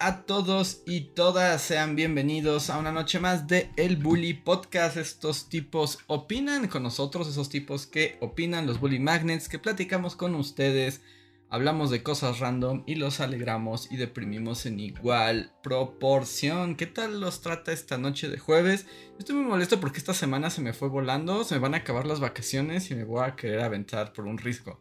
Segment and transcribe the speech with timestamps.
[0.00, 4.96] a todos y todas, sean bienvenidos a una noche más de El Bully Podcast.
[4.96, 10.34] Estos tipos opinan con nosotros, esos tipos que opinan, los Bully Magnets, que platicamos con
[10.34, 11.02] ustedes,
[11.50, 16.76] hablamos de cosas random y los alegramos y deprimimos en igual proporción.
[16.76, 18.86] ¿Qué tal los trata esta noche de jueves?
[19.18, 22.06] Estoy muy molesto porque esta semana se me fue volando, se me van a acabar
[22.06, 24.80] las vacaciones y me voy a querer aventar por un riesgo.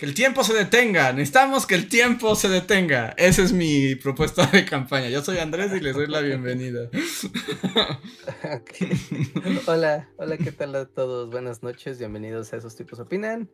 [0.00, 1.12] Que el tiempo se detenga.
[1.12, 3.10] Necesitamos que el tiempo se detenga.
[3.18, 5.10] Esa es mi propuesta de campaña.
[5.10, 6.88] Yo soy Andrés y les doy la bienvenida.
[9.66, 11.28] Hola, hola, ¿qué tal a todos?
[11.28, 13.50] Buenas noches, bienvenidos a Esos Tipos Opinan.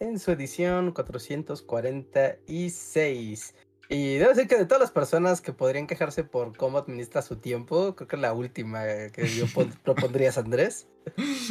[0.00, 3.54] En su edición 446.
[3.90, 7.36] Y debo decir que de todas las personas que podrían quejarse por cómo administra su
[7.36, 9.44] tiempo, creo que la última que yo
[9.82, 10.88] propondría es Andrés.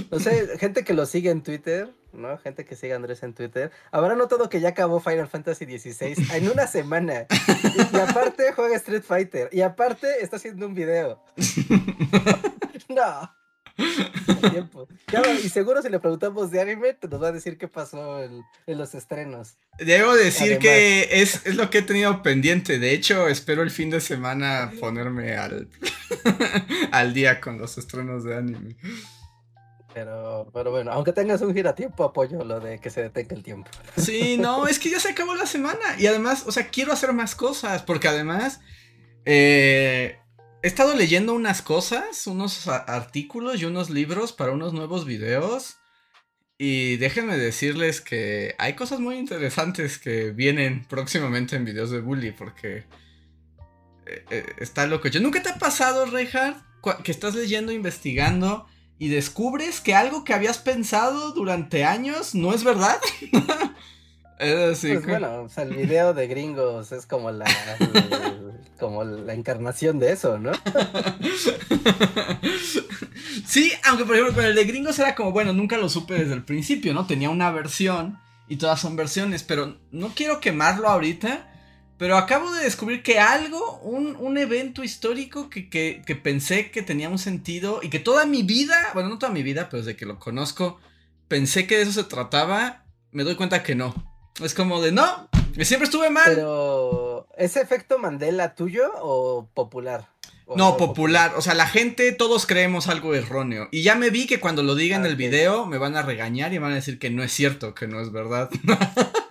[0.10, 2.38] No sé, gente que lo sigue en Twitter, ¿no?
[2.38, 3.72] Gente que sigue a Andrés en Twitter.
[3.92, 7.26] Habrá notado que ya acabó Final Fantasy XVI en una semana.
[7.76, 9.50] Y, aparte juega Street Fighter.
[9.52, 11.24] Y aparte está haciendo un video.
[12.90, 13.32] no.
[14.52, 14.88] Tiempo.
[15.44, 18.94] y seguro si le preguntamos de anime, nos va a decir qué pasó en, los
[18.94, 19.56] estrenos.
[19.80, 22.78] Debo decir que es, es, lo que he tenido pendiente.
[22.78, 25.70] De hecho, espero el fin de semana ponerme al,
[26.92, 28.76] al día con los estrenos de anime.
[29.94, 33.70] Pero, pero bueno, aunque tengas un giratiempo, apoyo lo de que se detenga el tiempo.
[33.96, 35.80] Sí, no, es que ya se acabó la semana.
[36.00, 37.84] Y además, o sea, quiero hacer más cosas.
[37.84, 38.60] Porque además,
[39.26, 40.18] eh,
[40.64, 45.78] he estado leyendo unas cosas, unos artículos y unos libros para unos nuevos videos.
[46.58, 52.32] Y déjenme decirles que hay cosas muy interesantes que vienen próximamente en videos de Bully.
[52.32, 52.86] Porque
[54.08, 55.08] eh, eh, está loco.
[55.08, 56.58] ¿Yo nunca te ha pasado, Reinhardt?
[57.04, 58.68] Que estás leyendo, investigando
[59.04, 62.96] y descubres que algo que habías pensado durante años no es verdad.
[64.40, 67.44] es pues bueno, o sea, el video de gringos es como la,
[68.80, 70.54] como la encarnación de eso, ¿no?
[73.46, 76.36] sí, aunque por ejemplo con el de gringos era como, bueno, nunca lo supe desde
[76.36, 77.06] el principio, ¿no?
[77.06, 81.53] Tenía una versión y todas son versiones, pero no quiero quemarlo ahorita
[82.04, 87.80] pero acabo de descubrir que algo, un, evento histórico que, pensé que tenía un sentido
[87.82, 90.82] y que toda mi vida, bueno, no toda mi vida, pero desde que lo conozco,
[91.30, 93.96] pensé que de eso se trataba, me doy cuenta que no.
[94.44, 96.26] Es como de no, que siempre estuve mal.
[96.36, 100.10] Pero, ¿ese efecto Mandela tuyo o popular?
[100.58, 101.32] no, popular.
[101.38, 103.70] O sea, la gente, todos creemos algo erróneo.
[103.72, 106.02] Y ya me vi que cuando lo diga en ah, el video me van a
[106.02, 108.50] regañar y van a decir que no es cierto, que no es verdad.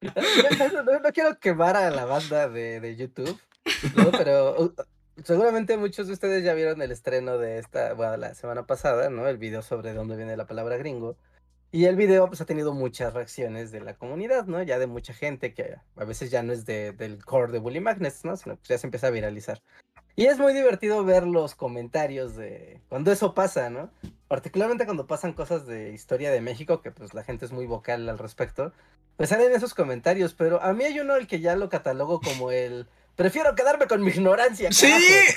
[1.02, 3.38] no, quiero quemar a la banda de, YouTube,
[4.12, 4.74] pero
[5.24, 9.28] seguramente muchos de ustedes ya vieron el estreno de esta, bueno, la semana pasada, ¿no?
[9.28, 11.16] El video sobre dónde viene la palabra gringo.
[11.72, 14.60] Y el video pues ha tenido muchas reacciones de la comunidad, ¿no?
[14.62, 17.78] Ya de mucha gente que a veces ya no es de, del core de Bully
[17.78, 18.36] Magnets, ¿no?
[18.36, 19.62] Sino que ya se empieza a viralizar.
[20.20, 23.90] Y es muy divertido ver los comentarios de cuando eso pasa, ¿no?
[24.28, 28.06] Particularmente cuando pasan cosas de historia de México, que pues la gente es muy vocal
[28.06, 28.74] al respecto
[29.16, 32.50] pues salen esos comentarios, pero a mí hay uno el que ya lo catalogo como
[32.50, 32.86] el
[33.16, 34.72] prefiero quedarme con mi ignorancia.
[34.72, 34.92] Sí,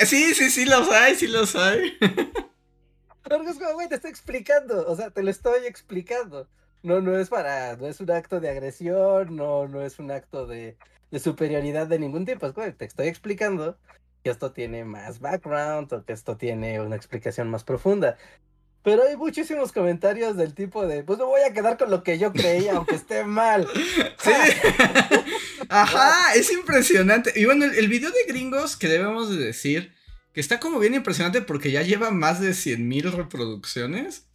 [0.06, 1.98] sí, sí, sí los hay, sí los hay.
[3.24, 6.48] Pero es como, güey, te estoy explicando, o sea, te lo estoy explicando.
[6.82, 10.48] No, no es para, no es un acto de agresión, no, no es un acto
[10.48, 10.78] de,
[11.12, 13.78] de superioridad de ningún tipo, es güey, te estoy explicando
[14.24, 18.18] que esto tiene más background o que esto tiene una explicación más profunda.
[18.84, 22.18] Pero hay muchísimos comentarios del tipo de, pues me voy a quedar con lo que
[22.20, 23.68] yo creía, aunque esté mal.
[24.24, 24.32] Sí.
[25.70, 27.34] Ajá, es impresionante.
[27.36, 29.94] Y bueno, el, video de gringos que debemos de decir,
[30.34, 34.28] que está como bien impresionante porque ya lleva más de 100 mil reproducciones.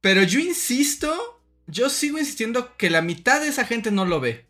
[0.00, 4.47] Pero yo insisto, yo sigo insistiendo que la mitad de esa gente no lo ve.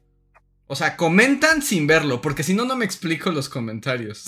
[0.68, 4.24] O sea, comentan sin verlo, porque si no, no me explico los comentarios.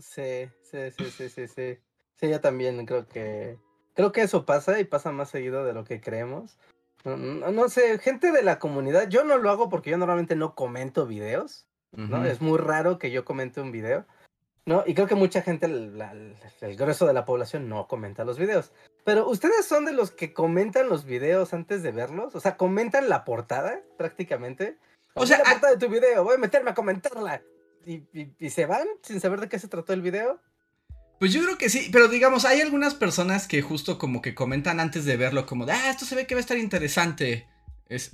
[0.00, 1.78] sí, sí, sí, sí, sí, sí.
[2.18, 3.58] Sí, yo también creo que
[3.96, 6.58] Creo que eso pasa y pasa más seguido de lo que creemos.
[7.04, 11.06] No, sé, gente de la comunidad, yo no lo hago porque yo normalmente no comento
[11.06, 12.24] videos, ¿no?
[12.26, 14.04] Es muy raro que yo comente un video,
[14.66, 14.82] ¿no?
[14.86, 18.72] Y creo que mucha gente, el, grueso de la población no comenta los videos.
[19.04, 23.08] Pero ustedes son de los que comentan los videos antes de verlos, o sea, comentan
[23.08, 24.76] la portada prácticamente.
[25.16, 27.42] O sea, la portada de tu video, voy a meterme a comentarla.
[27.84, 30.40] y se van sin saber de qué se trató el video.
[31.18, 34.80] Pues yo creo que sí, pero digamos, hay algunas personas que justo como que comentan
[34.80, 37.48] antes de verlo, como de, ah, esto se ve que va a estar interesante.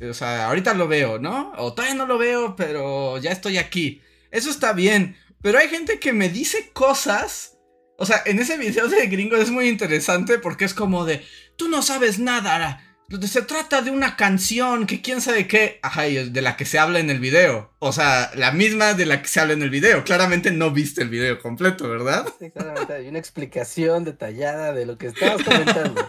[0.09, 1.53] o sea, ahorita lo veo, ¿no?
[1.57, 4.01] O todavía no lo veo, pero ya estoy aquí.
[4.31, 5.17] Eso está bien.
[5.41, 7.59] Pero hay gente que me dice cosas.
[7.99, 11.25] O sea, en ese video de gringo es muy interesante porque es como de,
[11.57, 12.92] tú no sabes nada.
[13.21, 15.79] Se trata de una canción que quién sabe qué.
[15.83, 17.71] Ajá, de la que se habla en el video.
[17.79, 20.03] O sea, la misma de la que se habla en el video.
[20.03, 22.27] Claramente no viste el video completo, ¿verdad?
[22.39, 26.09] Sí, claramente hay una explicación detallada de lo que estabas comentando.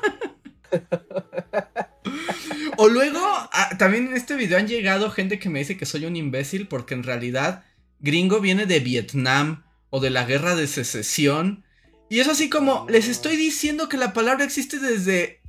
[2.78, 6.06] o luego, ah, también en este video han llegado gente que me dice que soy
[6.06, 7.66] un imbécil porque en realidad
[8.00, 11.66] gringo viene de Vietnam o de la guerra de secesión.
[12.10, 15.43] Y es así como, les estoy diciendo que la palabra existe desde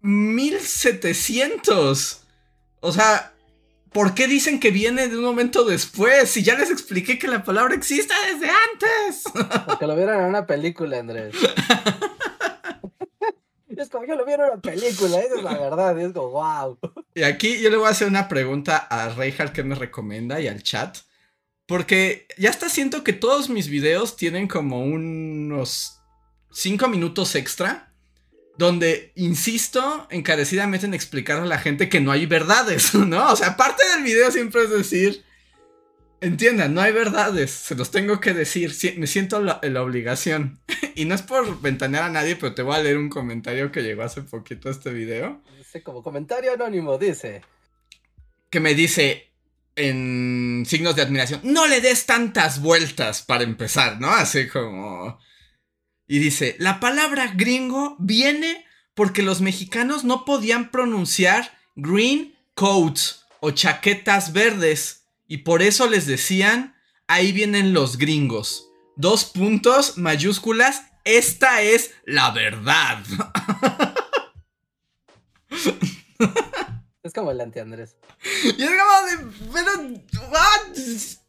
[0.00, 2.22] 1700.
[2.80, 3.32] O sea,
[3.92, 6.30] ¿por qué dicen que viene de un momento después?
[6.30, 9.24] Si ya les expliqué que la palabra existe desde antes.
[9.66, 11.34] Porque lo vieron en una película, Andrés.
[13.68, 16.78] es como yo lo vi en una película, esa es la verdad, es como wow.
[17.14, 20.48] Y aquí yo le voy a hacer una pregunta a Reinhardt que me recomienda y
[20.48, 20.98] al chat.
[21.66, 26.00] Porque ya hasta siento que todos mis videos tienen como unos
[26.50, 27.87] 5 minutos extra.
[28.58, 33.32] Donde insisto encarecidamente en explicarle a la gente que no hay verdades, ¿no?
[33.32, 35.24] O sea, parte del video siempre es decir,
[36.20, 40.58] entiendan, no hay verdades, se los tengo que decir, me siento en la obligación.
[40.94, 43.82] y no es por ventanear a nadie, pero te voy a leer un comentario que
[43.82, 45.40] llegó hace poquito a este video.
[45.56, 47.42] Dice como comentario anónimo, dice.
[48.50, 49.28] Que me dice,
[49.78, 51.40] en signos de admiración.
[51.44, 54.10] No le des tantas vueltas para empezar, ¿no?
[54.10, 55.18] Así como...
[56.08, 58.64] Y dice, la palabra gringo viene
[58.94, 66.06] porque los mexicanos no podían pronunciar green coats o chaquetas verdes y por eso les
[66.06, 66.74] decían,
[67.06, 68.68] ahí vienen los gringos.
[68.96, 73.04] Dos puntos, mayúsculas, esta es la verdad.
[77.02, 77.96] Es como el anti-Andrés.
[78.44, 79.30] Y es como de.
[79.52, 79.72] Pero.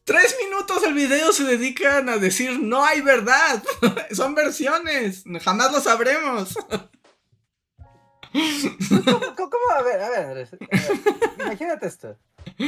[0.10, 3.62] Tres minutos el video se dedican a decir no hay verdad.
[4.12, 5.24] Son versiones.
[5.44, 6.56] Jamás lo sabremos.
[8.34, 10.50] ¿Cómo, A ver, a ver, Andrés.
[11.38, 12.18] Imagínate esto.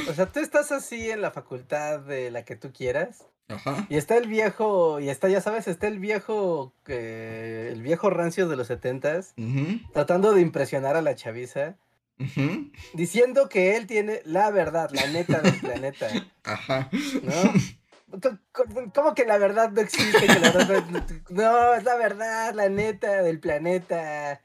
[0.07, 3.25] O sea, tú estás así en la facultad de la que tú quieras.
[3.47, 3.88] Ajá.
[3.89, 8.49] Y está el viejo, y está, ya sabes, está el viejo, eh, el viejo rancio
[8.49, 9.33] de los setentas,
[9.93, 11.75] tratando de impresionar a la chaviza.
[12.94, 16.07] Diciendo que él tiene la verdad, la neta del planeta.
[16.44, 16.89] Ajá.
[17.23, 17.53] ¿No?
[18.94, 20.27] ¿Cómo que la verdad no existe?
[21.29, 24.41] no, es la verdad, la neta del planeta.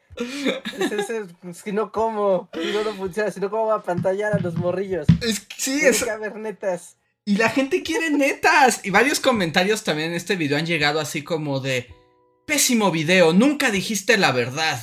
[1.53, 2.49] si no, ¿cómo?
[2.55, 3.31] Si no, no funciona.
[3.31, 5.07] Si no, ¿cómo va a pantallar a los morrillos?
[5.21, 6.97] Es, sí, Tiene que haber netas.
[7.25, 8.85] Y la gente quiere netas.
[8.85, 11.93] Y varios comentarios también en este video han llegado así como de...
[12.47, 14.79] Pésimo video, nunca dijiste la verdad.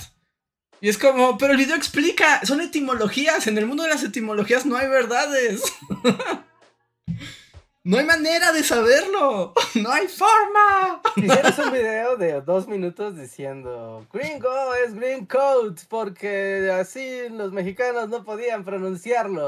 [0.83, 4.65] Y es como, pero el video explica, son etimologías, en el mundo de las etimologías
[4.65, 5.63] no hay verdades.
[7.85, 11.01] no hay manera de saberlo, no hay forma.
[11.15, 18.09] Hicieras un video de dos minutos diciendo, gringo es green coat, porque así los mexicanos
[18.09, 19.47] no podían pronunciarlo.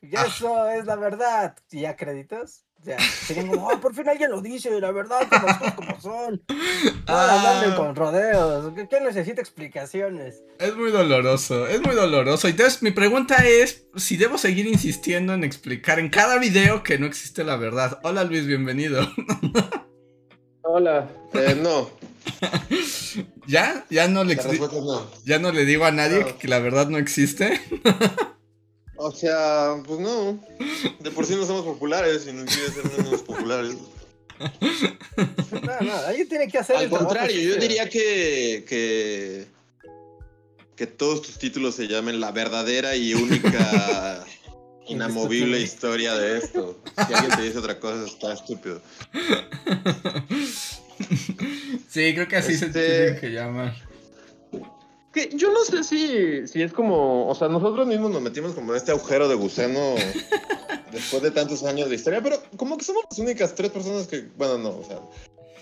[0.00, 0.26] Y ah.
[0.28, 1.56] eso es la verdad.
[1.72, 1.86] ¿Y
[2.88, 2.96] Ya,
[3.58, 6.42] oh, por fin alguien lo dice, la verdad, como son, como son.
[7.06, 8.72] Ah, con rodeos.
[8.88, 10.42] ¿Qué necesita explicaciones?
[10.58, 12.48] Es muy doloroso, es muy doloroso.
[12.48, 17.06] Entonces, mi pregunta es: si debo seguir insistiendo en explicar en cada video que no
[17.06, 17.98] existe la verdad.
[18.04, 19.06] Hola, Luis, bienvenido.
[20.62, 21.90] Hola, eh, no.
[23.46, 23.84] ¿Ya?
[23.90, 24.38] ¿Ya no le,
[25.24, 27.60] ¿Ya no le digo a nadie que la verdad no existe?
[28.98, 30.40] O sea, pues no.
[30.98, 33.76] De por sí no somos populares y no quiere ser menos populares.
[35.50, 39.46] No, no, ahí tiene que hacer Al contrario, yo diría que, que.
[40.74, 44.24] que todos tus títulos se llamen La verdadera y única.
[44.88, 46.80] inamovible historia de esto.
[47.06, 48.80] Si alguien te dice otra cosa, está estúpido.
[51.88, 53.87] Sí, creo que así se este, tiene que llamar
[55.12, 58.72] que yo no sé si, si es como, o sea, nosotros mismos nos metimos como
[58.72, 59.94] en este agujero de gusano
[60.92, 64.28] después de tantos años de historia, pero como que somos las únicas tres personas que,
[64.36, 65.00] bueno, no, o sea,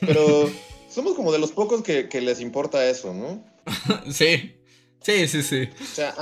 [0.00, 0.50] pero
[0.91, 3.45] somos como de los pocos que, que les importa eso, ¿no?
[4.12, 4.57] sí,
[5.00, 5.69] sí, sí, sí.
[5.81, 6.15] O sea,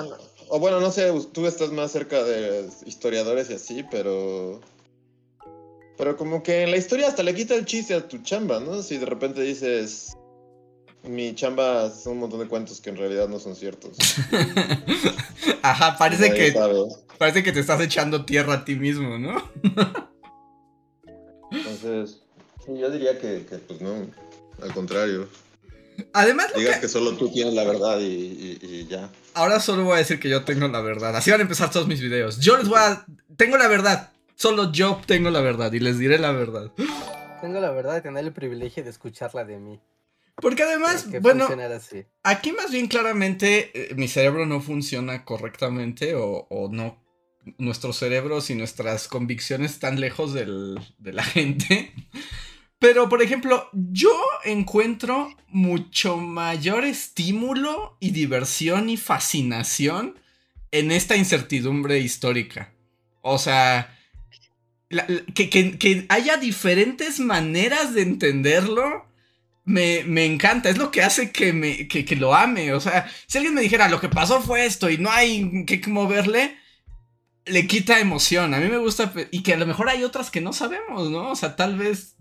[0.49, 4.61] o bueno, no sé, tú estás más cerca de historiadores y así, pero...
[5.97, 8.83] Pero como que en la historia hasta le quita el chiste a tu chamba, ¿no?
[8.83, 10.17] Si de repente dices,
[11.05, 13.97] mi chamba son un montón de cuentos que en realidad no son ciertos.
[15.63, 16.55] Ajá, parece que
[17.19, 19.51] parece que te estás echando tierra a ti mismo, ¿no?
[21.51, 22.21] Entonces,
[22.67, 24.07] yo diría que, pues no,
[24.63, 25.29] al contrario.
[26.13, 29.11] Además, lo Digas que- que solo tú tienes la verdad y, y- y ya.
[29.35, 31.15] ahora solo voy a decir que yo tengo la verdad.
[31.17, 32.41] Así van a empezar todos mis videos.
[32.41, 33.07] Yo les voy a...
[33.37, 34.11] Tengo la verdad.
[34.35, 36.73] Solo yo tengo la verdad y les diré la verdad.
[37.41, 39.81] Tengo la verdad de tener el privilegio de escucharla de mí.
[40.37, 42.05] Porque además, bueno, así.
[42.23, 47.03] aquí más bien claramente eh, mi cerebro no funciona correctamente o, o no.
[47.59, 51.93] Nuestros cerebros y nuestras convicciones están lejos del- de la gente.
[52.79, 54.11] Pero, por ejemplo, yo
[54.45, 60.19] encuentro mucho mayor estímulo y diversión y fascinación
[60.73, 62.73] en esta incertidumbre histórica.
[63.23, 63.97] O sea,
[64.89, 69.07] la- la- que, que- que haya diferentes maneras de entenderlo.
[69.67, 72.73] Me, me encanta, es lo que hace que, me, que, que lo ame.
[72.75, 75.81] O sea, si alguien me dijera lo que pasó fue esto y no hay que
[75.89, 76.57] moverle,
[77.47, 78.53] le quita emoción.
[78.55, 81.31] A mí me gusta, y que a lo mejor hay otras que no sabemos, ¿no?
[81.31, 82.17] O sea, tal vez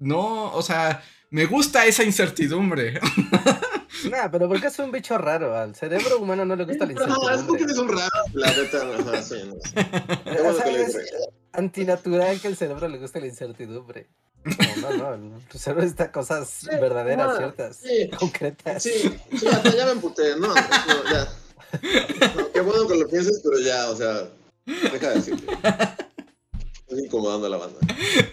[0.00, 3.00] no, o sea, me gusta esa incertidumbre.
[4.10, 5.54] Nah, pero porque es un bicho raro.
[5.56, 7.64] Al cerebro humano no le gusta la No, es porque incertidumbre.
[7.64, 8.10] eres un raro.
[8.32, 9.54] La neta, sí, no.
[10.32, 11.08] Es dije.
[11.52, 14.08] antinatural que el cerebro le guste la incertidumbre.
[14.80, 15.38] No, no, no.
[15.50, 18.10] Tu cerebro está cosas verdaderas, ajá, ciertas, sí.
[18.18, 18.82] concretas.
[18.82, 18.90] Sí,
[19.38, 20.36] sí, hasta ya me emputé.
[20.36, 21.28] No, no, ya.
[22.36, 24.28] No, qué bueno que lo pienses, pero ya, o sea,
[24.66, 25.52] deja de decirlo.
[26.92, 27.78] Estás incomodando a la banda.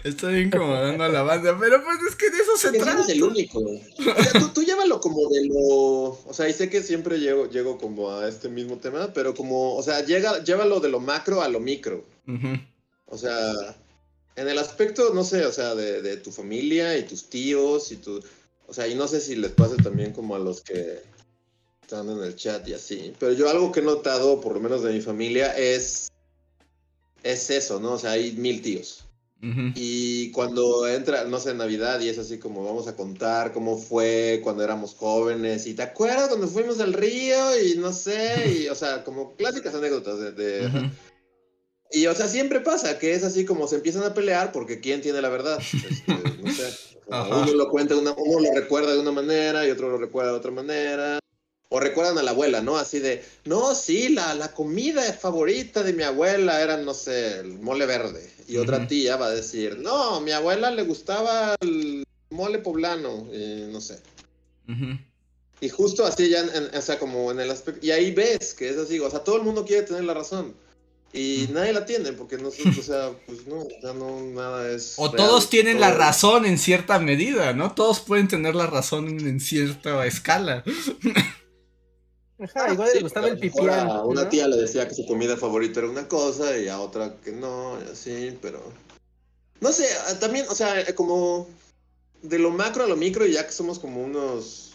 [0.04, 2.92] Estoy incomodando a la banda, pero pues es que de eso se trata.
[2.92, 3.60] eres el único.
[3.60, 5.56] O sea, tú, tú llévalo como de lo.
[5.56, 9.76] O sea, y sé que siempre llego, llego como a este mismo tema, pero como,
[9.76, 12.04] o sea, llega, llévalo de lo macro a lo micro.
[13.06, 13.54] O sea,
[14.36, 17.96] en el aspecto, no sé, o sea, de, de tu familia y tus tíos y
[17.96, 18.20] tu.
[18.66, 21.02] O sea, y no sé si les pasa también como a los que
[21.82, 23.12] están en el chat y así.
[23.18, 26.08] Pero yo algo que he notado, por lo menos de mi familia, es.
[27.22, 27.92] Es eso, ¿no?
[27.92, 29.04] O sea, hay mil tíos.
[29.74, 34.40] Y cuando entra, no sé, Navidad y es así como vamos a contar cómo fue
[34.44, 38.74] cuando éramos jóvenes y te acuerdas cuando fuimos al río y no sé, y o
[38.74, 40.90] sea, como clásicas anécdotas de...
[41.92, 45.00] Y o sea, siempre pasa que es así como se empiezan a pelear porque quién
[45.00, 45.58] tiene la verdad.
[45.58, 46.72] Este, no sé.
[47.08, 50.38] uno lo cuenta, una, uno lo recuerda de una manera y otro lo recuerda de
[50.38, 51.18] otra manera.
[51.72, 52.76] O recuerdan a la abuela, ¿no?
[52.76, 57.58] Así de, no, sí, la, la comida favorita de mi abuela era, no sé, el
[57.60, 58.28] mole verde.
[58.48, 58.88] Y otra Ujú.
[58.88, 63.80] tía va a decir, no, a mi abuela le gustaba el mole poblano, y no
[63.80, 64.00] sé.
[64.68, 64.98] Ujú.
[65.60, 68.52] Y justo así ya, en- en- o sea, como en el aspecto, y ahí ves
[68.54, 70.54] que es así, o sea, todo el mundo quiere tener la razón.
[71.12, 74.94] Y nadie la tiene, porque no, sé, o sea, pues no, ya no, nada es...
[74.96, 77.74] O real, todos tienen la razón en cierta medida, ¿no?
[77.74, 80.62] Todos pueden tener la razón en, en cierta escala.
[82.38, 84.28] Ajá, igual Sí, le gustaba el porque a una ¿no?
[84.28, 87.78] tía le decía que su comida favorita era una cosa y a otra que no,
[87.80, 88.62] y así, pero...
[89.60, 91.46] No sé, ah, también, o sea, eh, como
[92.22, 94.70] de lo macro a lo micro, y ya que somos como unos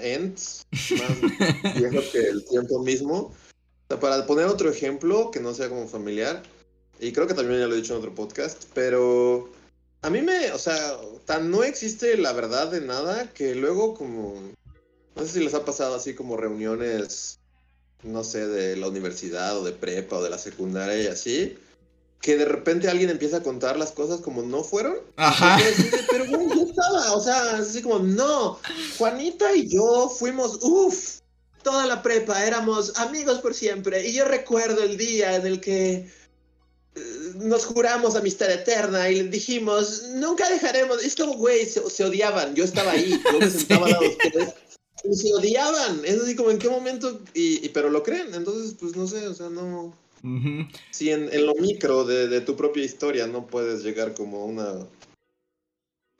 [0.00, 1.20] ents más
[1.76, 3.34] viejos que el tiempo mismo.
[3.88, 6.42] Sea, para poner otro ejemplo que no sea como familiar,
[7.00, 9.50] y creo que también ya lo he dicho en otro podcast, pero
[10.02, 14.34] a mí me, o sea, tan no existe la verdad de nada que luego como,
[15.16, 17.38] no sé si les ha pasado así como reuniones,
[18.02, 21.56] no sé, de la universidad o de prepa o de la secundaria y así,
[22.20, 24.96] que de repente alguien empieza a contar las cosas como no fueron.
[25.16, 25.58] Ajá.
[26.10, 28.58] Pero güey, yo estaba, o sea, es así como, no,
[28.98, 31.17] Juanita y yo fuimos, uff,
[31.62, 34.06] toda la prepa, éramos amigos por siempre.
[34.08, 36.10] Y yo recuerdo el día en el que
[36.94, 37.00] eh,
[37.36, 41.02] nos juramos amistad eterna y le dijimos, nunca dejaremos.
[41.04, 42.54] Es como, güey, se, se odiaban.
[42.54, 44.54] Yo estaba ahí, yo me sentaba lado de ustedes.
[45.04, 46.02] Y se odiaban.
[46.04, 47.20] Es así como, ¿en qué momento?
[47.34, 48.34] Y, y- pero lo creen.
[48.34, 49.94] Entonces, pues no sé, o sea, no.
[50.90, 54.44] Si en, en lo micro de, de tu propia historia no puedes llegar como a
[54.46, 54.86] una.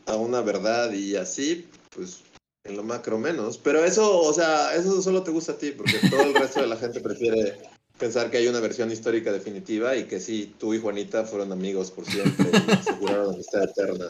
[0.07, 2.19] a una verdad y así, pues
[2.65, 3.59] en lo macro menos.
[3.59, 6.67] Pero eso, o sea, eso solo te gusta a ti, porque todo el resto de
[6.67, 7.59] la gente prefiere
[7.99, 11.91] pensar que hay una versión histórica definitiva y que sí, tú y Juanita fueron amigos
[11.91, 14.07] por siempre y aseguraron amistad eterna.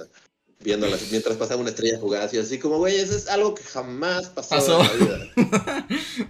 [0.61, 4.29] Viéndolas mientras pasaba una estrella fugaz y así como, güey, eso es algo que jamás
[4.31, 4.81] pasó, Pasó.
[4.83, 5.87] en la vida.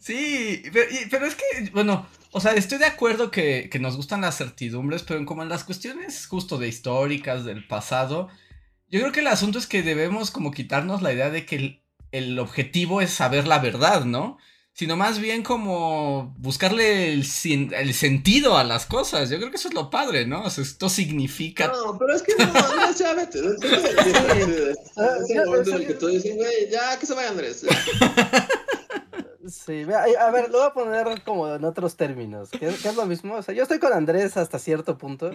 [0.00, 3.96] Sí, pero, y- pero es que, bueno, o sea, estoy de acuerdo que, que nos
[3.96, 8.28] gustan las certidumbres, pero como en las cuestiones justo de históricas, del pasado,
[8.90, 11.82] yo creo que el asunto es que debemos como quitarnos la idea de que el,
[12.12, 14.38] el objetivo es saber la verdad, ¿no?
[14.72, 17.24] Sino más bien como buscarle el,
[17.72, 19.30] el sentido a las cosas.
[19.30, 20.42] Yo creo que eso es lo padre, ¿no?
[20.42, 21.68] O sea, esto significa...
[21.68, 23.38] No, pero es que no, Andrés, ya vete.
[23.38, 27.62] Es Ah, el ya, que tú dices, güey, ya, que se vaya Andrés.
[27.62, 28.48] ya.
[29.48, 29.84] Sí,
[30.18, 33.34] a ver, lo voy a poner como en otros términos, que, que es lo mismo.
[33.36, 35.30] O sea, yo estoy con Andrés hasta cierto punto.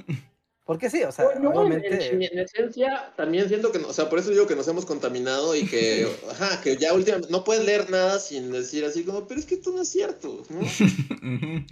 [0.64, 2.14] Porque sí, o sea, No, no, en, obviamente.
[2.14, 4.86] en- en esencia, también siento que, no- o sea, por eso digo que nos hemos
[4.86, 9.28] contaminado y que, ajá, que ya últimamente no puedes leer nada sin decir así como,
[9.28, 10.62] pero es que esto no es cierto, ¿no?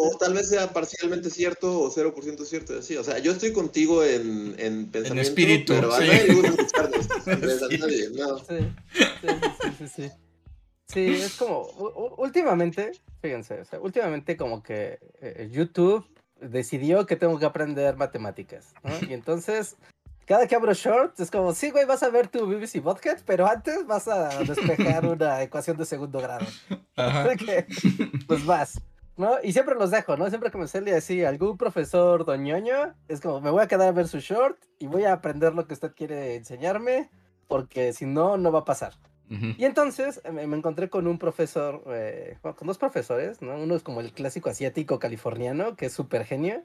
[0.00, 2.96] O tal vez sea parcialmente cierto o 0% cierto, así.
[2.96, 6.06] O sea, yo estoy contigo en, en pensamiento, espíritu, pero a sí.
[6.06, 6.90] nadie le gusta
[7.24, 7.78] Sí.
[7.80, 8.38] nadie, no.
[8.38, 8.44] Sí,
[8.94, 9.28] sí, sí,
[9.60, 10.10] sí, sí, sí.
[10.86, 11.62] Sí, es como,
[12.16, 16.06] últimamente, fíjense, o sea, últimamente como que eh, YouTube
[16.40, 18.92] decidió que tengo que aprender matemáticas, ¿no?
[19.08, 19.76] Y entonces,
[20.26, 23.46] cada que abro shorts es como, sí, güey, vas a ver tu BBC Podcast, pero
[23.46, 26.46] antes vas a despejar una ecuación de segundo grado.
[26.96, 27.34] Ajá.
[27.36, 27.66] Que,
[28.26, 28.80] pues vas,
[29.16, 29.36] ¿no?
[29.42, 30.28] Y siempre los dejo, ¿no?
[30.28, 33.92] Siempre que me sale así algún profesor doñoño, es como, me voy a quedar a
[33.92, 37.10] ver su short y voy a aprender lo que usted quiere enseñarme,
[37.46, 38.94] porque si no, no va a pasar.
[39.30, 43.56] Y entonces eh, me, encontré con un profesor, eh, con dos profesores, ¿no?
[43.56, 46.62] Uno es como el clásico asiático californiano, que es súper genio,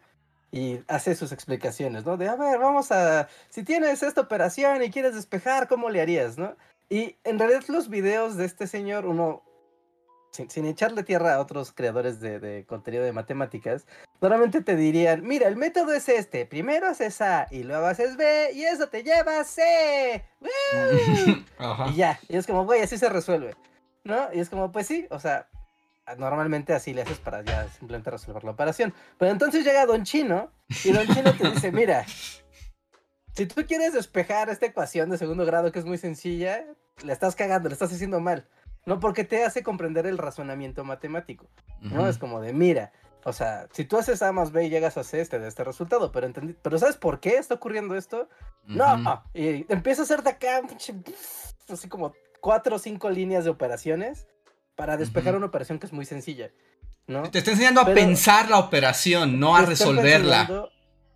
[0.52, 2.16] y hace sus explicaciones, ¿no?
[2.16, 6.38] De, a ver, vamos a, si tienes esta operación y quieres despejar, ¿cómo le harías,
[6.38, 6.56] no?
[6.90, 9.42] Y en realidad los videos de este señor, uno,
[10.34, 13.86] sin, sin echarle tierra a otros creadores de, de contenido de matemáticas,
[14.20, 18.52] normalmente te dirían, mira, el método es este, primero haces A y luego haces B
[18.54, 20.26] y eso te lleva a C.
[21.60, 21.88] Ajá.
[21.90, 23.56] Y ya, y es como, güey, así se resuelve,
[24.04, 24.28] ¿no?
[24.34, 25.48] Y es como, pues sí, o sea,
[26.18, 28.94] normalmente así le haces para ya simplemente resolver la operación.
[29.18, 30.52] Pero entonces llega Don Chino
[30.84, 32.06] y Don Chino te dice, mira,
[33.36, 36.66] si tú quieres despejar esta ecuación de segundo grado que es muy sencilla,
[37.04, 38.48] le estás cagando, le estás haciendo mal.
[38.86, 41.48] No porque te hace comprender el razonamiento matemático,
[41.82, 42.08] ¿no?
[42.08, 42.92] Es como de, mira,
[43.24, 45.64] o sea, si tú haces A más B y llegas a C, este de este
[45.64, 48.28] resultado, pero entendí, pero ¿sabes por qué está ocurriendo esto?
[48.66, 50.62] No, y empieza a hacer de acá,
[51.70, 54.28] así como cuatro o cinco líneas de operaciones
[54.76, 56.52] para despejar una operación que es muy sencilla,
[57.08, 57.30] ¿no?
[57.32, 60.70] Te está enseñando a pensar la operación, no a Te resolverla.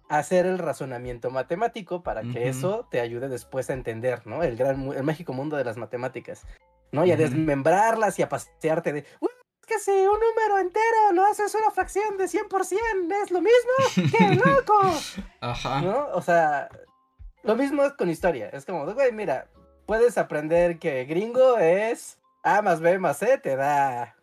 [0.10, 4.44] Hacer el razonamiento matemático para que eso te ayude después a entender, ¿no?
[4.44, 6.46] El gran, el mágico mundo de las matemáticas,
[6.92, 7.06] ¿no?
[7.06, 9.30] Y a desmembrarlas y a pasearte de, "Uy,
[9.62, 14.12] es que si un número entero lo haces una fracción de 100%, es lo mismo,
[14.18, 14.80] ¡qué loco!
[15.42, 15.82] Ajá.
[15.82, 16.08] ¿no?
[16.14, 16.70] O sea,
[17.44, 18.50] lo mismo es con historia.
[18.50, 19.48] Es como, güey, mira,
[19.86, 24.16] puedes aprender que gringo es A más B más C, te da.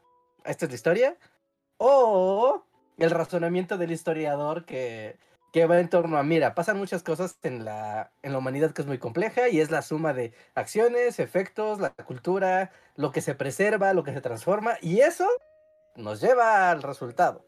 [0.45, 1.17] Esta es la historia.
[1.77, 2.65] O
[2.99, 5.19] el razonamiento del historiador que,
[5.55, 8.83] que va en torno a, mira, pasan muchas cosas en la, en la humanidad que
[8.83, 13.37] es muy compleja y es la suma de acciones, efectos, la cultura, lo que se
[13.37, 15.29] preserva, lo que se transforma, y eso
[15.95, 17.47] nos lleva al resultado.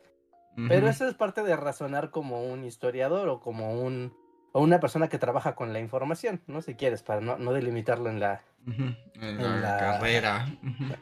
[0.69, 4.16] Pero eso es parte de razonar como un historiador o como un
[4.53, 6.62] o una persona que trabaja con la información, ¿no?
[6.62, 8.40] Si quieres, para no, no delimitarlo en la.
[8.66, 10.47] En en la la- carrera.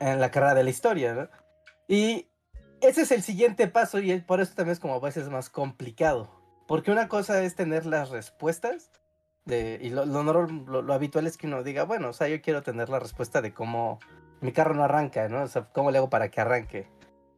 [0.01, 1.29] En la carrera de la historia, ¿no?
[1.87, 2.27] Y
[2.81, 6.43] ese es el siguiente paso y por eso también es como a veces más complicado.
[6.67, 8.91] Porque una cosa es tener las respuestas
[9.45, 12.41] de, y lo, lo, lo- lo habitual es que uno diga, bueno, o sea, yo
[12.41, 13.99] quiero tener la respuesta de cómo
[14.41, 15.43] mi carro no arranca, ¿no?
[15.43, 16.87] O sea, cómo le hago para que arranque.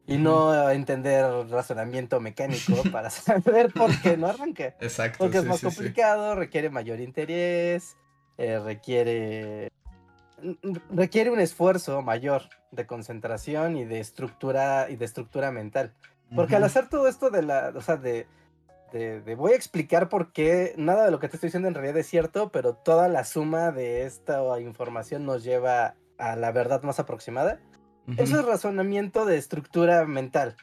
[0.09, 4.75] Y no entender razonamiento mecánico para saber por qué no arranca.
[4.79, 5.17] Exacto.
[5.19, 5.75] Porque es sí, más sí, sí.
[5.75, 7.97] complicado, requiere mayor interés,
[8.37, 9.67] eh, requiere
[10.41, 10.57] n-
[10.91, 15.93] requiere un esfuerzo mayor de concentración y de estructura y de estructura mental.
[16.35, 16.67] Porque al Ujú.
[16.67, 18.27] hacer todo esto de la, o sea, de,
[18.91, 21.97] de voy a explicar por qué nada de lo que te estoy diciendo en realidad
[21.97, 26.99] es cierto, pero toda la suma de esta información nos lleva a la verdad más
[26.99, 27.59] aproximada.
[28.07, 28.21] Ujú.
[28.21, 30.55] Eso es razonamiento de estructura mental.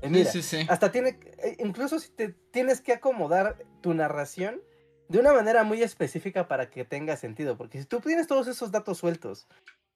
[0.00, 0.66] Eh, Sí, mira, sí, sí.
[0.68, 4.60] hasta tiene, eh, incluso si te tienes que acomodar tu narración
[5.08, 8.72] de una manera muy específica para que tenga sentido, porque si tú tienes todos esos
[8.72, 9.46] datos sueltos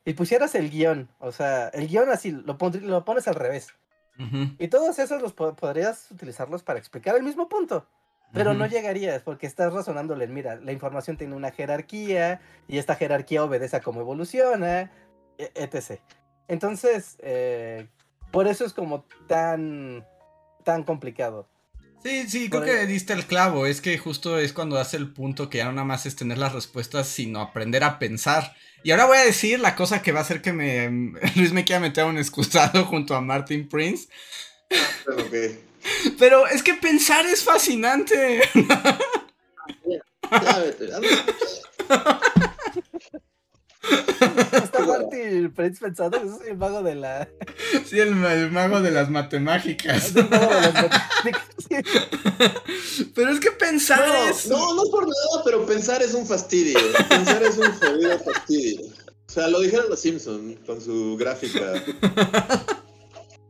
[0.04, 3.68] y pusieras el guion, o sea, el guion así, lo, pondrí- lo pones al revés,
[4.58, 7.86] Y todos esos los po- podrías utilizarlos para explicar el mismo punto,
[8.32, 13.44] pero no llegarías porque estás razonándole, mira, la información tiene una jerarquía y esta jerarquía
[13.44, 14.90] obedece a cómo evoluciona,
[15.38, 16.00] e- etc.
[16.48, 17.88] Entonces, eh,
[18.30, 20.06] por eso es como tan,
[20.64, 21.46] tan complicado.
[22.02, 23.66] Sí, sí, creo que diste el clavo.
[23.66, 26.38] Es que justo es cuando hace el punto que ya no nada más es tener
[26.38, 28.54] las respuestas, sino aprender a pensar.
[28.82, 30.88] Y ahora voy a decir la cosa que va a hacer que me
[31.36, 34.08] Luis me quiera meter a un excusado junto a Martin Prince.
[36.18, 38.42] Pero es que pensar es fascinante.
[44.52, 47.28] Está Marty Prince pensando que soy el mago de la.
[47.84, 50.06] Sí, el, el mago de las matemáticas.
[50.06, 51.42] es el mago de las matemáticas.
[51.68, 53.10] Sí.
[53.14, 54.46] Pero es que pensar es.
[54.46, 56.78] No, no por nada, pero pensar es un fastidio.
[57.08, 58.86] Pensar es un jodido fastidio.
[59.28, 61.82] O sea, lo dijeron los Simpson con su gráfica.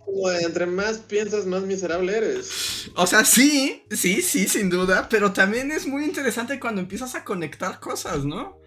[0.06, 2.90] como entre más piensas, más miserable eres.
[2.94, 7.24] O sea, sí, sí, sí, sin duda, pero también es muy interesante cuando empiezas a
[7.24, 8.58] conectar cosas, ¿no?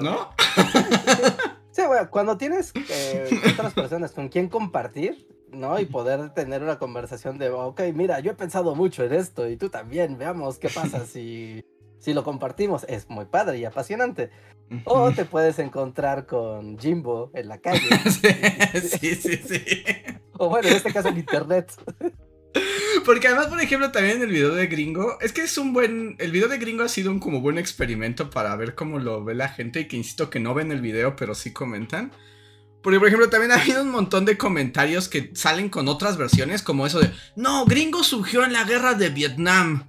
[0.00, 0.30] ¿No?
[1.72, 5.78] Sí, bueno, cuando tienes eh, otras personas con quien compartir, ¿no?
[5.78, 9.56] Y poder tener una conversación de, ok, mira, yo he pensado mucho en esto y
[9.56, 11.64] tú también, veamos qué pasa si,
[11.98, 12.84] si lo compartimos.
[12.88, 14.30] Es muy padre y apasionante.
[14.84, 17.88] O te puedes encontrar con Jimbo en la calle.
[18.82, 19.84] sí, sí, sí.
[20.38, 21.72] O bueno, en este caso en internet.
[23.04, 26.16] Porque además, por ejemplo, también en el video de Gringo, es que es un buen.
[26.18, 29.34] El video de Gringo ha sido un como buen experimento para ver cómo lo ve
[29.34, 29.80] la gente.
[29.80, 32.12] Y que insisto que no ven el video, pero sí comentan.
[32.82, 36.62] Porque, por ejemplo, también ha habido un montón de comentarios que salen con otras versiones,
[36.62, 39.88] como eso de: No, Gringo surgió en la guerra de Vietnam.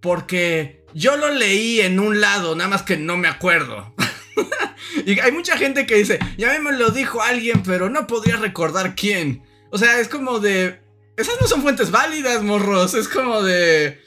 [0.00, 3.94] Porque yo lo leí en un lado, nada más que no me acuerdo.
[5.06, 8.94] y hay mucha gente que dice: Ya me lo dijo alguien, pero no podría recordar
[8.94, 9.42] quién.
[9.70, 10.85] O sea, es como de.
[11.16, 12.94] Esas no son fuentes válidas, morros.
[12.94, 14.00] Es como de.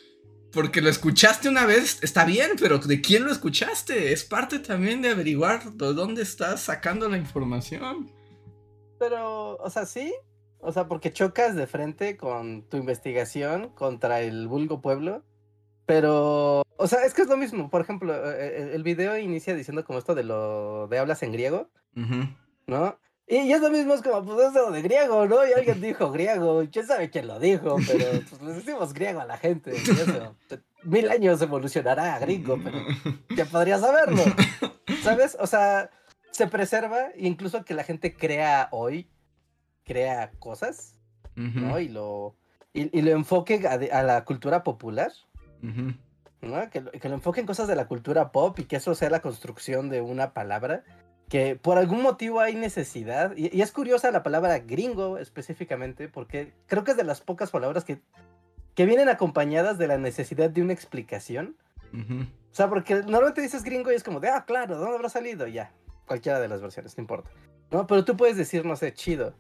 [0.52, 4.14] Porque lo escuchaste una vez, está bien, pero ¿de quién lo escuchaste?
[4.14, 8.12] Es parte también de averiguar de dónde estás sacando la información.
[8.98, 10.14] Pero, o sea, sí.
[10.60, 15.24] O sea, porque chocas de frente con tu investigación contra el vulgo pueblo.
[15.86, 17.70] Pero, o sea, es que es lo mismo.
[17.70, 21.70] Por ejemplo, el, el video inicia diciendo como esto de lo de hablas en griego,
[22.68, 23.00] ¿no?
[23.32, 25.48] Y es lo mismo, es como, pues eso de griego, ¿no?
[25.48, 29.26] Y alguien dijo griego, quién sabe quién lo dijo, pero pues le decimos griego a
[29.26, 29.72] la gente.
[29.72, 30.36] Y eso,
[30.82, 32.80] mil años evolucionará a gringo, pero
[33.28, 34.24] ¿quién podría saberlo?
[35.04, 35.38] ¿Sabes?
[35.40, 35.92] O sea,
[36.32, 39.08] se preserva, incluso que la gente crea hoy,
[39.86, 40.96] crea cosas,
[41.36, 41.80] ¿no?
[41.80, 42.36] Y lo,
[42.74, 45.12] y, y lo enfoque a, a, la cultura popular,
[45.62, 46.70] ¿no?
[46.72, 49.22] Que, que lo enfoque en cosas de la cultura pop y que eso sea la
[49.22, 50.84] construcción de una palabra
[51.30, 56.54] que por algún motivo hay necesidad, y, y, es curiosa la palabra gringo específicamente, porque
[56.66, 58.02] creo que es de las pocas palabras que,
[58.74, 61.56] que vienen acompañadas de la necesidad de una explicación.
[61.94, 62.28] Uh -huh.
[62.52, 65.46] O sea, porque normalmente dices gringo y es como de, ah, claro, ¿dónde habrá salido?
[65.48, 65.72] Ya,
[66.08, 67.30] cualquiera de las versiones, no importa.
[67.70, 69.34] No, pero tú puedes decir, no sé, chido.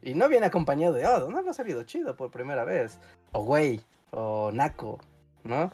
[0.00, 2.98] Y no viene acompañado de, oh, ¿dónde habrá salido chido por primera vez?
[3.32, 4.98] O güey, o naco,
[5.42, 5.72] ¿no?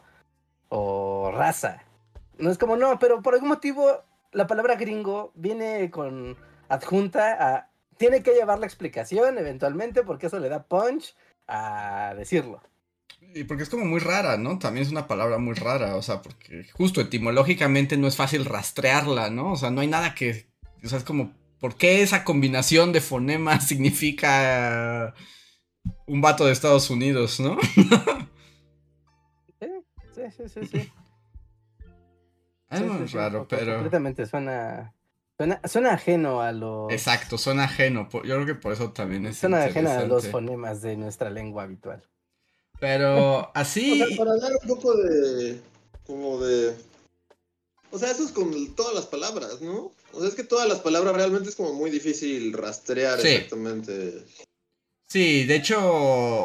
[0.67, 1.83] O raza.
[2.37, 6.37] No es como, no, pero por algún motivo la palabra gringo viene con
[6.69, 7.71] adjunta a...
[7.97, 11.15] Tiene que llevar la explicación eventualmente porque eso le da punch
[11.47, 12.61] a decirlo.
[13.33, 14.57] Y porque es como muy rara, ¿no?
[14.57, 19.29] También es una palabra muy rara, o sea, porque justo etimológicamente no es fácil rastrearla,
[19.29, 19.51] ¿no?
[19.51, 20.47] O sea, no hay nada que...
[20.83, 25.13] O sea, es como, ¿por qué esa combinación de fonemas significa
[26.07, 27.57] un vato de Estados Unidos, ¿no?
[29.59, 29.67] sí,
[30.35, 30.91] sí, sí, sí.
[32.71, 32.83] Sí.
[32.83, 33.73] Es sí, muy sí, raro, sí, pero.
[33.73, 34.93] Completamente suena,
[35.37, 35.61] suena.
[35.65, 36.89] Suena ajeno a lo.
[36.89, 38.07] Exacto, suena ajeno.
[38.11, 39.37] Yo creo que por eso también es.
[39.37, 42.03] Suena ajeno a los fonemas de nuestra lengua habitual.
[42.79, 44.01] Pero así.
[44.01, 45.59] O sea, para dar un poco de.
[46.05, 46.75] Como de.
[47.91, 49.91] O sea, eso es con todas las palabras, ¿no?
[50.13, 54.25] O sea, es que todas las palabras realmente es como muy difícil rastrear exactamente.
[55.11, 55.77] Sí, de hecho,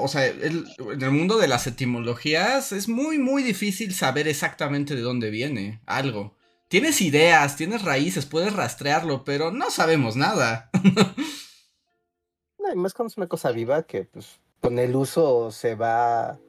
[0.03, 4.97] o sea, el, en el mundo de las etimologías es muy, muy difícil saber exactamente
[4.97, 6.35] de dónde viene algo.
[6.67, 10.69] Tienes ideas, tienes raíces, puedes rastrearlo, pero no sabemos nada.
[12.59, 16.41] no, y más cuando es una cosa viva que pues con el uso se va,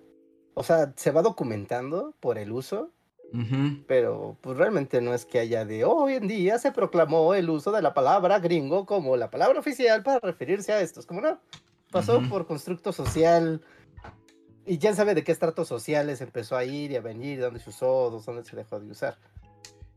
[0.55, 2.91] o sea, se va documentando por el uso.
[3.31, 3.83] Uh -huh.
[3.87, 7.71] Pero pues realmente no es que haya de hoy en día se proclamó el uso
[7.71, 10.99] de la palabra gringo como la palabra oficial para referirse a esto.
[10.99, 11.39] Es como no,
[11.91, 12.29] pasó uh -huh.
[12.29, 13.61] por constructo social
[14.65, 17.69] y quién sabe de qué estratos sociales empezó a ir y a venir, dónde se
[17.69, 19.17] usó, dónde se dejó de usar.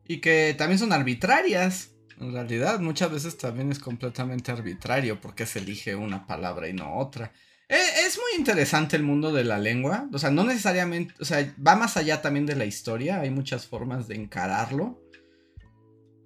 [0.07, 1.91] Y que también son arbitrarias.
[2.21, 6.99] En realidad, muchas veces también es completamente arbitrario porque se elige una palabra y no
[6.99, 7.33] otra.
[7.69, 10.09] Eh, es muy interesante el mundo de la lengua.
[10.13, 11.15] O sea, no necesariamente.
[11.21, 13.21] O sea, va más allá también de la historia.
[13.21, 15.01] Hay muchas formas de encararlo.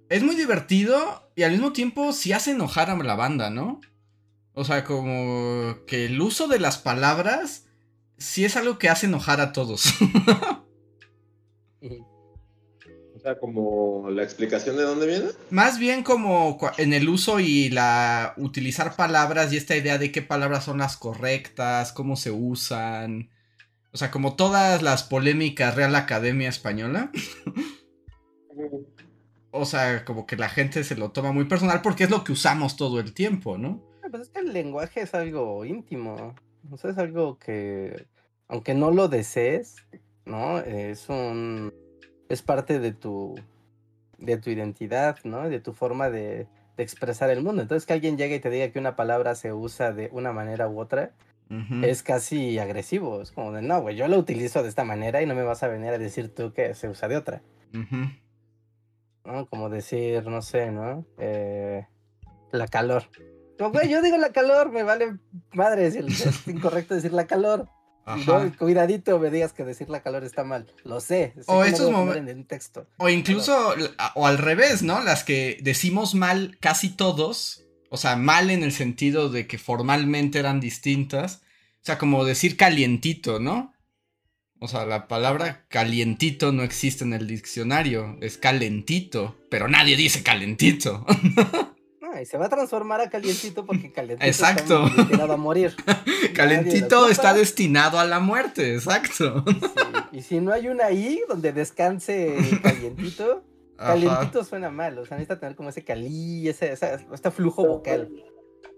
[0.09, 3.79] Es muy divertido y al mismo tiempo sí hace enojar a la banda, ¿no?
[4.55, 7.65] O sea, como que el uso de las palabras
[8.17, 9.93] sí es algo que hace enojar a todos.
[11.81, 15.25] o sea, como la explicación de dónde viene.
[15.49, 20.21] Más bien como en el uso y la utilizar palabras y esta idea de qué
[20.21, 23.29] palabras son las correctas, cómo se usan.
[23.91, 27.11] O sea, como todas las polémicas Real Academia Española.
[29.51, 32.31] o sea, como que la gente se lo toma muy personal porque es lo que
[32.31, 33.94] usamos todo el tiempo, ¿no?
[34.15, 36.33] Pues es que el lenguaje es algo íntimo.
[36.71, 38.07] O sea, es algo que,
[38.47, 39.85] aunque no lo desees,
[40.23, 40.59] ¿no?
[40.59, 41.73] Es un.
[42.29, 43.35] Es parte de tu.
[44.17, 45.49] de tu identidad, ¿no?
[45.49, 46.47] De tu forma de,
[46.77, 47.61] de expresar el mundo.
[47.61, 50.69] Entonces que alguien llegue y te diga que una palabra se usa de una manera
[50.69, 51.11] u otra,
[51.83, 53.21] es casi agresivo.
[53.21, 55.61] Es como de, no, güey, yo lo utilizo de esta manera y no me vas
[55.61, 57.41] a venir a decir tú que se usa de otra.
[59.25, 59.45] ¿no?
[59.47, 61.05] Como decir, no sé, ¿no?
[61.17, 61.85] Eh,
[62.53, 63.03] la calor.
[63.59, 65.17] Güey, yo digo la calor, me vale
[65.53, 67.69] madre si es incorrecto decir la calor.
[68.27, 70.67] No, cuidadito me digas que decir la calor está mal.
[70.83, 71.33] Lo sé.
[71.37, 72.87] sé O estos debo poner momen- en un texto.
[72.97, 73.73] O incluso,
[74.13, 75.01] o al revés, ¿no?
[75.01, 80.37] Las que decimos mal casi todos, o sea, mal en el sentido de que formalmente
[80.37, 81.41] eran distintas,
[81.81, 83.73] o sea, como decir calientito, ¿no?
[84.59, 90.21] O sea, la palabra calientito no existe en el diccionario, es calentito, pero nadie dice
[90.23, 91.05] calentito.
[92.21, 94.85] Y se va a transformar a calientito porque calientito Exacto.
[94.85, 95.75] está destinado a morir.
[96.33, 99.43] calentito Nadie lo está destinado a la muerte, exacto.
[99.47, 99.59] Sí,
[100.13, 103.43] Y si no hay una I donde descanse calientito,
[103.77, 103.93] Ajá.
[103.93, 104.97] calientito suena mal.
[104.99, 108.09] O sea, necesita tener como ese calí, ese, esa- este flujo vocal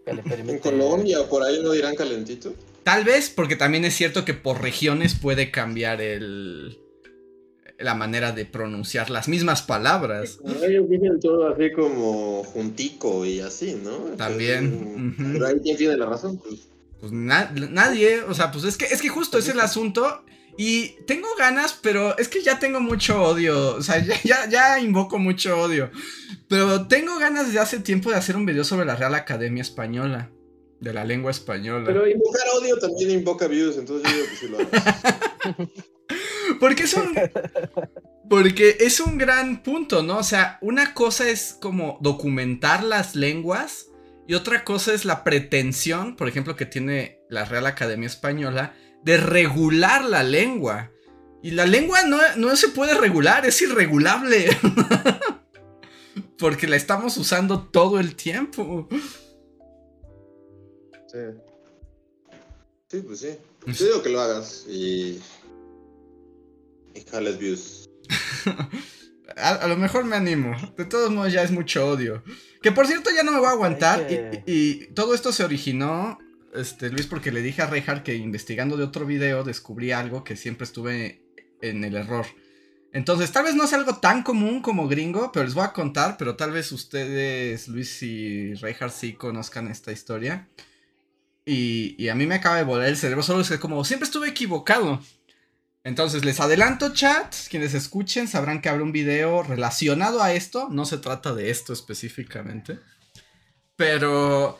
[0.05, 0.59] que le En.
[0.59, 2.53] Colombia, por ahí no dirán calentito.
[2.83, 6.79] Tal vez porque también es cierto que por regiones puede cambiar el
[7.79, 10.39] la manera de pronunciar las mismas palabras.
[10.67, 13.91] Ellos dicen todo así como juntico y así, ¿no?
[14.17, 15.15] También.
[15.33, 16.37] Pero ahí quién tiene la razón.
[16.39, 16.67] Pues,
[16.99, 20.23] Pues na- nadie, o sea, pues es que es que justo es el asunto
[20.57, 24.79] y tengo ganas, pero es que ya tengo mucho odio, o sea, ya, ya, ya
[24.79, 25.91] invoco mucho odio.
[26.49, 30.31] Pero tengo ganas desde hace tiempo de hacer un video sobre la Real Academia Española,
[30.79, 31.85] de la lengua española.
[31.85, 35.67] Pero invocar odio también invoca views, entonces yo digo que sí lo hagas.
[36.59, 37.15] Porque es un.
[38.29, 40.17] Porque es un gran punto, ¿no?
[40.17, 43.87] O sea, una cosa es como documentar las lenguas
[44.27, 49.17] y otra cosa es la pretensión, por ejemplo, que tiene la Real Academia Española de
[49.17, 50.91] regular la lengua.
[51.41, 54.49] Y la lengua no, no se puede regular, es irregulable.
[56.37, 58.89] Porque la estamos usando todo el tiempo.
[61.07, 61.19] Sí.
[62.89, 63.37] Sí, pues sí.
[63.65, 65.21] Yo digo que lo hagas y.
[66.97, 67.89] Y jales views.
[69.35, 70.55] A, a lo mejor me animo.
[70.77, 72.23] De todos modos ya es mucho odio.
[72.61, 73.99] Que por cierto ya no me voy a aguantar.
[74.01, 76.17] Hay que- Y, y- y todo esto se originó,
[76.55, 80.35] este, Luis, porque le dije a Reinhardt que investigando de otro video descubrí algo que
[80.37, 81.21] siempre estuve
[81.61, 82.25] en el error.
[82.93, 86.15] Entonces, tal vez no es algo tan común como gringo, pero les voy a contar,
[86.17, 90.47] pero tal vez ustedes, Luis y Reinhardt, sí conozcan esta historia.
[91.45, 94.05] Y, y a mí me acaba de volar el cerebro, solo es que como siempre
[94.05, 95.01] estuve equivocado.
[95.87, 97.33] Entonces, les adelanto, chat.
[97.49, 100.67] Quienes escuchen sabrán que habrá un video relacionado a esto.
[100.69, 102.79] No se trata de esto específicamente.
[103.77, 104.59] Pero.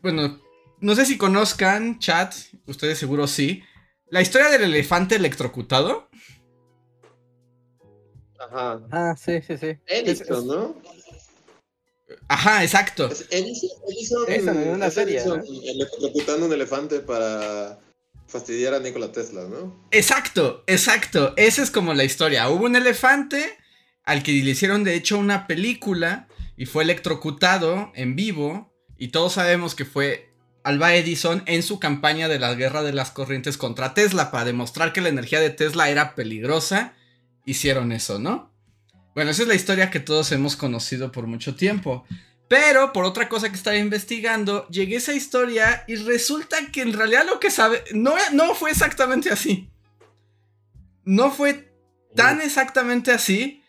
[0.00, 0.38] Bueno,
[0.80, 2.34] no sé si conozcan, chat.
[2.66, 3.62] Ustedes seguro sí.
[4.10, 6.10] La historia del elefante electrocutado.
[8.38, 8.78] Ajá.
[8.90, 9.78] Ah, sí, sí, sí.
[9.86, 10.76] Edison, es- ¿no?
[12.28, 13.06] Ajá, exacto.
[13.06, 13.70] Es Edison.
[13.88, 15.22] Edison, Edison en una serie,
[15.64, 17.78] electrocutando un elefante para
[18.30, 19.86] fastidiar a Nikola Tesla, ¿no?
[19.90, 21.34] Exacto, exacto.
[21.36, 22.48] Esa es como la historia.
[22.48, 23.58] Hubo un elefante
[24.04, 28.72] al que le hicieron de hecho una película y fue electrocutado en vivo.
[28.96, 30.30] Y todos sabemos que fue
[30.62, 34.92] Alba Edison en su campaña de la guerra de las corrientes contra Tesla para demostrar
[34.92, 36.94] que la energía de Tesla era peligrosa.
[37.44, 38.52] Hicieron eso, ¿no?
[39.14, 42.04] Bueno, esa es la historia que todos hemos conocido por mucho tiempo.
[42.50, 46.92] Pero por otra cosa que estaba investigando, llegué a esa historia y resulta que en
[46.92, 49.70] realidad lo que sabe no, no fue exactamente así.
[51.04, 51.72] No fue
[52.16, 53.62] tan exactamente así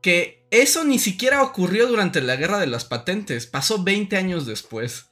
[0.00, 3.46] que eso ni siquiera ocurrió durante la guerra de las patentes.
[3.46, 5.10] Pasó 20 años después.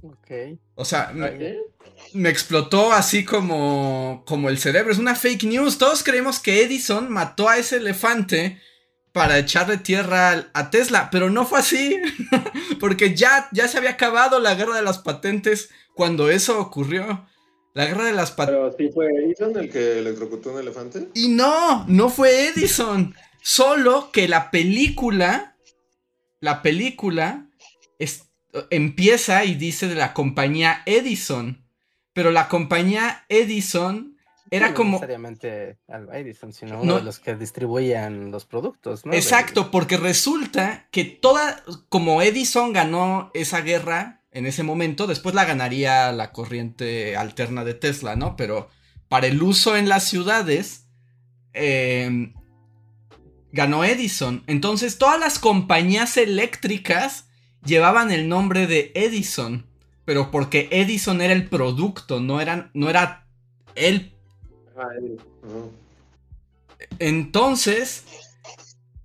[0.00, 0.30] Ok.
[0.76, 1.58] O sea, me,
[2.14, 4.92] me explotó así como, como el cerebro.
[4.92, 5.76] Es una fake news.
[5.76, 8.62] Todos creemos que Edison mató a ese elefante
[9.16, 11.96] para echarle tierra a Tesla, pero no fue así.
[12.80, 17.26] Porque ya, ya se había acabado la guerra de las patentes cuando eso ocurrió.
[17.72, 18.74] La guerra de las patentes...
[18.76, 21.08] Pero sí fue Edison el que electrocutó un elefante.
[21.14, 23.14] Y no, no fue Edison.
[23.40, 25.56] Solo que la película,
[26.40, 27.48] la película
[27.98, 28.24] es-
[28.68, 31.64] empieza y dice de la compañía Edison.
[32.12, 34.15] Pero la compañía Edison
[34.50, 34.92] era No como...
[34.92, 36.82] necesariamente Alba Edison, sino No.
[36.82, 39.12] uno de los que distribuían los productos, ¿no?
[39.12, 45.44] Exacto, porque resulta que toda, como Edison ganó esa guerra en ese momento, después la
[45.44, 48.36] ganaría la corriente alterna de Tesla, ¿no?
[48.36, 48.68] Pero
[49.08, 50.86] para el uso en las ciudades,
[51.54, 52.32] eh,
[53.52, 54.42] ganó Edison.
[54.46, 57.28] Entonces todas las compañías eléctricas
[57.64, 59.66] llevaban el nombre de Edison,
[60.04, 63.26] pero porque Edison era el producto, no, eran, no era
[63.74, 64.15] el
[66.98, 68.04] Entonces,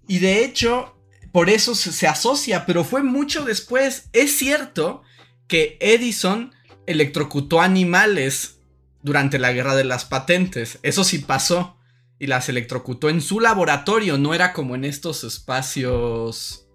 [0.07, 0.95] y de hecho,
[1.31, 4.09] por eso se, se asocia, pero fue mucho después.
[4.13, 5.03] Es cierto
[5.47, 6.53] que Edison
[6.85, 8.59] electrocutó animales
[9.03, 10.79] durante la guerra de las patentes.
[10.83, 11.77] Eso sí pasó.
[12.19, 14.17] Y las electrocutó en su laboratorio.
[14.17, 16.67] No era como en estos espacios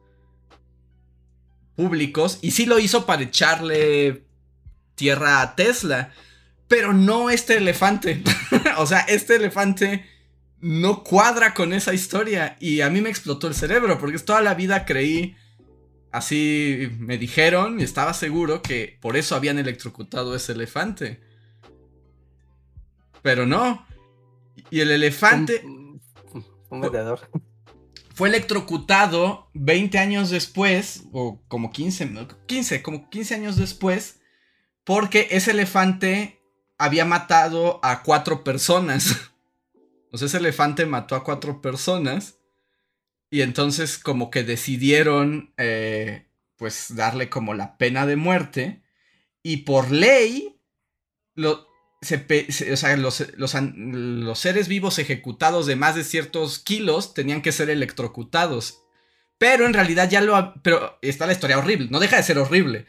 [1.76, 2.38] públicos.
[2.42, 4.24] Y sí lo hizo para echarle
[4.96, 6.12] tierra a Tesla.
[6.68, 8.22] Pero no este elefante.
[8.79, 10.05] o sea, este elefante
[10.61, 12.57] no cuadra con esa historia.
[12.61, 13.98] Y a mí me explotó el cerebro.
[13.98, 15.37] Porque toda la vida creí.
[16.12, 21.20] Así me dijeron y estaba seguro que por eso habían electrocutado ese elefante.
[23.22, 23.87] Pero no.
[24.70, 25.62] Y el elefante.
[25.64, 26.00] Un,
[26.70, 27.20] un vendedor.
[28.16, 34.20] Fue electrocutado 20 años después, o como 15, 15, como 15 años después,
[34.85, 36.40] porque ese elefante
[36.78, 39.16] había matado a cuatro personas.
[40.12, 42.38] O ese elefante mató a cuatro personas.
[43.28, 48.82] Y entonces como que decidieron, eh, pues, darle como la pena de muerte.
[49.42, 50.58] Y por ley,
[51.36, 51.66] o
[52.76, 57.68] sea, los, los, los, seres vivos ejecutados de más de ciertos kilos tenían que ser
[57.68, 58.82] electrocutados.
[59.38, 60.54] Pero en realidad ya lo...
[60.62, 62.86] Pero está la historia horrible, no deja de ser horrible.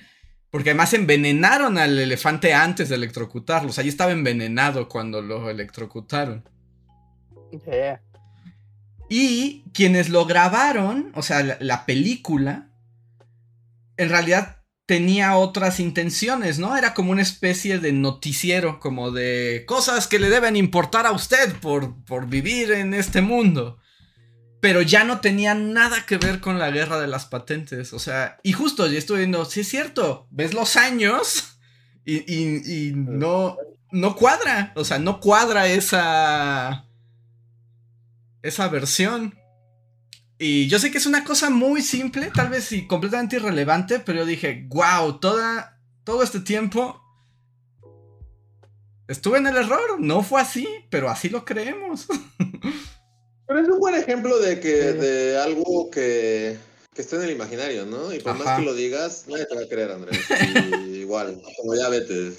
[0.50, 3.70] Porque además envenenaron al elefante antes de electrocutarlo.
[3.70, 6.48] O sea, ya estaba envenenado cuando lo electrocutaron.
[7.66, 8.02] Yeah.
[9.10, 12.70] Y quienes lo grabaron, o sea, la, la película,
[13.98, 14.58] en realidad
[14.88, 16.76] tenía otras intenciones, ¿no?
[16.76, 21.54] Era como una especie de noticiero, como de cosas que le deben importar a usted
[21.60, 23.80] por, por vivir en este mundo.
[24.60, 27.94] Pero ya no tenía nada que ver con la guerra de las patentes.
[27.94, 31.58] O sea, y justo ya estoy viendo, sí es cierto, ves los años
[32.06, 33.58] y, y, y no,
[33.92, 34.74] no cuadra.
[34.76, 36.86] O sea, no cuadra esa.
[38.42, 39.38] esa versión.
[40.40, 44.20] Y yo sé que es una cosa muy simple, tal vez sí, completamente irrelevante, pero
[44.20, 47.02] yo dije, wow, toda, todo este tiempo
[49.08, 50.00] estuve en el error.
[50.00, 52.08] No fue así, pero así lo creemos.
[53.48, 56.58] Pero es un buen ejemplo de que de algo que,
[56.94, 58.14] que está en el imaginario, ¿no?
[58.14, 58.44] Y por Ajá.
[58.44, 60.20] más que lo digas, nadie te va a creer, Andrés.
[60.88, 62.34] Y igual, como ya vete.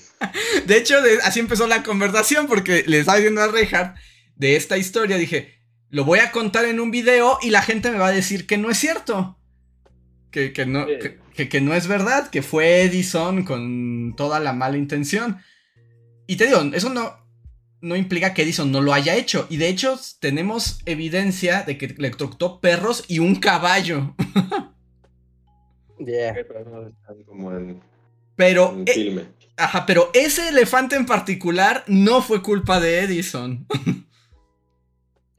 [0.66, 3.97] De hecho, de- así empezó la conversación, porque le estaba diciendo a Reinhardt
[4.37, 5.16] de esta historia.
[5.16, 5.59] Dije,
[5.90, 8.59] lo voy a contar en un video y la gente me va a decir que
[8.59, 9.38] no es cierto.
[10.31, 10.99] Que, que no, Sí.
[11.01, 15.38] que, que- que no es verdad, que fue Edison con toda la mala intención.
[16.27, 17.16] Y te digo, eso no,
[17.80, 19.46] no implica que Edison no lo haya hecho.
[19.50, 24.14] Y de hecho, tenemos evidencia de que electrocutó perros y un caballo.
[25.98, 26.32] Yeah.
[26.38, 27.82] En,
[28.36, 29.26] Pero, eh, filme.
[29.56, 33.66] ajá, pero ese elefante en particular no fue culpa de Edison.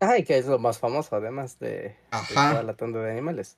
[0.02, 2.52] Ay, que es lo más famoso, además de, de Ajá.
[2.52, 3.58] toda la tanda de animales.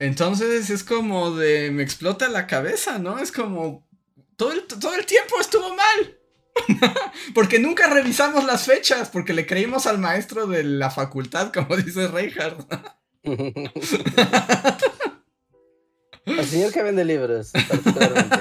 [0.00, 1.70] Entonces es como de.
[1.70, 3.18] Me explota la cabeza, ¿no?
[3.20, 3.86] Es como.
[4.36, 6.18] Todo el, todo el tiempo estuvo mal.
[7.34, 12.08] porque nunca revisamos las fechas, porque le creímos al maestro de la facultad, como dice
[12.08, 12.66] Reinhardt.
[16.24, 18.36] Al señor que vende libros, particularmente.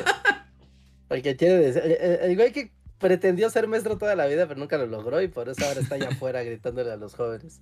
[1.08, 4.78] Porque tiene el, el- el güey que pretendió ser maestro toda la vida, pero nunca
[4.78, 7.60] lo logró y por eso ahora está allá afuera gritándole a los jóvenes.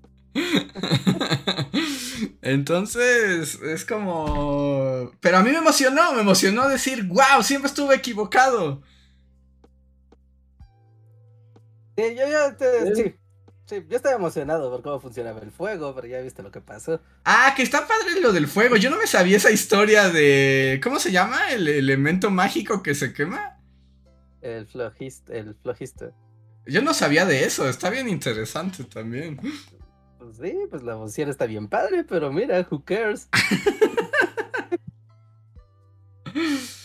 [2.42, 5.12] Entonces es como.
[5.22, 8.82] Pero a mí me emocionó, me emocionó decir, wow, siempre estuve equivocado.
[12.02, 13.16] Sí, yo, yo, te- sí,
[13.66, 17.02] sí, yo estaba emocionado por cómo funcionaba el fuego, pero ya viste lo que pasó.
[17.26, 18.76] Ah, que está padre lo del fuego.
[18.78, 20.80] Yo no me sabía esa historia de.
[20.84, 21.52] ¿Cómo se llama?
[21.52, 23.58] El elemento mágico que se quema.
[24.42, 26.12] El flojista, el flojista.
[26.66, 29.40] Yo no sabía de eso, está bien interesante también.
[30.20, 33.28] Pues sí, pues la emoción está bien padre, pero mira, who cares.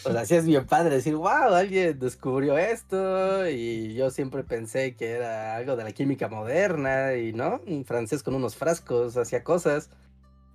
[0.04, 4.94] O sea, sí es bien padre decir, wow, alguien descubrió esto y yo siempre pensé
[4.94, 9.42] que era algo de la química moderna y no, un francés con unos frascos hacía
[9.42, 9.90] cosas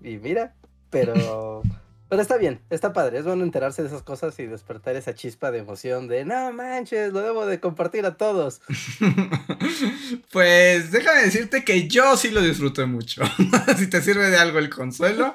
[0.01, 0.55] y mira,
[0.89, 1.61] pero
[2.09, 5.51] pero está bien, está padre, es bueno enterarse de esas cosas y despertar esa chispa
[5.51, 8.61] de emoción de, no manches, lo debo de compartir a todos.
[10.31, 13.21] pues déjame decirte que yo sí lo disfruté mucho.
[13.77, 15.33] si te sirve de algo el consuelo.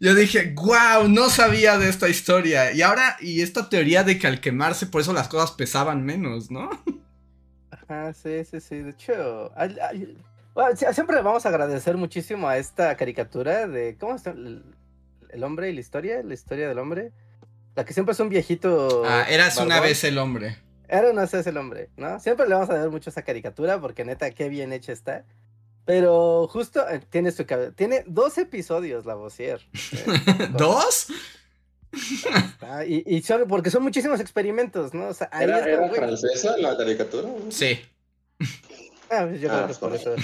[0.00, 2.72] Yo dije, wow, no sabía de esta historia.
[2.72, 6.50] Y ahora, y esta teoría de que al quemarse, por eso las cosas pesaban menos,
[6.50, 6.70] ¿no?
[7.70, 8.78] Ajá, sí, sí, sí.
[8.78, 10.16] De hecho, al- al-
[10.54, 13.96] bueno, siempre le vamos a agradecer muchísimo a esta caricatura de.
[13.98, 14.34] ¿Cómo está?
[15.34, 17.12] El, hombre y la historia, la historia del hombre.
[17.74, 19.02] La que siempre es un viejito.
[19.04, 20.56] Ah, eras una vez el hombre.
[20.88, 22.20] Era una vez el hombre, ¿no?
[22.20, 25.24] Siempre le vamos a dar mucho a esa caricatura porque neta, qué bien hecha está.
[25.84, 27.44] Pero justo eh, tiene su.
[27.74, 29.60] Tiene dos episodios la Bossier.
[29.92, 31.08] eh, ¿Dos?
[32.60, 35.08] Ah, y, y son, porque son muchísimos experimentos, ¿no?
[35.08, 37.28] O sea, ahí ¿Era, era francesa la caricatura?
[37.50, 37.80] Sí.
[39.18, 40.14] Ah, pues yo creo Ah, que es por pues, eso.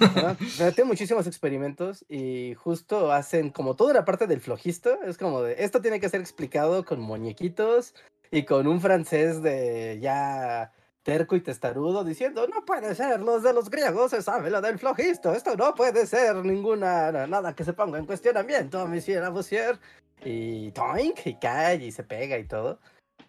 [0.00, 0.36] Ajá.
[0.42, 5.02] O sea, tiene muchísimos experimentos y justo hacen como toda la parte del flojisto.
[5.04, 7.94] Es como de esto tiene que ser explicado con muñequitos
[8.30, 10.72] y con un francés de ya
[11.02, 14.78] terco y testarudo diciendo no puede ser, los de los griegos se sabe lo del
[14.78, 15.32] flojisto.
[15.32, 19.78] Esto no puede ser ninguna nada que se ponga en cuestionamiento, monsieur Lavoisier.
[20.24, 22.78] Y toink, y cae y se pega y todo.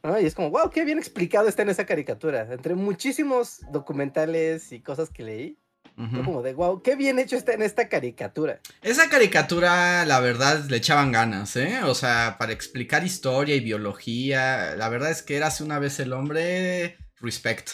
[0.02, 0.20] ¿No?
[0.20, 2.48] Y es como, wow, qué bien explicado está en esa caricatura.
[2.52, 5.58] Entre muchísimos documentales y cosas que leí,
[5.96, 6.24] fue Ujú.
[6.24, 8.60] como de, wow, qué bien hecho está en esta caricatura.
[8.82, 11.82] Esa caricatura, la verdad, le echaban ganas, ¿eh?
[11.84, 16.14] O sea, para explicar historia y biología, la verdad es que eras una vez el
[16.14, 17.72] hombre, respect.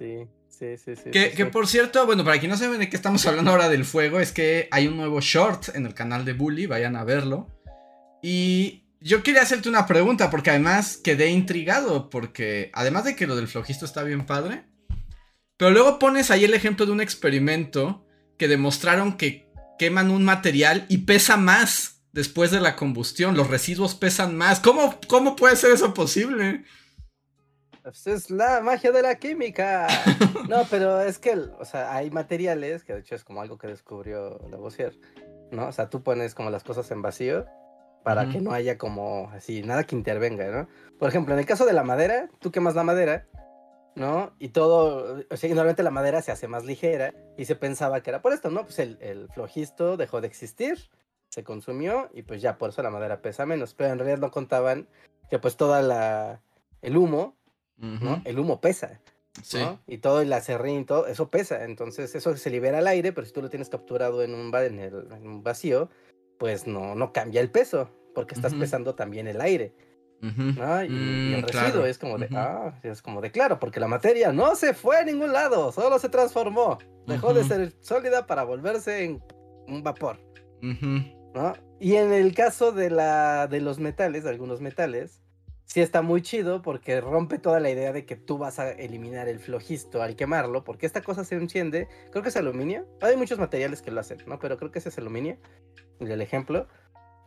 [0.00, 1.10] Sí, sí, sí, sí.
[1.10, 1.50] Que, sí, que sí.
[1.50, 4.32] por cierto, bueno, para quien no sabe de qué estamos hablando ahora del fuego, es
[4.32, 7.48] que hay un nuevo short en el canal de Bully, vayan a verlo.
[8.22, 13.36] Y yo quería hacerte una pregunta, porque además quedé intrigado, porque además de que lo
[13.36, 14.64] del flojisto está bien padre,
[15.56, 20.86] pero luego pones ahí el ejemplo de un experimento que demostraron que queman un material
[20.88, 24.60] y pesa más después de la combustión, los residuos pesan más.
[24.60, 26.64] ¿Cómo, cómo puede ser eso posible?
[27.82, 29.86] Pues es la magia de la química.
[30.48, 33.66] No, pero es que, o sea, hay materiales, que de hecho es como algo que
[33.66, 34.98] descubrió Lavoisier,
[35.52, 35.66] ¿no?
[35.68, 37.44] O sea, tú pones como las cosas en vacío
[38.02, 40.68] para que no haya como así, nada que intervenga, ¿no?
[40.98, 43.26] Por ejemplo, en el caso de la madera, tú quemas la madera,
[43.94, 44.32] ¿no?
[44.38, 48.10] Y todo, o sea, normalmente la madera se hace más ligera y se pensaba que
[48.10, 48.62] era por esto, ¿no?
[48.64, 50.78] Pues el, el flojisto dejó de existir,
[51.28, 54.30] se consumió y pues ya por eso la madera pesa menos, pero en realidad no
[54.30, 54.88] contaban
[55.30, 56.40] que pues toda la,
[56.80, 57.36] el humo,
[57.76, 58.22] ¿no?
[58.24, 59.00] El humo pesa.
[59.42, 59.58] Sí.
[59.58, 59.78] ¿no?
[59.86, 61.64] Y todo el acerrín, todo eso pesa.
[61.64, 64.64] Entonces eso se libera al aire, pero si tú lo tienes capturado en un, va-
[64.64, 65.90] en el- en un vacío,
[66.38, 69.74] pues no, no cambia el peso, porque estás pesando también el aire.
[70.20, 70.82] ¿no?
[70.84, 71.86] Y, y el Mm, residuo claro.
[71.86, 75.04] es como de, ah, es como de claro, porque la materia no se fue a
[75.04, 76.78] ningún lado, solo se transformó.
[77.06, 79.22] Dejó de ser sólida para volverse en
[79.68, 80.18] un vapor.
[81.34, 81.52] ¿no?
[81.78, 85.22] Y en el caso de, la, de los metales, de algunos metales,
[85.68, 89.28] sí está muy chido porque rompe toda la idea de que tú vas a eliminar
[89.28, 93.38] el flojisto al quemarlo, porque esta cosa se enciende, creo que es aluminio, hay muchos
[93.38, 94.38] materiales que lo hacen, ¿no?
[94.38, 95.36] Pero creo que ese es aluminio,
[96.00, 96.66] el ejemplo.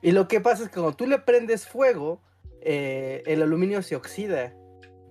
[0.01, 2.23] Y lo que pasa es que cuando tú le prendes fuego,
[2.61, 4.55] eh, el aluminio se oxida,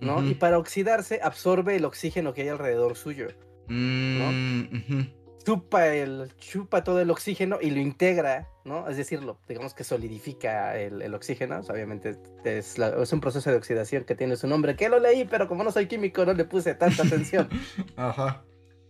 [0.01, 0.27] ¿no?
[0.27, 3.27] Y para oxidarse absorbe el oxígeno que hay alrededor suyo.
[3.67, 5.20] Mm, ujú.
[5.43, 8.87] Chupa el chupa todo el oxígeno y lo integra, ¿no?
[8.89, 11.59] Es decir, lo, digamos que solidifica el, el oxígeno.
[11.59, 14.89] O sea, obviamente es, la- es un proceso de oxidación que tiene su nombre, que
[14.89, 17.49] lo leí, pero como no soy químico no le puse tanta atención.
[17.95, 18.43] Ajá.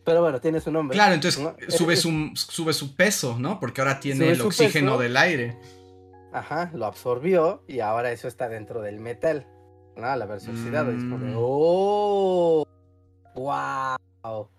[0.03, 0.95] pero bueno, tiene su nombre.
[0.95, 1.55] Claro, entonces ¿no?
[1.69, 3.59] sube su, sube su peso, ¿no?
[3.59, 5.01] Porque ahora tiene Sube el oxígeno peso.
[5.03, 5.57] del aire.
[6.33, 9.47] Ajá, lo absorbió y ahora eso está dentro del metal.
[9.97, 10.13] ¿no?
[10.13, 11.33] Es como de, Mm.
[11.37, 12.65] ¡Oh!
[13.35, 14.49] ¡Wow!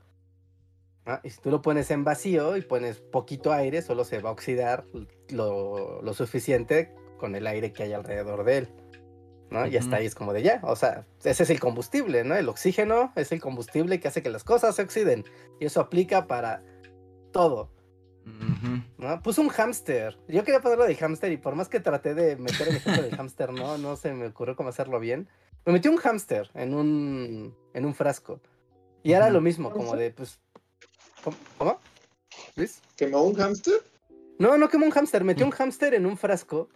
[1.04, 4.30] Ah, Y si tú lo pones en vacío y pones poquito aire, solo se va
[4.30, 4.86] a oxidar
[5.30, 8.68] lo, lo suficiente con el aire que hay alrededor de él.
[9.50, 9.66] ¿no?
[9.66, 9.78] Y Ujú.
[9.80, 10.60] hasta ahí es como de ya.
[10.62, 12.34] O sea, ese es el combustible, ¿no?
[12.34, 15.24] El oxígeno es el combustible que hace que las cosas se oxiden.
[15.60, 16.62] Y eso aplica para
[17.32, 17.70] todo.
[18.24, 18.82] Ujú.
[18.98, 19.22] ¿no?
[19.22, 20.18] Puse un hámster.
[20.28, 23.14] Yo quería ponerlo del hámster y por más que traté de meter el ejemplo del
[23.14, 25.28] hámster, no, no se me ocurrió cómo hacerlo bien.
[25.66, 28.40] Me metí un hámster en un, en un frasco.
[29.02, 29.34] Y era Ujú.
[29.34, 30.40] lo mismo, como de, pues...
[31.58, 31.78] ¿Cómo?
[32.56, 32.80] ¿Luis?
[32.96, 33.74] ¿Quemó un hámster?
[34.38, 35.24] No, no quemé un hámster.
[35.24, 36.68] Metí un hámster en un frasco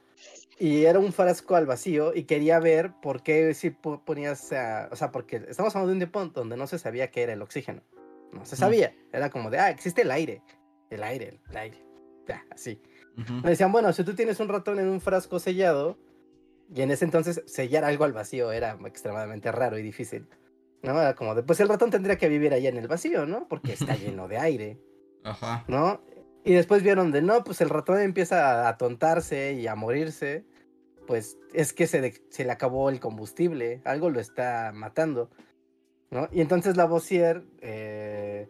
[0.59, 4.53] y era un frasco al vacío y quería ver por qué si po- ponías...
[4.53, 7.32] ah, o sea, porque estamos hablando de un tiempo donde no se sabía qué era
[7.32, 7.82] el oxígeno.
[8.32, 8.94] No se sabía.
[9.12, 10.42] Era como de, ah, existe el aire.
[10.90, 11.84] El aire, el aire.
[12.28, 12.80] Ya, así.
[13.42, 15.99] Me decían, bueno, si tú tienes un ratón en un frasco sellado,
[16.74, 20.28] y en ese entonces sellar algo al vacío era extremadamente raro y difícil.
[20.83, 21.01] ¿No?
[21.01, 23.49] Era como de, pues el ratón tendría que vivir allá en el vacío, ¿no?
[23.49, 24.79] Porque está lleno de aire,
[25.24, 25.64] Ajá.
[25.68, 26.01] ¿no?
[26.45, 30.45] Y después vieron de, no, pues el ratón empieza a atontarse y a morirse,
[31.07, 35.29] pues es que se, de- se le acabó el combustible, algo lo está matando,
[36.11, 36.29] ¿no?
[36.31, 38.47] Y entonces Lavoisier, eh,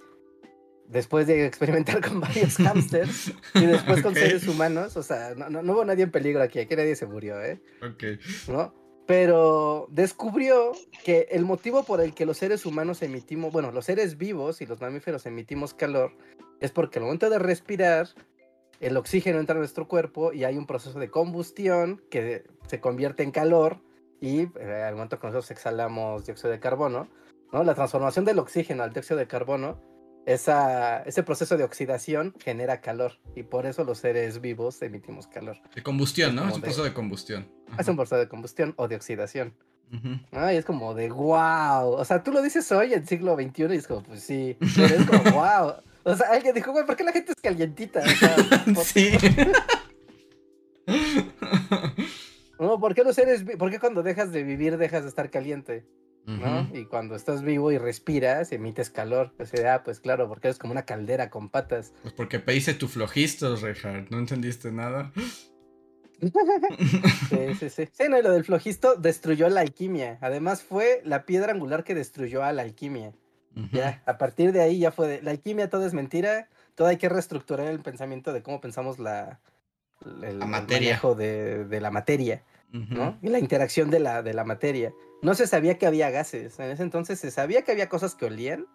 [0.89, 5.62] después de experimentar con varios hámsters y después con seres humanos, o sea, no, no,
[5.62, 7.62] no hubo nadie en peligro aquí, aquí nadie se murió, ¿eh?
[7.83, 8.05] Ok.
[8.49, 8.74] ¿no?
[9.07, 10.72] Pero descubrió
[11.04, 14.66] que el motivo por el que los seres humanos emitimos, bueno, los seres vivos y
[14.66, 16.12] los mamíferos emitimos calor,
[16.61, 18.09] es porque al momento de respirar,
[18.80, 23.22] el oxígeno entra a nuestro cuerpo y hay un proceso de combustión que se convierte
[23.22, 23.78] en calor
[24.20, 27.09] y eh, al momento que nosotros exhalamos dióxido de carbono,
[27.52, 27.64] ¿no?
[27.64, 29.80] La transformación del oxígeno al dióxido de carbono
[30.27, 35.57] esa, ese proceso de oxidación genera calor y por eso los seres vivos emitimos calor.
[35.74, 36.49] De combustión, ¿no?
[36.49, 37.49] Es un proceso de combustión.
[37.79, 39.55] Es un proceso de combustión o de oxidación.
[40.33, 40.53] ¿no?
[40.53, 41.91] Y es como de wow.
[41.93, 44.57] O sea, tú lo dices hoy en siglo XXI y es como, pues sí.
[44.74, 45.74] Pero es como wow.
[46.03, 48.01] O sea, alguien dijo, güey, ¿por qué la gente es calientita?
[48.01, 48.37] O sea,
[48.74, 49.12] por- Sí.
[52.59, 55.85] no, ¿por qué los seres, por qué cuando dejas de vivir dejas de estar caliente?
[56.27, 56.68] ¿No?
[56.74, 59.33] Y cuando estás vivo y respiras, emites calor.
[59.39, 61.93] O sea, ah, pues claro, porque eres como una caldera con patas.
[62.03, 64.07] Pues porque pediste tu flojisto, Richard.
[64.11, 65.12] ¿No entendiste nada?
[67.29, 67.89] Sí, sí, sí.
[67.93, 70.18] Sí, no, y lo del flojisto destruyó la alquimia.
[70.20, 73.12] Además, fue la piedra angular que destruyó a la alquimia.
[73.72, 76.99] Ya, a partir de ahí ya fue de, la alquimia todo es mentira, todo hay
[76.99, 79.41] que reestructurar el pensamiento de cómo pensamos la,
[80.05, 80.91] el, el materia.
[80.91, 82.43] manejo de, de la materia.
[82.72, 83.18] ¿no?
[83.22, 84.93] Y la interacción de la, de la materia.
[85.23, 88.27] No se sabía que había gases, en ese entonces se sabía que había cosas que
[88.27, 88.67] olían.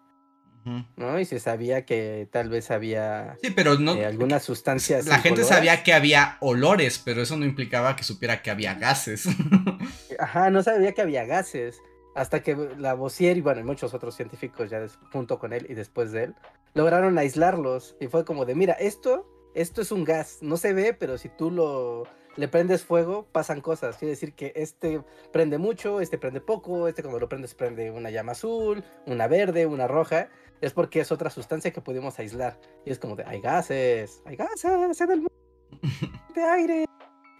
[0.96, 1.18] ¿no?
[1.18, 3.96] Y se sabía que tal vez había Sí, pero no.
[3.96, 5.06] eh, algunas sustancias.
[5.06, 9.26] La gente sabía que había olores, pero eso no implicaba que supiera que había gases.
[10.20, 11.80] Ajá, no sabía que había gases.
[12.14, 16.12] Hasta que Lavoisier y bueno, y muchos otros científicos ya junto con él y después
[16.12, 16.34] de él,
[16.74, 17.96] lograron aislarlos.
[18.00, 20.38] Y fue como de, mira, esto, esto es un gas.
[20.42, 22.04] No se ve, pero si tú lo
[22.36, 23.96] le prendes fuego, pasan cosas.
[23.98, 25.02] Quiere decir que este
[25.32, 29.66] prende mucho, este prende poco, este cuando lo prendes prende una llama azul, una verde,
[29.66, 30.28] una roja.
[30.60, 32.58] Es porque es otra sustancia que pudimos aislar.
[32.86, 35.32] Y es como de, hay gases, hay gases en el mundo
[36.34, 36.84] de aire,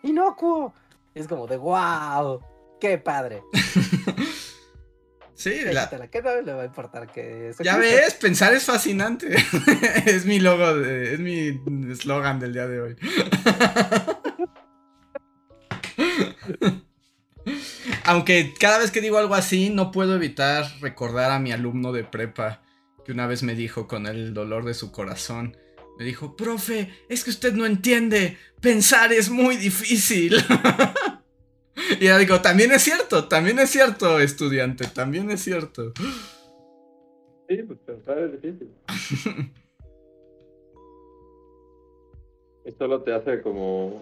[0.02, 0.74] inocuo.
[1.14, 2.40] Y es como de, wow,
[2.80, 3.42] qué padre.
[5.34, 9.34] Sí, la- ¿Qué no le va a importar que eso ya ves, pensar es fascinante.
[10.06, 12.96] es mi logo, de- es mi eslogan del día de hoy.
[18.04, 22.04] Aunque cada vez que digo algo así, no puedo evitar recordar a mi alumno de
[22.04, 22.62] prepa
[23.04, 25.56] que una vez me dijo con el dolor de su corazón.
[25.98, 30.36] Me dijo, profe, es que usted no entiende, pensar es muy difícil.
[32.00, 35.92] y yo digo, también es cierto, también es cierto, estudiante, también es cierto.
[37.48, 38.70] Sí, pues pensar es difícil.
[42.64, 44.00] Esto lo te hace como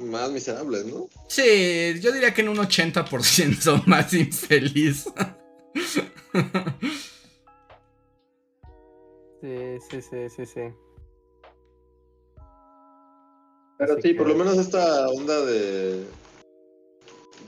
[0.00, 1.08] más miserable, ¿no?
[1.28, 5.04] Sí, yo diría que en un 80% más infeliz.
[9.40, 10.60] Sí, sí, sí, sí, sí.
[13.78, 16.04] Pero Así sí, por lo menos esta onda de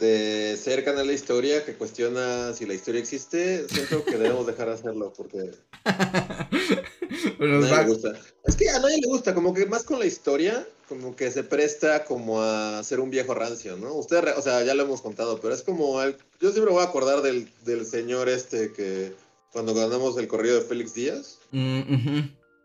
[0.03, 4.67] de ser canal de historia que cuestiona si la historia existe, siento que debemos dejar
[4.69, 5.53] de hacerlo porque
[7.39, 8.13] nos va- gusta.
[8.45, 11.43] Es que a nadie le gusta, como que más con la historia, como que se
[11.45, 13.95] presta como a ser un viejo rancio, ¿no?
[13.95, 16.83] Ustedes, re- o sea, ya lo hemos contado, pero es como, el- yo siempre voy
[16.83, 19.13] a acordar del, del señor este que
[19.53, 21.81] cuando ganamos el corrido de Félix Díaz, Mm,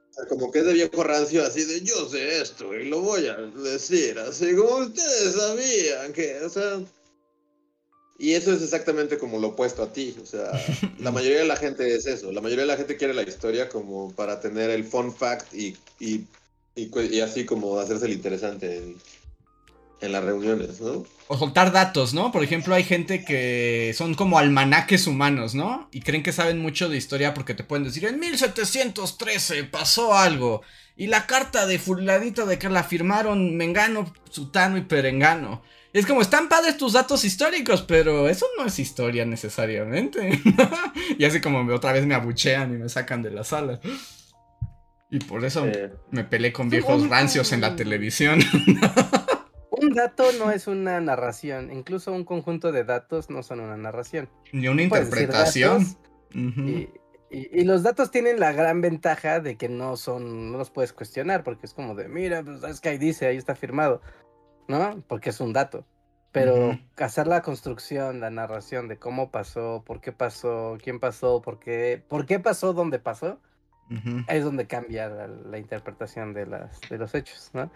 [0.10, 3.01] o sea, como que es de viejo rancio, así de yo sé esto y lo
[3.01, 6.80] voy a decir, así como ustedes sabían que, o sea...
[8.20, 10.51] Y eso es exactamente como lo opuesto a ti, o sea,
[10.99, 13.70] la mayoría de la gente es eso, la mayoría de la gente quiere la historia
[13.70, 16.26] como para tener el fun fact y, y,
[16.76, 18.95] y, así como hacerse el interesante en,
[20.01, 21.05] en las reuniones, ¿no?
[21.28, 22.32] O soltar datos, ¿no?
[22.32, 25.89] Por ejemplo, hay gente que son como almanaques humanos, ¿no?
[25.91, 30.61] Y creen que saben mucho de historia porque te pueden decir, en 1713 pasó algo.
[30.95, 35.61] Y la carta de fulanito de que la firmaron Mengano, Sutano y Perengano.
[35.94, 40.42] Es como, están padres tus datos históricos, pero eso no es historia necesariamente.
[41.18, 43.80] y así como me- otra vez me abuchean y me sacan de la sala.
[45.10, 48.40] Y por eso Eh, me peleé con viejos rancios en la televisión.
[49.72, 54.28] Un dato no es una narración, incluso un conjunto de datos no son una narración.
[54.52, 55.84] Ni una interpretación.
[55.84, 55.98] datos
[56.36, 56.62] Ujú.
[56.68, 56.90] Y,
[57.30, 60.94] y- y los datos tienen la gran ventaja de que no son, no los puedes
[60.94, 64.02] cuestionar, porque es como de, mira, pues es que ahí dice, ahí está firmado,
[64.68, 65.03] ¿no?
[65.07, 65.86] Porque es un dato.
[66.32, 66.80] Pero Ujú.
[66.97, 72.03] hacer la construcción, la narración de cómo pasó, por qué pasó, quién pasó, por qué,
[72.07, 73.39] por qué pasó, dónde pasó,
[73.89, 74.24] Ujú.
[74.28, 77.72] es donde cambia la, la interpretación de, las, de los hechos, ¿no?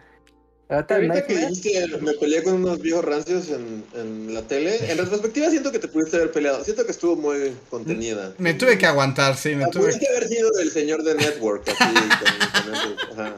[0.72, 4.90] Ahorita que dijiste, me peleé con unos viejos rancios en, en la tele.
[4.90, 6.64] En retrospectiva siento que te pudiste haber peleado.
[6.64, 8.34] Siento que estuvo muy contenida.
[8.38, 11.68] Me tuve que aguantar, sí, me Ah, tuve Pudiste haber sido el señor de Network,
[11.68, 13.36] así, con, con esos, ajá.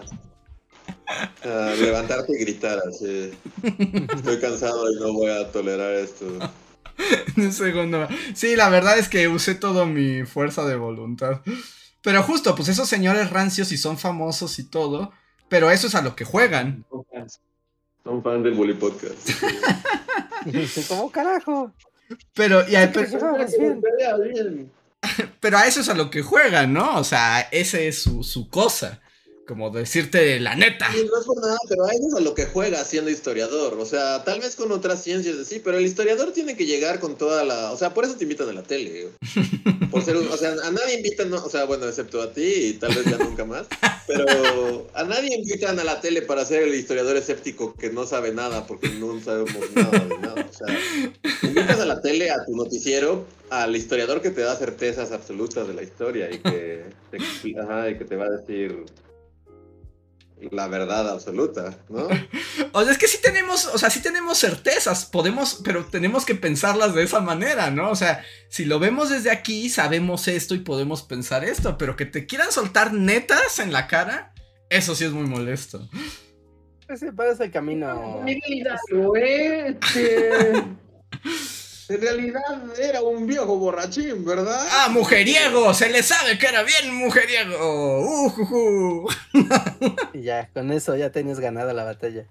[1.45, 3.31] Ah, levantarte y gritar así.
[4.15, 6.25] Estoy cansado y no voy a tolerar esto.
[7.37, 8.07] Un segundo.
[8.33, 11.41] Sí, la verdad es que usé toda mi fuerza de voluntad.
[12.01, 15.11] Pero justo, pues esos señores rancios y son famosos y todo.
[15.49, 16.85] Pero eso es a lo que juegan.
[16.89, 17.41] Son fans.
[18.03, 19.29] Son fans del Bully Podcast.
[20.87, 21.73] ¿Cómo carajo?
[22.33, 22.75] Pero, y
[25.39, 26.97] Pero a eso es a lo que juegan, ¿no?
[26.97, 29.01] O sea, ese es su, su cosa.
[29.47, 30.89] Como decirte la neta.
[30.93, 33.73] Sí, no es por nada, pero a eso es a lo que juega siendo historiador.
[33.77, 37.17] O sea, tal vez con otras ciencias sí, pero el historiador tiene que llegar con
[37.17, 37.71] toda la.
[37.71, 39.09] O sea, por eso te invitan a la tele.
[39.91, 42.73] Por ser un- O sea, a nadie invitan, o sea, bueno, excepto a ti y
[42.73, 43.67] tal vez ya nunca más.
[44.07, 48.31] Pero a nadie invitan a la tele para ser el historiador escéptico que no sabe
[48.33, 50.47] nada, porque no sabemos nada de nada.
[50.49, 50.77] O sea,
[51.43, 55.73] invitas a la tele, a tu noticiero, al historiador que te da certezas absolutas de
[55.73, 58.85] la historia y que te, ajá, y que te va a decir
[60.51, 62.07] la verdad absoluta, ¿no?
[62.71, 66.35] O sea, es que sí tenemos, o sea, sí tenemos certezas, podemos, pero tenemos que
[66.35, 67.91] pensarlas de esa manera, ¿no?
[67.91, 72.05] O sea, si lo vemos desde aquí, sabemos esto y podemos pensar esto, pero que
[72.05, 74.33] te quieran soltar netas en la cara,
[74.69, 75.87] eso sí es muy molesto.
[76.87, 78.21] Pues ese camino.
[78.23, 79.77] Miguel Hidalgo, ¿eh?
[81.89, 82.41] En realidad
[82.79, 84.65] era un viejo borrachín, ¿verdad?
[84.71, 85.73] ¡Ah, mujeriego!
[85.73, 88.31] Se le sabe que era bien mujeriego.
[88.33, 89.09] Uh.
[90.13, 92.25] Y ya, con eso ya tenías ganada la batalla.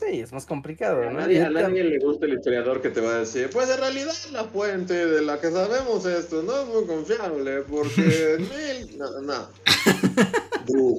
[0.00, 1.20] Sí, es más complicado, A ¿no?
[1.20, 4.14] nadie, a nadie le gusta el historiador que te va a decir, pues en realidad
[4.32, 8.36] la fuente de la que sabemos esto no es muy confiable, porque
[8.88, 8.98] mil...
[8.98, 9.48] No, no.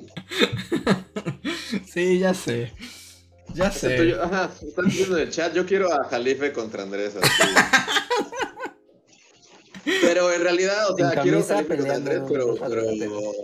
[1.91, 2.71] Sí, ya sé.
[3.55, 4.07] Ya sé.
[4.09, 7.13] yo- ajá, están diciendo en el chat, yo quiero a Jalife contra Andrés.
[7.15, 7.29] así.
[10.01, 12.83] Pero en realidad, o sea, En quiero a Jalife contra peleando Andrés, pero, pero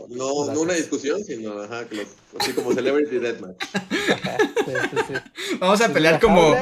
[0.10, 2.08] no, no una discusión, sino ajá, que los-
[2.40, 3.56] así como Celebrity Deathmatch.
[3.64, 5.14] Sí, sí, sí.
[5.60, 6.54] Vamos a pelear como,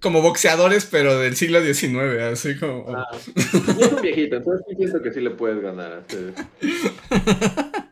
[0.00, 2.86] como boxeadores, pero del siglo XIX, así como.
[2.94, 6.02] Ah, y es un viejito, entonces sí siento que sí le puedes ganar.
[6.08, 6.18] sí.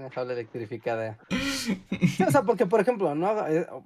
[0.00, 1.18] Una jaula electrificada.
[1.30, 3.84] Sí, o sea, porque, por ejemplo, no Eh, o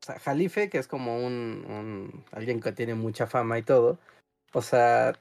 [0.00, 3.98] sea, Jalife, que es como un, un- alguien que tiene mucha fama y todo.
[4.52, 5.18] O sea,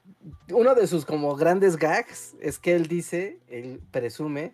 [0.49, 4.53] uno de sus como grandes gags es que él dice, él presume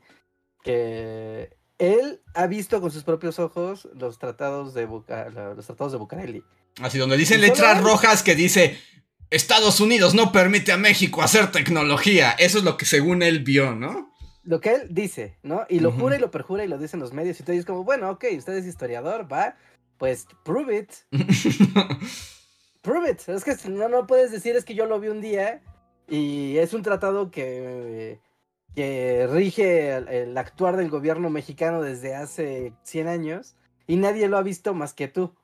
[0.64, 5.98] que él ha visto con sus propios ojos los tratados de Buca- los tratados de
[5.98, 6.44] Bucareli.
[6.82, 7.84] Así donde dicen ¿Y solo letras él?
[7.84, 8.80] rojas que dice.
[9.30, 12.32] Estados Unidos no permite a México hacer tecnología.
[12.32, 14.11] Eso es lo que según él vio, ¿no?
[14.44, 15.66] Lo que él dice, ¿no?
[15.70, 17.56] Y lo jura y lo perjura y lo dicen los medios y todo.
[17.56, 19.56] Y es como, bueno, ok, usted es historiador, va,
[19.98, 20.92] pues prove it.
[22.82, 23.30] Prove it.
[23.30, 25.62] Es que no, no puedes decir es que yo lo vi un día
[26.08, 28.20] y es un tratado que,
[28.76, 34.38] que rige el, el actuar del gobierno mexicano desde hace 100 años y nadie lo
[34.38, 35.36] ha visto más que tú.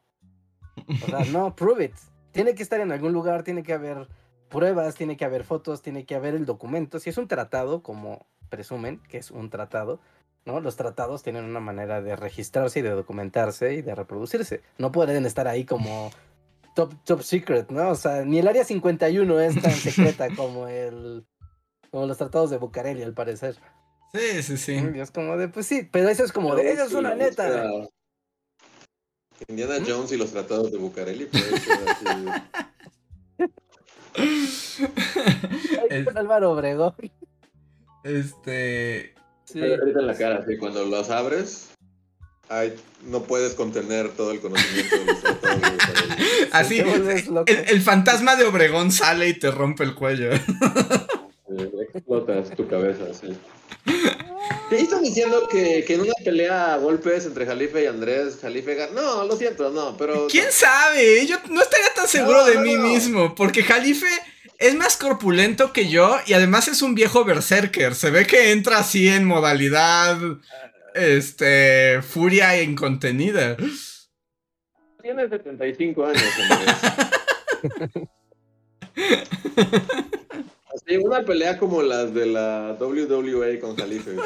[1.04, 1.96] O sea, no, prove it.
[2.32, 4.08] Tiene que estar en algún lugar, tiene que haber
[4.50, 7.00] pruebas, tiene que haber fotos, tiene que haber el documento.
[7.00, 10.00] Si es un tratado, como presumen que es un tratado,
[10.46, 10.60] ¿no?
[10.60, 14.62] Los tratados tienen una manera de registrarse y de documentarse y de reproducirse.
[14.78, 16.12] No pueden estar ahí como
[16.76, 17.90] top, top secret, ¿no?
[17.90, 21.26] O sea, ni el área 51 es tan secreta como el
[21.92, 23.58] como los tratados de Bucareli, al parecer.
[24.14, 24.84] Sí, sí, sí.
[24.96, 27.72] Y es como de, pues sí, pero eso es como de, eso es una neta.
[29.48, 31.30] Indiana Jones y los tratados de Bucareli.
[31.34, 32.26] Ay,
[35.90, 36.94] Es- Álvaro Obregón.
[38.04, 39.14] Este.
[39.46, 39.62] Sí.
[39.62, 41.70] Ahorita en la cara, sí, cuando los abres,
[42.50, 42.74] ay,
[43.06, 45.18] no puedes contener todo el conocimiento de los.
[46.52, 46.80] Así.
[46.80, 50.32] El, el fantasma de Obregón sale y te rompe el cuello.
[50.34, 53.36] Eh, explotas tu cabeza, sí.
[54.70, 58.76] ¿Qué están diciendo que, que en una pelea a golpes entre Jalife y Andrés, Jalife
[58.76, 58.92] gana?
[59.02, 60.28] No, lo siento, no, pero.
[60.30, 61.26] ¿Quién sabe?
[61.26, 62.84] Yo no estaría tan seguro No, de no, mí no.
[62.84, 63.34] mismo.
[63.36, 64.08] Porque Jalife
[64.60, 67.96] es más corpulento que yo y además es un viejo berserker.
[67.96, 70.18] Se ve que entra así en modalidad.
[70.94, 72.02] Este.
[72.02, 73.56] Furia incontenida.
[75.02, 76.76] Tiene 75 años, Andrés.
[80.86, 84.16] Así, una pelea como las de la WWE con Jalife.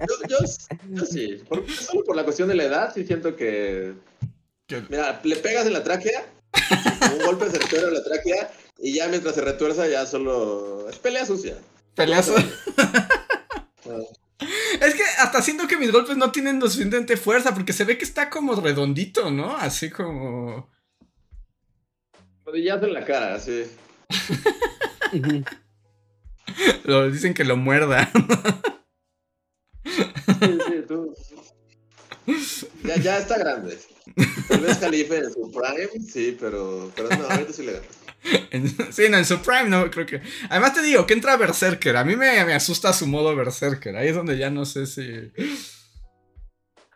[0.00, 0.38] Yo, yo,
[0.90, 3.94] yo sí, por- solo por la cuestión de la edad, sí siento que.
[4.88, 6.24] Mira, le pegas en la tráquea,
[7.18, 10.88] un golpe certero en la tráquea, y ya mientras se retuerza, ya solo.
[10.88, 11.56] Es pelea sucia.
[11.94, 12.34] Peleazo.
[12.78, 13.08] Ah,
[14.80, 17.96] Es que hasta siento que mis golpes no tienen lo suficiente fuerza porque se ve
[17.98, 19.56] que está como redondito, ¿no?
[19.56, 20.68] Así como.
[22.44, 23.64] Rodillazo en la cara, sí.
[26.84, 28.10] Lo dicen que lo muerda.
[29.84, 31.14] Sí, sí, tú.
[32.84, 33.78] Ya, ya está grande.
[34.48, 37.88] Tal vez Jalife en su prime, sí, pero, pero no, ahorita sí le ganas.
[38.50, 40.20] En- sí, no, en su prime no, creo que.
[40.50, 41.96] Además te digo que entra Berserker.
[41.96, 43.96] A mí me, me asusta su modo Berserker.
[43.96, 45.32] Ahí es donde ya no sé si.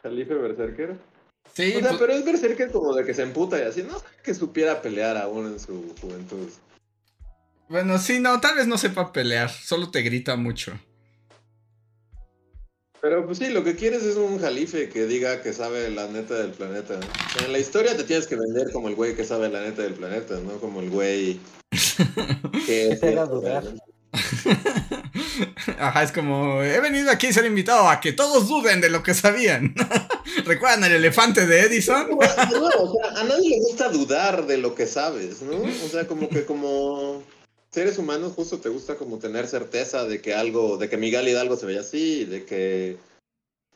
[0.02, 0.96] Jalife Berserker.
[1.54, 3.96] Sí, O sea, pues- pero es Berserker como de que se emputa y así, no
[4.22, 6.48] que supiera pelear aún en su juventud.
[7.68, 10.78] Bueno, sí, no, tal vez no sepa pelear, solo te grita mucho.
[13.00, 16.34] Pero pues sí, lo que quieres es un jalife que diga que sabe la neta
[16.34, 16.94] del planeta.
[16.98, 19.60] O sea, en la historia te tienes que vender como el güey que sabe la
[19.60, 20.58] neta del planeta, ¿no?
[20.58, 21.38] Como el güey
[22.66, 23.64] que Te haga dudar.
[25.78, 29.02] Ajá, es como, he venido aquí a ser invitado a que todos duden de lo
[29.02, 29.74] que sabían.
[30.44, 32.08] ¿Recuerdan el elefante de Edison?
[32.08, 35.56] No, no, o sea, a nadie le gusta dudar de lo que sabes, ¿no?
[35.56, 37.22] O sea, como que como
[37.76, 41.58] seres humanos justo te gusta como tener certeza de que algo, de que Miguel Hidalgo
[41.58, 42.96] se veía así, de que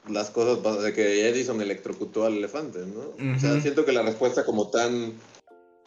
[0.09, 3.35] las cosas, de que Edison electrocutó al elefante, ¿no?
[3.37, 5.13] O sea, siento que la respuesta como tan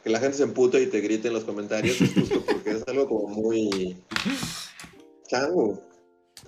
[0.03, 2.87] que la gente se empute y te grite en los comentarios es justo porque es
[2.87, 3.97] algo como muy
[5.27, 5.81] chango.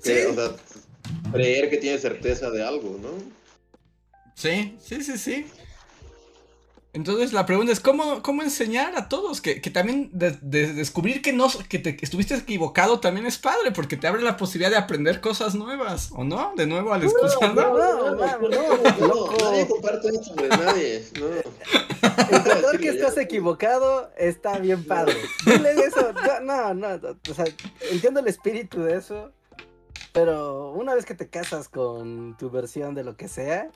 [0.04, 0.26] Que, Sí.
[0.30, 0.56] O sea,
[1.32, 3.10] creer que tiene certeza de algo, ¿no?
[4.36, 5.48] Sí, sí, sí, sí.
[6.96, 9.42] Entonces la pregunta es, ¿cómo, cómo enseñar a todos?
[9.42, 13.38] Que, que también de- de- descubrir que, no, que, te, que estuviste equivocado también es
[13.38, 16.54] padre, porque te abre la posibilidad de aprender cosas nuevas, ¿o no?
[16.56, 17.54] De nuevo al escucharlo.
[17.54, 19.36] no, no, no, loco.
[19.44, 22.78] nadie comparte esto, nadie, no.
[22.80, 25.16] Que estás equivocado está bien padre.
[25.46, 26.14] Dile eso.
[26.44, 27.46] No, no, no, o sea,
[27.92, 29.32] entiendo el espíritu de eso.
[30.14, 33.70] Pero una vez que te casas con tu versión de lo que sea,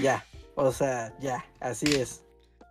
[0.00, 0.24] ya.
[0.54, 2.22] O sea, ya, así es.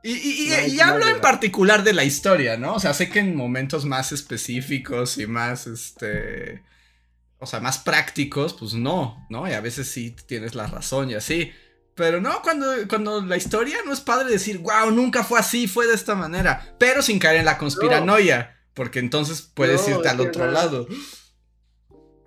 [0.07, 2.75] Y, y- y- No hay- y no hay hablo en particular de la historia, ¿no?
[2.75, 6.63] O sea, sé que en momentos más específicos y más, este,
[7.39, 9.47] o sea, más prácticos, pues no, ¿no?
[9.49, 11.51] Y a veces sí tienes la razón y así.
[11.95, 15.87] Pero no, cuando, cuando la historia no es padre decir, wow, nunca fue así, fue
[15.87, 20.19] de esta manera, pero sin caer en la conspiranoia, porque entonces puedes No, irte al
[20.19, 20.51] otro no.
[20.51, 20.87] lado.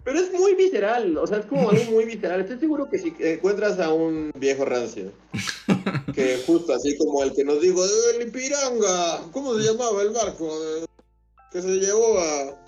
[0.09, 2.41] Pero es muy visceral, o sea, es como algo muy visceral.
[2.41, 5.13] Estoy seguro que si encuentras a un viejo rancio,
[6.15, 10.09] que justo así como el que nos dijo, "Eh, el Ipiranga, ¿cómo se llamaba el
[10.09, 10.51] barco?
[11.53, 12.59] Que se llevó a...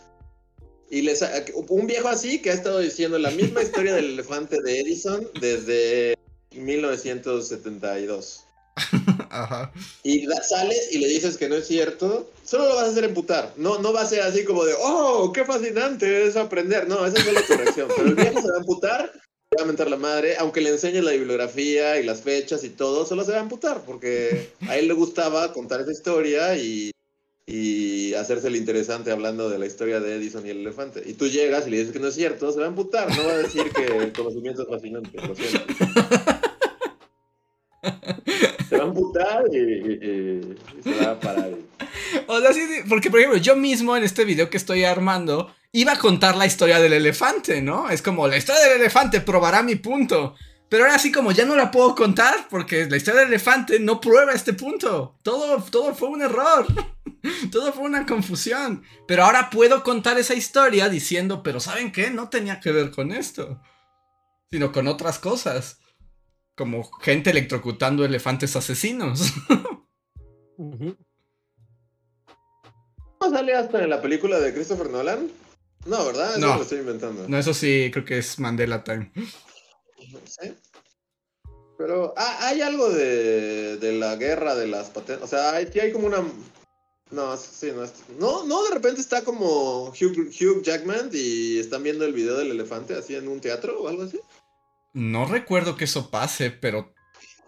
[0.91, 1.25] Y les,
[1.69, 6.19] un viejo así que ha estado diciendo la misma historia del elefante de Edison desde
[6.55, 8.45] 1972.
[9.31, 9.73] Ajá.
[10.03, 13.53] Y sales y le dices que no es cierto, solo lo vas a hacer emputar.
[13.57, 16.89] No, no va a ser así como de, oh, qué fascinante es aprender.
[16.89, 17.89] No, esa es solo tu reacción.
[17.95, 20.71] Pero el viejo se va a emputar, se va a mentar la madre, aunque le
[20.71, 24.77] enseñes la bibliografía y las fechas y todo, solo se va a emputar, porque a
[24.77, 26.93] él le gustaba contar esa historia y,
[27.47, 31.03] y hacerse el interesante hablando de la historia de Edison y el elefante.
[31.05, 33.25] Y tú llegas y le dices que no es cierto, se va a emputar, no
[33.25, 35.65] va a decir que el conocimiento es fascinante, lo siento.
[38.71, 41.51] Se va a emputar y, y- y- y se va a parar.
[42.27, 45.93] O sea, sí, porque por ejemplo, yo mismo en este video que estoy armando iba
[45.93, 47.91] a contar la historia del elefante, ¿no?
[47.91, 50.35] Es como la historia del elefante probará mi punto.
[50.69, 54.01] Pero ahora sí como ya no la puedo contar porque la historia del elefante no
[54.01, 55.17] prueba este punto.
[55.25, 56.65] Todo, todo fue un error.
[57.51, 58.85] todo fue una confusión.
[59.09, 62.11] Pero ahora puedo contar esa historia diciendo, pero ¿saben qué?
[62.11, 63.61] No tenía que ver con esto.
[64.53, 65.79] Sino con otras cosas.
[66.61, 69.33] Como gente electrocutando elefantes asesinos.
[70.59, 70.95] Ujú.
[73.19, 75.31] ¿No sale hasta en la película de Christopher Nolan?
[75.87, 76.33] No, ¿verdad?
[76.33, 76.57] Eso No.
[76.57, 77.27] lo estoy inventando.
[77.27, 79.11] no, eso sí, creo que es Mandela Time.
[80.27, 80.53] Sí.
[81.79, 85.25] Pero ah, hay algo de, de la guerra de las patentes.
[85.25, 86.23] O sea, hay, hay como una.
[87.11, 91.83] No, sí, no, es- no, no, de repente está como Hugh, Hugh Jackman y están
[91.83, 94.21] viendo el video del elefante así en un teatro o algo así.
[94.93, 96.95] No recuerdo que eso pase, pero.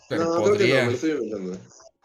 [0.09, 0.84] Pero no, creo que no, podría.
[0.84, 1.59] me lo estoy inventando.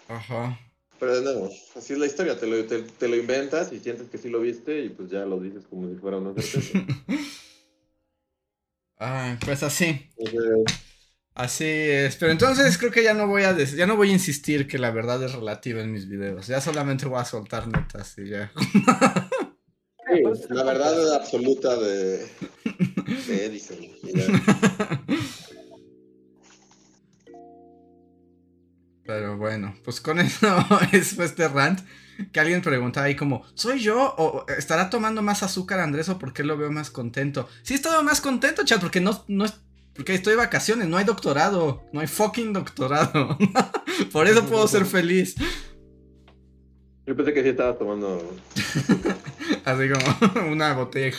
[0.08, 0.60] Ajá.
[1.00, 4.10] Pero de nuevo, así es la historia, te lo, te, te lo inventas y sientes
[4.10, 6.80] que sí lo viste y pues ya lo dices como si fuera una certeza.
[9.00, 10.10] Ah, pues así.
[11.36, 12.16] Así es.
[12.16, 14.90] Pero entonces creo que ya no voy a ya no voy a insistir que la
[14.90, 16.48] verdad es relativa en mis videos.
[16.48, 18.52] Ya solamente voy a soltar netas y ya.
[20.08, 22.26] sí, la verdad absoluta de,
[23.28, 23.78] de Edison.
[23.84, 24.26] y ya.
[29.08, 31.80] Pero bueno, pues con eso es fue este rant.
[32.32, 34.16] Que alguien preguntaba ahí como, ¿soy yo?
[34.18, 37.48] ¿O estará tomando más azúcar Andrés o por qué lo veo más contento?
[37.62, 39.54] Sí he estado más contento, chat, porque no, no es.
[39.94, 43.38] Porque estoy de vacaciones, no hay doctorado, no hay fucking doctorado.
[44.12, 45.36] por eso puedo ser feliz.
[47.06, 48.36] Yo pensé que sí estabas tomando.
[49.66, 51.16] Así como una botella.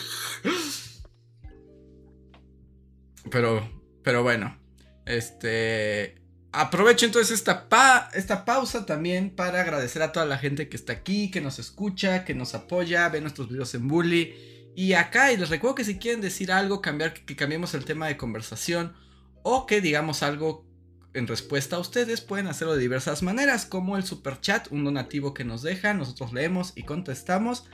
[3.31, 3.69] Pero,
[4.03, 4.59] pero bueno.
[5.07, 6.19] Este.
[6.51, 10.95] Aprovecho entonces esta, pa esta pausa también para agradecer a toda la gente que está
[10.95, 14.35] aquí, que nos escucha, que nos apoya, ve nuestros videos en Bully.
[14.75, 18.07] Y acá, y les recuerdo que si quieren decir algo, cambiar, que cambiemos el tema
[18.07, 18.95] de conversación,
[19.43, 20.67] o que digamos algo
[21.15, 25.35] en respuesta a ustedes, pueden hacerlo de diversas maneras, como el super chat, un donativo
[25.35, 27.65] que nos dejan, nosotros leemos y contestamos.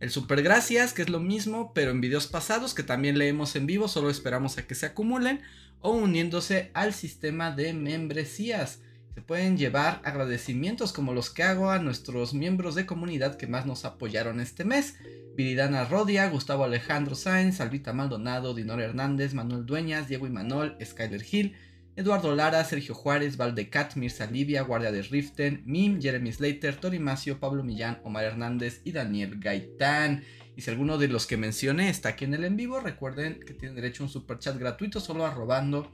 [0.00, 3.66] El super gracias, que es lo mismo, pero en videos pasados, que también leemos en
[3.66, 5.40] vivo, solo esperamos a que se acumulen,
[5.80, 8.80] o uniéndose al sistema de membresías.
[9.14, 13.64] Se pueden llevar agradecimientos como los que hago a nuestros miembros de comunidad que más
[13.64, 14.96] nos apoyaron este mes.
[15.36, 21.54] Viridana Rodia, Gustavo Alejandro Sáenz, Salvita Maldonado, Dinor Hernández, Manuel Dueñas, Diego Imanol, Skyler Hill,
[21.96, 27.38] Eduardo Lara, Sergio Juárez, Valdecat, Mirza Livia, Guardia de Riften, Mim, Jeremy Slater, Tori Macio,
[27.38, 30.24] Pablo Millán, Omar Hernández y Daniel Gaitán.
[30.56, 33.54] Y si alguno de los que mencioné está aquí en el en vivo, recuerden que
[33.54, 35.92] tienen derecho a un super chat gratuito solo arrobando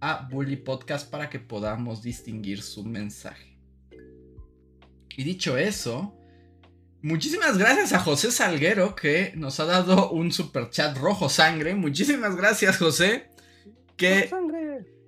[0.00, 3.58] a Bully Podcast para que podamos distinguir su mensaje.
[5.16, 6.14] Y dicho eso,
[7.02, 11.74] muchísimas gracias a José Salguero que nos ha dado un super chat rojo sangre.
[11.74, 13.30] Muchísimas gracias, José.
[13.96, 14.30] Que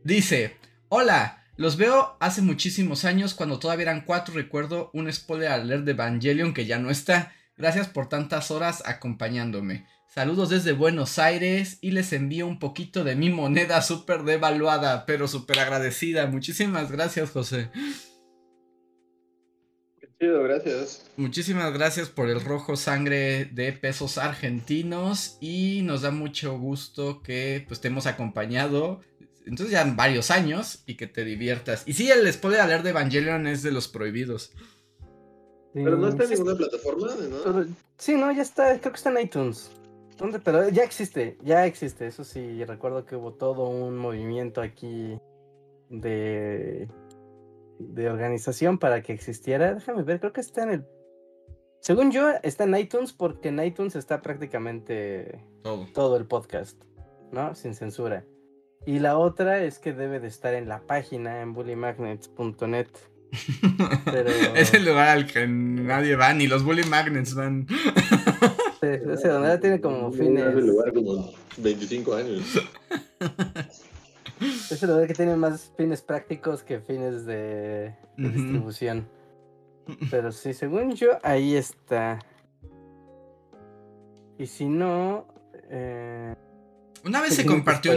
[0.02, 0.56] Dice,
[0.88, 5.90] hola, los veo hace muchísimos años cuando todavía eran cuatro, recuerdo un spoiler alert de
[5.90, 7.34] Evangelion que ya no está.
[7.58, 9.86] Gracias por tantas horas acompañándome.
[10.06, 15.28] Saludos desde Buenos Aires y les envío un poquito de mi moneda súper devaluada, pero
[15.28, 16.26] súper agradecida.
[16.26, 17.70] Muchísimas gracias, José.
[20.00, 21.10] Qué chido, gracias.
[21.18, 27.66] Muchísimas gracias por el rojo sangre de pesos argentinos y nos da mucho gusto que
[27.68, 29.02] pues, te hemos acompañado
[29.46, 31.82] entonces ya varios años y que te diviertas.
[31.86, 34.52] Y sí, el spoiler alert de Evangelion es de los prohibidos.
[35.72, 37.66] Pero no está en ninguna plataforma, ¿no?
[37.96, 39.70] sí, no, ya está, creo que está en iTunes.
[40.18, 40.38] ¿Dónde?
[40.40, 42.06] Pero ya existe, ya existe.
[42.06, 45.18] Eso sí, recuerdo que hubo todo un movimiento aquí
[45.88, 46.88] de,
[47.78, 49.74] de organización para que existiera.
[49.74, 50.86] Déjame ver, creo que está en el...
[51.80, 56.82] Según yo, está en iTunes porque en iTunes está prácticamente todo, todo el podcast,
[57.32, 57.54] ¿no?
[57.54, 58.26] Sin censura.
[58.86, 62.88] Y la otra es que debe de estar en la página en bullymagnets.net.
[64.04, 64.30] Pero...
[64.54, 67.66] es el lugar al que nadie va, ni los bully magnets van.
[67.68, 70.46] sí, ese donde tiene como fines.
[70.46, 72.42] Es el lugar como 25 años.
[74.70, 79.06] Es el lugar que tiene más fines prácticos que fines de, distribución.
[80.10, 82.18] Pero sí, según yo, ahí está.
[84.38, 85.26] Y si no.
[85.68, 86.34] Eh...
[87.04, 87.92] Una vez se compartió.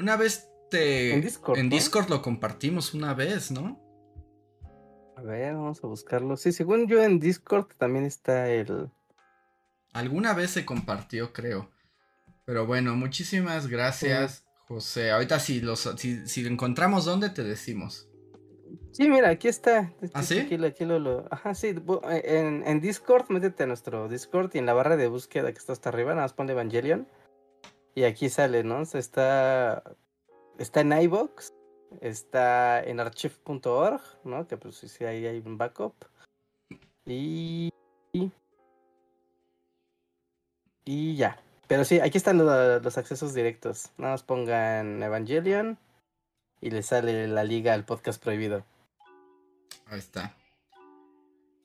[0.00, 1.12] Una vez te.
[1.12, 1.58] En Discord.
[1.58, 3.78] En Discord lo compartimos una vez, ¿no?
[5.14, 6.38] A ver, vamos a buscarlo.
[6.38, 8.90] Sí, según yo en Discord también está el.
[9.92, 11.70] Alguna vez se compartió, creo.
[12.46, 15.10] Pero bueno, muchísimas gracias, José.
[15.10, 18.08] Ahorita si, los, si, encontramos dónde te decimos.
[18.92, 19.92] Sí, mira, aquí está.
[20.14, 20.38] ¿Ah, sí?
[20.38, 21.74] Aquí, lo, Ajá, sí.
[22.24, 25.74] En, en, Discord, métete a nuestro Discord y en la barra de búsqueda que está
[25.74, 27.06] hasta arriba, nada más ponle Evangelion.
[27.94, 28.82] Y aquí sale, ¿no?
[28.82, 29.82] Está,
[30.58, 31.52] está en iVox,
[32.00, 34.46] está en archive.org, ¿no?
[34.46, 35.94] Que pues sí, ahí hay un backup.
[37.06, 37.72] Y,
[40.84, 41.38] y, ya.
[41.66, 43.90] Pero sí, aquí están los, accesos directos.
[43.96, 45.78] Nada más pongan Evangelion
[46.60, 48.64] y le sale la liga al podcast prohibido.
[49.86, 50.34] Ahí está.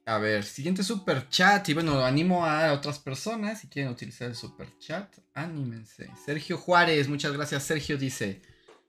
[0.08, 1.68] A ver, siguiente super chat.
[1.70, 5.12] Y bueno, animo a otras personas si quieren utilizar el super chat.
[5.34, 6.12] Anímense.
[6.24, 7.64] Sergio Juárez, muchas gracias.
[7.64, 8.42] Sergio dice: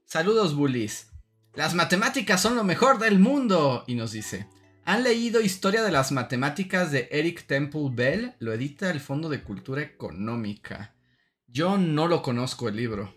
[0.05, 1.11] Saludos, bullies.
[1.55, 3.83] Las matemáticas son lo mejor del mundo.
[3.87, 4.47] Y nos dice:
[4.85, 8.35] ¿Han leído Historia de las Matemáticas de Eric Temple Bell?
[8.39, 10.95] Lo edita el Fondo de Cultura Económica.
[11.47, 13.14] Yo no lo conozco el libro.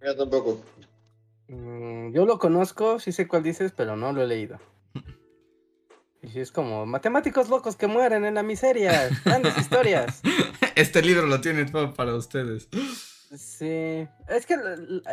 [0.00, 0.62] Yo tampoco.
[1.48, 4.60] Mm, yo lo conozco, sí sé cuál dices, pero no lo he leído.
[6.22, 10.20] Y es como, matemáticos locos que mueren en la miseria, grandes historias.
[10.76, 12.68] Este libro lo tiene todo para ustedes.
[13.36, 14.56] Sí, es que,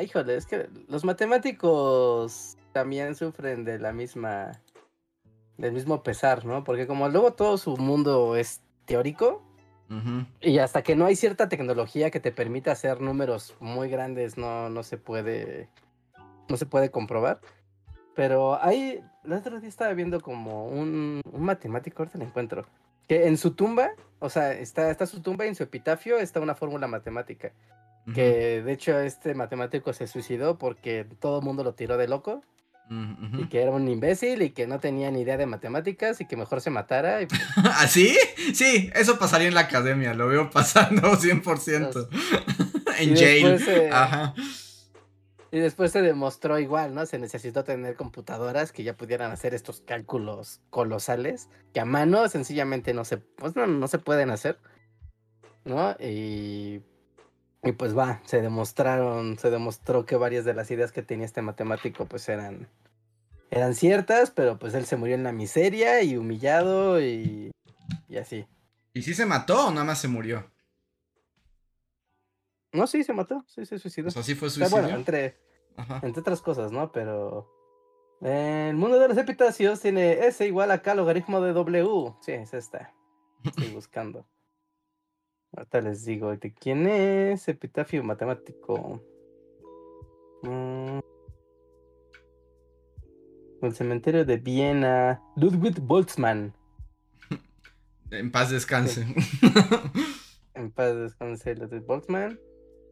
[0.01, 4.61] híjole, es que los matemáticos también sufren de la misma,
[5.57, 6.63] del mismo pesar, ¿no?
[6.63, 9.43] Porque como luego todo su mundo es teórico,
[10.41, 14.69] y hasta que no hay cierta tecnología que te permita hacer números muy grandes, no,
[14.69, 15.69] no se puede,
[16.49, 17.39] no se puede comprobar.
[18.17, 22.65] Pero ahí, el otro día estaba viendo como un, un matemático, ahorita lo encuentro,
[23.07, 26.39] que en su tumba, o sea, está, está su tumba y en su epitafio está
[26.39, 27.51] una fórmula matemática.
[28.15, 32.41] Que de hecho este matemático se suicidó porque todo el mundo lo tiró de loco.
[32.89, 36.37] Y que era un imbécil y que no tenía ni idea de matemáticas y que
[36.37, 37.21] mejor se matara.
[37.21, 37.25] Y...
[37.25, 38.17] Pues ¿Así?
[38.37, 42.07] ¿Ah, sí, eso pasaría en la academia, lo veo pasando 100%.
[42.99, 43.91] en jail.
[43.91, 44.33] Ajá.
[45.57, 47.03] Y después se demostró igual, ¿no?
[47.07, 52.93] Se necesitó tener computadoras que ya pudieran hacer estos cálculos colosales que a mano sencillamente
[52.93, 54.59] no se, pues no, se pueden hacer,
[55.65, 55.93] ¿no?
[55.99, 56.83] Y,
[57.63, 61.41] y pues va, se demostraron, se demostró que varias de las ideas que tenía este
[61.41, 62.67] matemático pues eran,
[63.49, 67.49] eran ciertas, pero pues él se murió en la miseria y humillado y,
[68.07, 68.45] y así.
[68.93, 70.51] ¿Y si se mató o nada más se murió?
[72.73, 74.09] No, sí, se mató, sí, se suicidó.
[74.09, 74.83] O sea, sí fue O sea, suicidio.
[74.83, 75.46] bueno, entre,
[75.77, 76.01] Ajá.
[76.03, 76.91] entre otras cosas, ¿no?
[76.91, 77.49] Pero
[78.21, 82.13] eh, el mundo de los epitafios tiene S igual a K logaritmo de W.
[82.21, 82.93] Sí, es esta.
[83.43, 84.25] Estoy buscando.
[85.55, 89.01] Ahorita les digo de quién es epitafio matemático.
[90.43, 90.99] Mm.
[93.61, 95.23] El cementerio de Viena.
[95.35, 96.53] Ludwig Boltzmann.
[98.11, 99.05] En paz descanse.
[100.53, 102.39] En paz descanse Ludwig Boltzmann.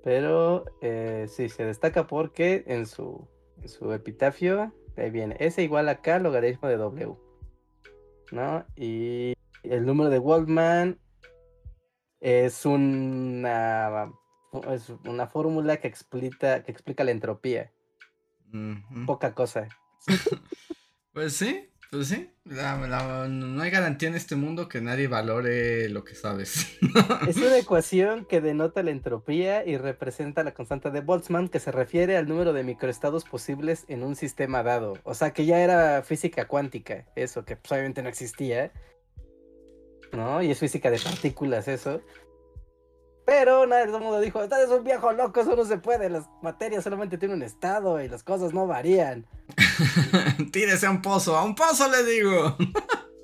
[0.05, 3.27] Pero eh, sí, se destaca porque en su,
[3.59, 7.15] en su epitafio ahí viene S igual a K logaritmo de W.
[8.31, 8.63] ¿No?
[8.75, 9.33] Y
[9.63, 10.99] el número de Waldman
[12.19, 14.13] es una,
[14.71, 17.73] es una fórmula que explica, que explica la entropía.
[19.07, 19.67] Poca cosa.
[21.13, 22.29] Pues sí, pues sí.
[22.45, 26.77] La- no hay garantía en este mundo que nadie valore lo que sabes.
[27.27, 31.71] Es una ecuación que denota la entropía y representa la constante de Boltzmann que se
[31.71, 34.93] refiere al número de microestados posibles en un sistema dado.
[35.03, 38.71] O sea que ya era física cuántica, eso que pues, obviamente no existía.
[40.11, 40.41] ¿No?
[40.41, 42.01] Y es física de partículas eso.
[43.25, 46.83] Pero nadie todo mundo dijo, estás un viejo loco, eso no se puede, las materias
[46.83, 49.25] solamente tienen un estado y las cosas no varían.
[50.51, 52.57] Tírese a un pozo, a un pozo le digo.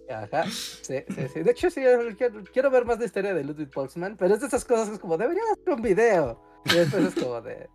[0.10, 1.40] Ajá, sí, sí, sí.
[1.42, 1.82] De hecho, sí,
[2.18, 4.96] quiero, quiero ver más la historia de Ludwig Boltzmann, pero es de esas cosas que
[4.96, 6.42] es como, debería hacer un video.
[6.66, 7.70] Y después es como de...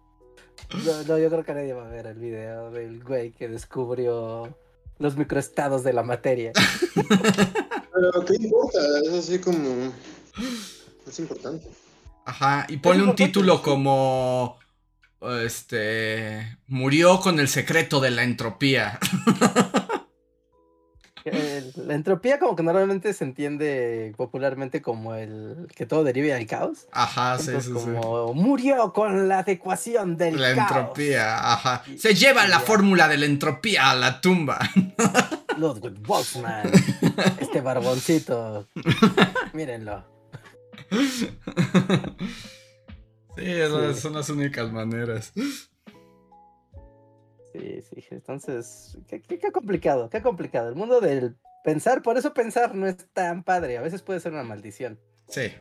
[0.85, 4.57] No, no, yo creo que nadie va a ver el video del güey que descubrió
[4.99, 6.53] los microestados de la materia.
[6.95, 8.79] Pero, ¿qué importa?
[9.05, 9.93] Es así como.
[11.07, 11.66] Es importante.
[12.24, 14.59] Ajá, y ponle un título como.
[15.41, 16.59] Este.
[16.66, 18.99] Murió con el secreto de la entropía.
[21.77, 26.87] La entropía como que normalmente se entiende popularmente como el que todo derive del caos.
[26.93, 27.85] Ajá, sí, Entonces, sí, sí.
[27.85, 30.70] como murió con la ecuación del La caos.
[30.70, 31.83] entropía, ajá.
[31.99, 34.61] Se lleva la fórmula de la entropía a la tumba.
[35.59, 36.70] Ludwig Boltzmann.
[37.41, 38.68] este barboncito.
[39.53, 40.05] Mírenlo.
[43.37, 44.01] Sí, esas Sí.
[44.03, 45.32] son las únicas maneras.
[47.53, 50.68] Sí, sí, entonces, qué, qué- qué complicado, qué complicado.
[50.68, 54.32] El mundo del pensar, por eso pensar no es tan padre, a veces puede ser
[54.32, 55.53] una maldición, Sí.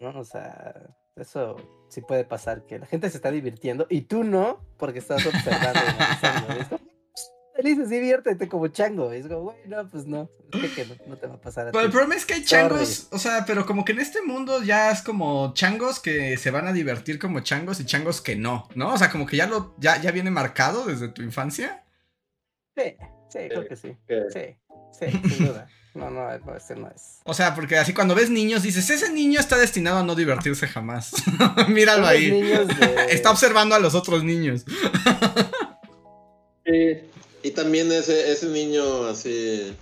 [0.00, 0.18] ¿no?
[0.18, 0.74] O sea,
[1.16, 1.56] eso
[1.88, 5.80] sí puede pasar, que la gente se está divirtiendo y tú no, porque estás observando.
[6.60, 6.95] y
[7.56, 9.12] Felices, diviértete como chango.
[9.14, 11.40] Y es como, güey, no, pues no, es que, que no, no te va a
[11.40, 11.92] pasar a Pero el ti".
[11.92, 15.02] problema es que hay changos, o sea, pero como que en este mundo ya es
[15.02, 18.92] como changos que se van a divertir como changos y changos que no, ¿no?
[18.94, 21.84] O sea, como que ya lo, ya, ya viene marcado desde tu infancia.
[22.76, 22.94] Sí,
[23.30, 23.96] sí, creo que sí.
[24.32, 24.56] Sí,
[24.98, 25.66] sí, sin duda.
[25.94, 27.20] No, no, no, ese no es.
[27.24, 30.68] O sea, porque así cuando ves niños dices, ese niño está destinado a no divertirse
[30.68, 31.10] jamás.
[31.68, 32.30] Míralo ahí.
[32.30, 32.66] de-
[33.10, 34.66] Está observando a los otros niños.
[37.42, 39.72] Y también ese, ese niño así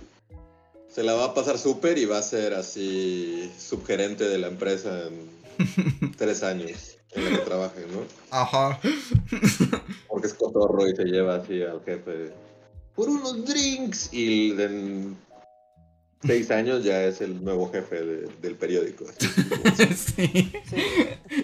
[0.89, 5.07] se la va a pasar súper y va a ser así subgerente de la empresa
[5.07, 8.01] en tres años en la que trabaje, ¿no?
[8.29, 8.79] Ajá.
[10.07, 12.31] Porque es cotorro y se lleva así al jefe
[12.95, 15.17] por unos drinks y en
[16.25, 19.05] seis años ya es el nuevo jefe de- del periódico.
[19.09, 19.85] así.
[19.95, 20.27] sí.
[20.69, 20.83] Sí.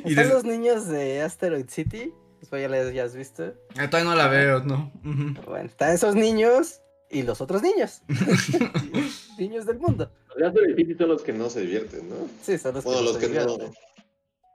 [0.06, 2.14] Y Están des- los niños de Asteroid City.
[2.42, 3.54] Después ya les ya has visto.
[3.78, 4.92] Ah, Todavía no la veo, ¿no?
[5.06, 5.42] Ujú.
[5.50, 8.02] Bueno, están esos niños y los otros niños.
[9.38, 10.12] niños del mundo.
[10.36, 12.16] Los de City son los que no se divierten, ¿no?
[12.42, 13.46] Sí, son los que, Bueno, no los se que no.
[13.46, 13.74] divierten.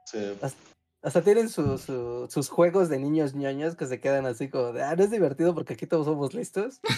[0.05, 0.33] Sí.
[1.03, 4.83] Hasta tienen su- su- sus juegos de niños ñoños que se quedan así como de,
[4.83, 6.79] ah, no es divertido porque aquí todos somos listos.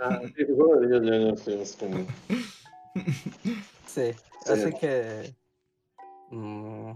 [0.00, 2.06] Ah, sí, su juego de niños ñoños, sí, es como...
[3.86, 4.52] Sí, Sí.
[4.52, 5.34] así que...
[6.30, 6.92] mm,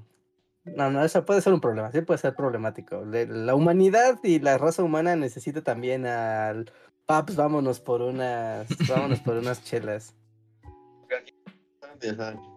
[0.74, 3.04] no, no, eso puede ser un problema, sí puede ser problemático.
[3.04, 6.70] Le- La humanidad y la raza humana necesita también al...
[7.06, 8.66] Paps, vámonos por unas...
[8.88, 10.14] Vámonos por unas chelas.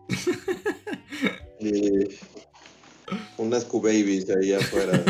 [3.38, 5.02] Unas Q-Babies ahí afuera.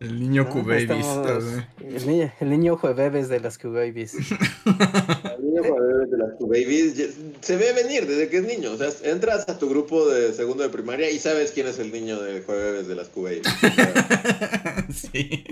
[0.00, 0.50] El niño ¿no?
[0.50, 0.90] Q-Babies.
[0.90, 1.64] Estamos-.
[1.80, 4.16] El niño, el niño jueves de las Q-Babies.
[5.56, 7.04] El niño jugador de las Q-Babies ya-
[7.40, 8.72] se ve venir desde que es niño.
[8.72, 11.92] O sea, entras a tu grupo de segundo de primaria y sabes quién es el
[11.92, 13.46] niño del jueves de las Q-Babies.
[14.94, 15.44] sí.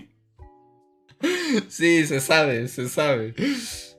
[1.69, 3.35] Sí, se sabe, se sabe.
[3.39, 3.97] Es-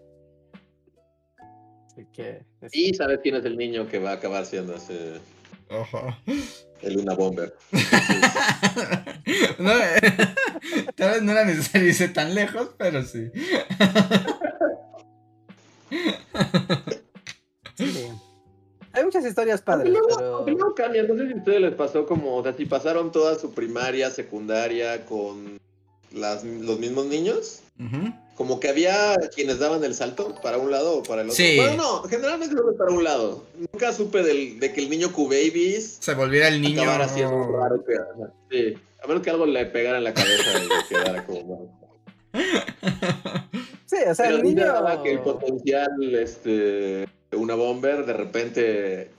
[2.73, 5.19] Y sabes quién es el niño que va a acabar siendo ese,
[5.69, 6.19] Ajá.
[6.81, 7.53] el Luna Bomber.
[9.57, 10.01] No, eh,
[10.97, 13.31] tal vez no era necesario irse tan lejos, pero sí.
[17.75, 18.07] Sí.
[18.93, 20.45] Hay muchas historias padres, luego, pero...
[20.45, 23.39] luego cambian, no sé si a ustedes les pasó como, o sea, si pasaron toda
[23.39, 25.59] su primaria, secundaria con
[26.11, 27.61] las, los mismos niños,
[28.35, 31.35] como que había quienes daban el salto para un lado o para el otro.
[31.35, 31.55] Sí.
[31.57, 33.43] Bueno, no, generalmente solo para un lado.
[33.57, 36.83] Nunca supe del, de que el niño Q-Babies Se volviera el niño.
[36.83, 40.51] acabara siendo raro que, ajá, sí, a menos que algo le pegara en la cabeza
[40.59, 41.82] y le quedara como.
[43.85, 45.03] Sí, o sea, Pero el sí niño...
[45.03, 49.11] que el potencial, este, una bomber de repente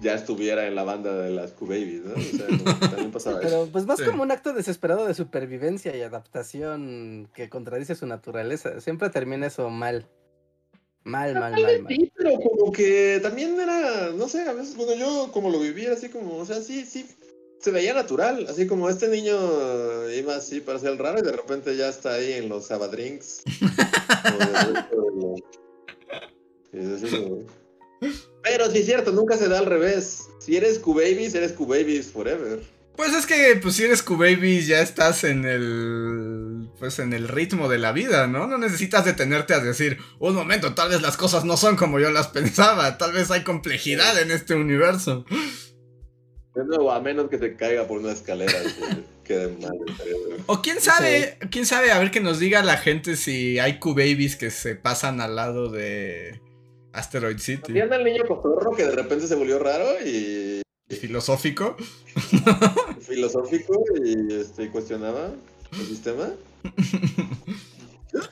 [0.00, 2.14] ya estuviera en la banda de las Q-Babies, ¿no?
[2.14, 2.46] O sea,
[2.90, 3.48] también pasaba eso.
[3.48, 4.04] Pero pues más Sí.
[4.06, 8.80] como un acto desesperado de supervivencia y adaptación que contradice su naturaleza.
[8.80, 10.08] Siempre termina eso mal.
[11.04, 11.94] Mal, mal, Tal vez mal, mal.
[11.94, 15.92] sí, pero como que también era, no sé, a veces, bueno, yo como lo vivía
[15.92, 17.04] así como, o sea, sí, sí,
[17.62, 21.32] se veía natural, así como este niño iba así para ser el raro y de
[21.32, 23.42] repente ya está ahí en los Sabadrinks.
[28.42, 30.28] Pero sí es cierto, nunca se da al revés.
[30.40, 32.60] Si eres Q-Babies, eres Q-Babies forever.
[32.96, 36.68] Pues es que, pues si eres Q-Babies, ya estás en el.
[36.78, 38.46] Pues en el ritmo de la vida, ¿no?
[38.46, 42.10] No necesitas detenerte a decir, un momento, tal vez las cosas no son como yo
[42.10, 45.24] las pensaba, tal vez hay complejidad en este universo.
[46.54, 50.36] De nuevo, a menos que se caiga por una escalera y quede mal el cerebro.
[50.46, 54.36] O quién sabe, quién sabe, a ver que nos diga la gente si hay Q-Babies
[54.36, 56.40] que se pasan al lado de
[56.92, 57.72] Asteroid City.
[57.72, 61.76] Y anda el niño cotorro que de repente se volvió raro y Filosófico.
[63.00, 65.30] filosófico y este, cuestionaba
[65.72, 66.30] el sistema.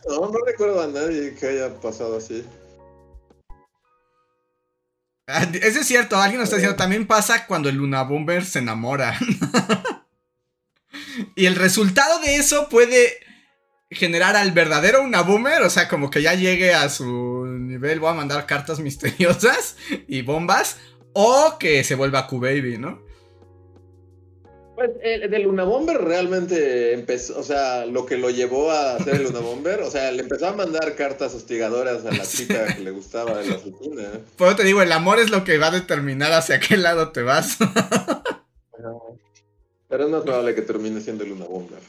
[0.06, 2.44] No, no recuerdo a nadie que haya pasado así.
[5.33, 8.59] Ah, Eso es cierto, alguien nos está diciendo, también pasa cuando el Luna Bomber se
[8.59, 9.18] enamora.
[11.37, 13.18] y el resultado de eso puede
[13.91, 18.11] generar al verdadero Una Boomer, o sea, como que ya llegue a su nivel, voy
[18.11, 19.76] a mandar cartas misteriosas
[20.07, 20.78] y bombas,
[21.12, 23.03] o que se vuelva Q-Baby, ¿no?
[24.81, 29.16] Pues el del Luna Bomber realmente empezó, o sea, lo que lo llevó a hacer
[29.16, 32.81] el Luna Bomber, o sea, le empezó a mandar cartas hostigadoras a la chica que
[32.81, 34.09] le gustaba en la oficina.
[34.39, 37.20] Pero te digo, el amor es lo que va a determinar hacia qué lado te
[37.20, 37.59] vas.
[39.91, 41.81] Pero es más probable que termine siendo el Luna Bomber.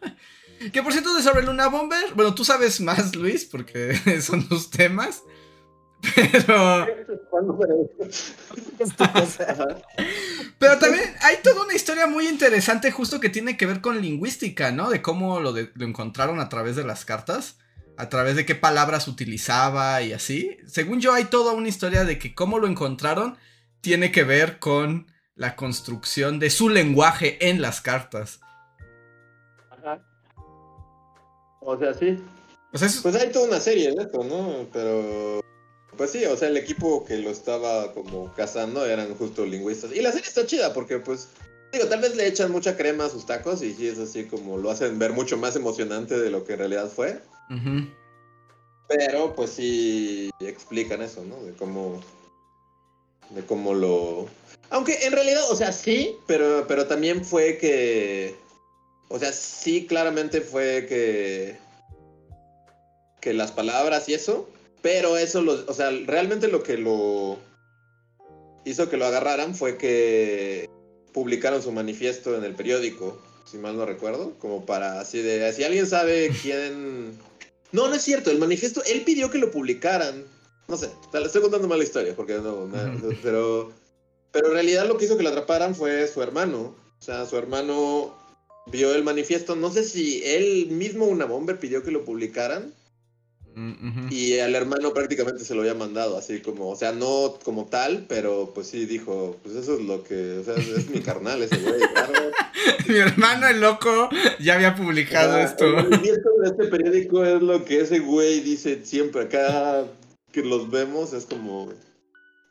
[0.72, 4.70] que por cierto, de sobre Luna Bomber, bueno, tú sabes más, Luis, porque son tus
[4.70, 5.22] temas.
[6.14, 6.86] Pero...
[10.58, 14.70] Pero también hay toda una historia muy interesante justo que tiene que ver con lingüística,
[14.72, 14.90] ¿no?
[14.90, 17.58] De cómo lo, de- lo encontraron a través de las cartas,
[17.96, 20.56] a través de qué palabras utilizaba y así.
[20.66, 23.36] Según yo hay toda una historia de que cómo lo encontraron
[23.80, 28.40] tiene que ver con la construcción de su lenguaje en las cartas.
[29.70, 30.00] Ajá.
[31.60, 32.18] O sea, sí.
[32.74, 34.66] Sea, es- Pues hay toda una serie de esto, ¿no?
[34.72, 35.41] Pero.
[36.02, 39.92] Pues sí, o sea, el equipo que lo estaba como cazando eran justo lingüistas.
[39.92, 41.28] Y la serie está chida porque, pues.
[41.72, 44.58] Digo, tal vez le echan mucha crema a sus tacos y sí es así como
[44.58, 47.20] lo hacen ver mucho más emocionante de lo que en realidad fue.
[48.88, 51.40] Pero, pues sí explican eso, ¿no?
[51.44, 52.00] De cómo.
[53.30, 54.26] De cómo lo.
[54.70, 58.34] Aunque en realidad, o sea, sí, pero, pero también fue que.
[59.08, 61.56] O sea, sí, claramente fue que.
[63.20, 64.48] Que las palabras y eso.
[64.82, 67.38] Pero eso, los, o sea, realmente lo que lo.
[68.64, 70.68] Hizo que lo agarraran fue que.
[71.12, 74.34] Publicaron su manifiesto en el periódico, si mal no recuerdo.
[74.38, 75.52] Como para así de.
[75.52, 77.16] Si alguien sabe quién.
[77.70, 78.30] No, no es cierto.
[78.30, 80.24] El manifiesto, él pidió que lo publicaran.
[80.68, 82.70] No sé, le estoy contando mal la historia, porque no,
[83.22, 83.72] pero,
[84.30, 86.74] pero en realidad lo que hizo que lo atraparan fue su hermano.
[86.98, 88.16] O sea, su hermano
[88.66, 89.56] vio el manifiesto.
[89.56, 92.72] No sé si él mismo, una bomber, pidió que lo publicaran.
[93.54, 94.08] Mm.
[94.10, 98.06] Y al hermano prácticamente se lo había mandado, así como, o sea, no como tal,
[98.08, 101.42] pero pues sí dijo, pues eso es lo que, o sea, es, es mi carnal
[101.42, 101.80] ese güey.
[102.88, 104.08] Mi hermano el loco
[104.40, 105.64] ya había publicado Ah, esto.
[105.66, 109.28] El manifiesto de este periódico es lo que ese güey dice siempre.
[109.28, 109.86] Cada
[110.32, 111.72] que los vemos es como.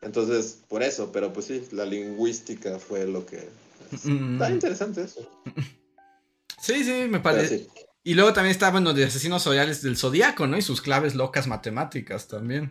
[0.00, 3.48] Entonces, por eso, pero pues sí, la lingüística fue lo que.
[4.04, 4.34] Mm.
[4.34, 5.28] Está interesante eso.
[6.60, 7.58] Sí, sí, me parece.
[7.58, 7.68] sí.
[8.04, 10.56] Y luego también está, bueno, de asesinos seriales del zodiaco, ¿no?
[10.56, 12.68] Y sus claves locas matemáticas también.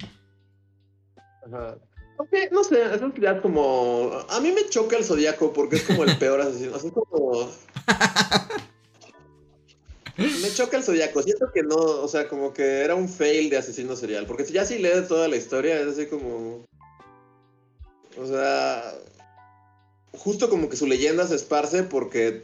[1.45, 1.77] Ajá.
[2.17, 4.11] Aunque, no sé, es ya como.
[4.29, 6.75] A mí me choca el zodiaco porque es como el peor asesino.
[6.75, 7.49] Es como.
[10.17, 11.23] Me choca el zodiaco.
[11.23, 14.27] Siento que no, o sea, como que era un fail de asesino serial.
[14.27, 16.65] Porque si ya si lees toda la historia, es así como.
[18.17, 18.83] O sea.
[20.11, 22.43] Justo como que su leyenda se esparce porque.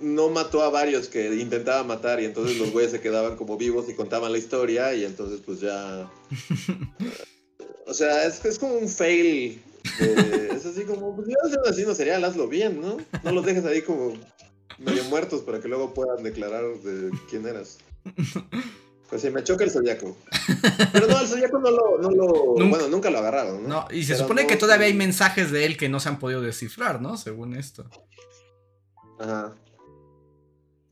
[0.00, 3.86] No mató a varios que intentaba matar y entonces los güeyes se quedaban como vivos
[3.88, 6.08] y contaban la historia y entonces pues ya...
[7.86, 9.62] o sea, es, es como un fail.
[9.98, 12.98] de- es así como, pues si vas a ser un asesino serial, hazlo bien, ¿no?
[13.22, 14.14] No los dejes ahí como
[14.78, 17.78] medio muertos para que luego puedan declarar de quién eras.
[19.08, 20.16] Pues sí, me choca el zodiaco.
[20.92, 22.26] Pero no, el zodiaco no lo, no lo
[22.58, 23.68] Nunca- bueno, nunca lo agarraron, ¿no?
[23.68, 26.18] No, y se Pero supone que todavía hay mensajes de él que no se han
[26.18, 27.16] podido descifrar, ¿no?
[27.16, 27.88] Según esto.
[29.18, 29.54] Ajá.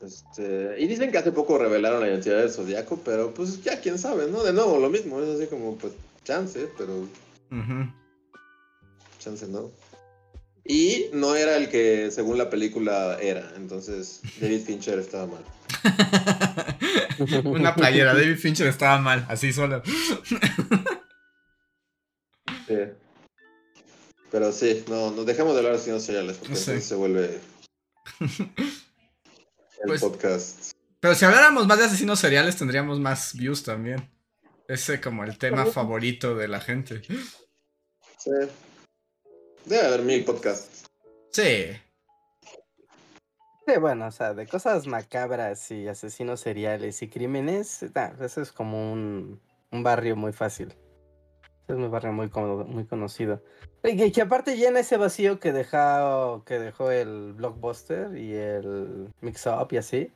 [0.00, 3.98] Este, y dicen que hace poco revelaron la identidad del zodiaco, pero pues ya quién
[3.98, 4.42] sabe, ¿no?
[4.44, 5.94] De nuevo, lo mismo, es así como, pues,
[6.24, 7.08] chance, pero
[9.18, 9.70] chance no.
[10.64, 15.44] Y no era el que según la película era, entonces David Fincher estaba mal.
[17.44, 19.82] Una playera, David Fincher estaba mal, así solo.
[22.66, 22.74] Sí.
[24.32, 26.80] Pero sí, no, no dejemos de hablar de asesinos seriales, porque Sí.
[26.80, 27.38] se vuelve
[29.82, 30.72] el Pues- podcast.
[31.00, 34.10] Pero si habláramos más de asesinos seriales tendríamos más views también.
[34.68, 37.02] Ese como el tema favorito de la gente.
[38.18, 38.30] Sí.
[39.64, 40.84] Debe haber mil podcasts.
[41.32, 41.66] Sí.
[43.66, 48.52] Sí, bueno, o sea, de cosas macabras y asesinos seriales y crímenes, nah, eso es
[48.52, 49.40] como un,
[49.72, 50.74] un barrio muy fácil.
[51.68, 53.42] Es un barrio muy, cono- muy conocido.
[53.82, 59.68] Y que, aparte llena ese vacío que dejó, que dejó el blockbuster y el mix-up
[59.72, 60.12] y así.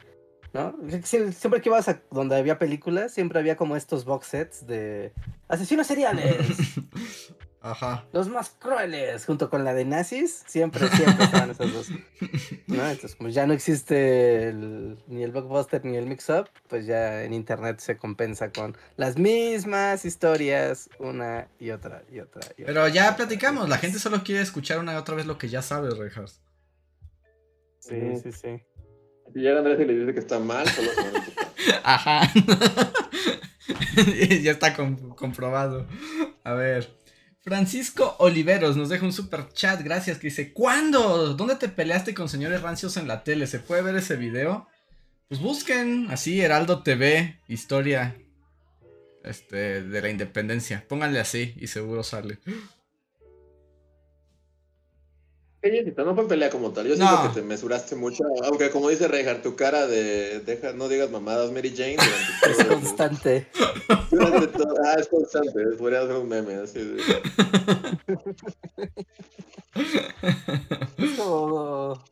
[0.53, 0.73] ¿No?
[1.05, 5.13] Sie- Siempre que ibas a donde había películas, siempre había como estos box sets de
[5.47, 6.37] asesinos seriales,
[7.63, 8.07] Ajá.
[8.13, 11.91] los más crueles, junto con la de nazis, siempre, siempre estaban esos dos.
[12.67, 12.83] ¿no?
[12.89, 17.35] Entonces, como ya no existe el- ni el blockbuster ni el mix-up, pues ya en
[17.35, 22.41] internet se compensa con las mismas historias, una y otra y otra.
[22.57, 25.15] y Pero otra, y ya platicamos, y la gente solo quiere escuchar una y otra
[25.15, 26.41] vez lo que ya sabe, Rejas.
[27.79, 28.63] Sí, sí, sí.
[29.33, 31.73] Si llega Andrés y le dice que está mal, solo se.
[31.85, 32.23] Ajá.
[34.43, 35.87] ya está com- comprobado.
[36.45, 36.99] A ver.
[37.43, 41.35] Francisco Oliveros nos deja un super chat, gracias, que dice, ¿cuándo?
[41.35, 43.47] ¿Dónde te peleaste con señores rancios en la tele?
[43.47, 44.69] ¿Se puede ver ese video?
[45.29, 48.17] Pues busquen así, Heraldo TV, historia
[49.25, 50.85] este, de la independencia.
[50.87, 52.41] Pónganle así y seguro sale.
[55.97, 56.87] No fue pelea como tal.
[56.87, 57.07] Yo No.
[57.07, 58.25] siento que te mesuraste mucho.
[58.45, 60.41] Aunque, como dice Reinhardt, tu cara de.
[60.41, 61.97] Deja, no digas mamadas, Mary Jane.
[62.51, 63.47] Es todo, constante.
[64.11, 65.63] durante todo- ah, es constante.
[65.79, 66.55] Podría ser un meme.
[66.55, 67.03] Así de-
[71.17, 72.03] como...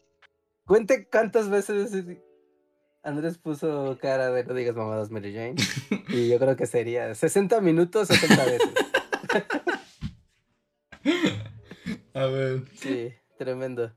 [0.66, 1.90] Cuente cuántas veces
[3.02, 5.54] Andrés puso cara de no digas mamadas Mary Jane.
[6.08, 8.68] Y yo creo que sería 60 minutos, 60 veces.
[12.14, 12.64] A ver.
[12.74, 13.94] Sí, tremendo.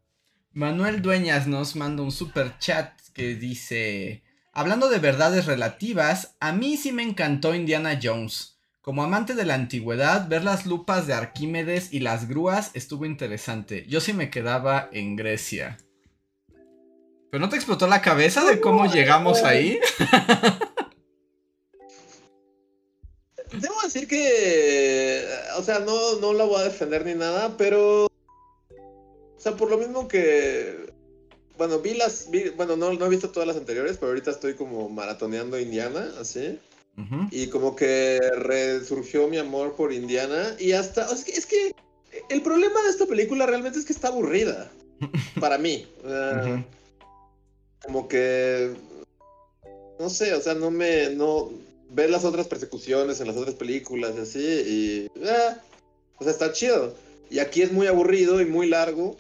[0.54, 4.24] Manuel Dueñas nos manda un super chat que dice,
[4.54, 8.60] hablando de verdades relativas, a mí sí me encantó Indiana Jones.
[8.82, 13.86] Como amante de la antigüedad, ver las lupas de Arquímedes y las grúas estuvo interesante.
[13.88, 15.78] Yo sí me quedaba en Grecia.
[17.30, 19.80] ¿Pero no te explotó la cabeza de cómo llegamos ahí?
[23.54, 25.26] Debo decir que.
[25.58, 28.08] O sea, no, no la voy a defender ni nada, pero.
[29.42, 30.94] O sea, por lo mismo que.
[31.58, 32.30] Bueno, vi las.
[32.30, 36.12] vi- bueno, no, no he visto todas las anteriores, pero ahorita estoy como maratoneando Indiana,
[36.20, 36.60] así.
[37.32, 40.56] Y como que resurgió mi amor por Indiana.
[40.60, 41.06] Y hasta.
[41.10, 41.76] o sea, es, que, es que
[42.30, 44.72] el problema de esta película realmente es que está aburrida.
[45.40, 45.88] Para mí.
[47.84, 48.74] Como que.
[50.00, 51.10] No sé, o sea, no me.
[51.16, 51.50] No,
[51.90, 54.40] ver las otras persecuciones en las otras películas y así.
[55.18, 55.26] Y.
[55.28, 55.58] ah,
[56.20, 56.94] o sea, está chido.
[57.32, 59.18] Y aquí es muy aburrido y muy largo.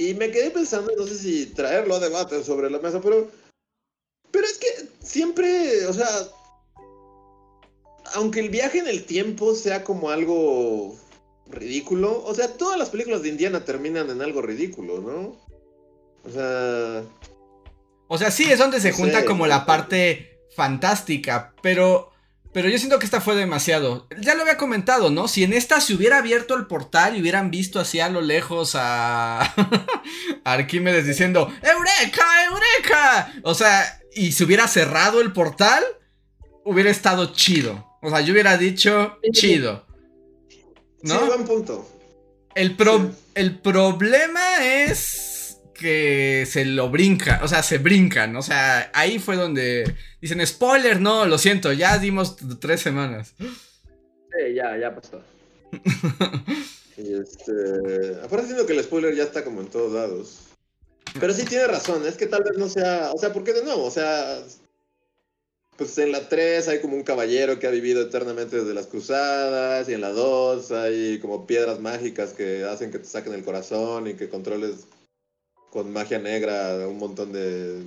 [0.00, 3.30] Y me quedé pensando, no sé si traerlo a debate sobre la mesa, pero.
[4.30, 4.66] Pero es que
[5.02, 6.08] siempre, o sea,
[8.14, 10.96] aunque el viaje en el tiempo sea como algo
[11.50, 15.36] ridículo, o sea, todas las películas de Indiana terminan en algo ridículo, ¿no?
[16.24, 17.04] O sea,
[18.08, 22.09] O sea, sí, es donde se junta como la parte fantástica, pero...
[22.52, 24.08] Pero yo siento que esta fue demasiado.
[24.20, 25.28] Ya lo había comentado, ¿no?
[25.28, 28.72] Si en esta se hubiera abierto el portal y hubieran visto así a lo lejos
[28.74, 29.40] a,
[30.44, 32.26] a Arquímedes diciendo ¡Eureka!
[32.50, 33.32] ¡Eureka!
[33.44, 35.84] O sea, y se hubiera cerrado el portal,
[36.64, 37.86] hubiera estado chido.
[38.02, 39.86] O sea, yo hubiera dicho chido.
[40.48, 40.64] sí,
[41.02, 41.26] ¿No?
[41.26, 41.88] buen punto.
[42.56, 43.16] El, pro- Sí.
[43.36, 45.29] el problema es
[45.80, 51.00] que se lo brinca, o sea, se brincan, o sea, ahí fue donde dicen spoiler,
[51.00, 53.34] no, lo siento, ya dimos tres semanas.
[53.38, 55.22] Sí, ya, ya pasó.
[56.96, 58.20] este.
[58.22, 60.40] Aparte, siento que el spoiler ya está como en todos lados.
[61.18, 63.84] Pero sí tiene razón, es que tal vez no sea, o sea, porque de nuevo,
[63.84, 64.42] o sea,
[65.76, 69.88] pues en la 3 hay como un caballero que ha vivido eternamente desde las cruzadas,
[69.88, 74.06] y en la 2 hay como piedras mágicas que hacen que te saquen el corazón
[74.06, 74.86] y que controles
[75.70, 77.82] con magia negra un montón de,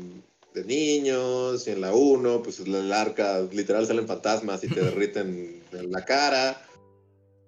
[0.53, 5.61] de niños, y en la 1, pues el arca literal salen fantasmas y te derriten
[5.71, 6.61] en la cara.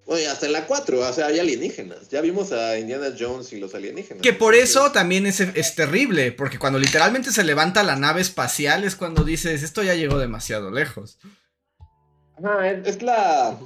[0.08, 2.08] Oye, hasta en la 4, o sea, hay alienígenas.
[2.10, 4.22] Ya vimos a Indiana Jones y los alienígenas.
[4.22, 8.84] Que por eso también es, es, terrible, porque cuando literalmente se levanta la nave espacial
[8.84, 11.18] es cuando dices, esto ya llegó demasiado lejos.
[12.38, 13.58] Ajá, es la...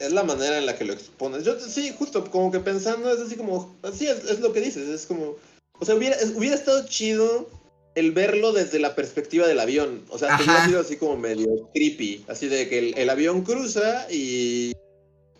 [0.00, 1.44] Es la manera en la que lo expones.
[1.44, 3.76] Yo sí, justo como que pensando, es así como...
[3.82, 5.36] Así es, es lo que dices, es como...
[5.78, 7.48] O sea, hubiera, hubiera estado chido
[7.94, 10.04] el verlo desde la perspectiva del avión.
[10.08, 12.24] O sea, hubiera sido así como medio creepy.
[12.28, 14.72] Así de que el, el avión cruza y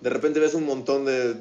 [0.01, 1.37] de repente ves un montón de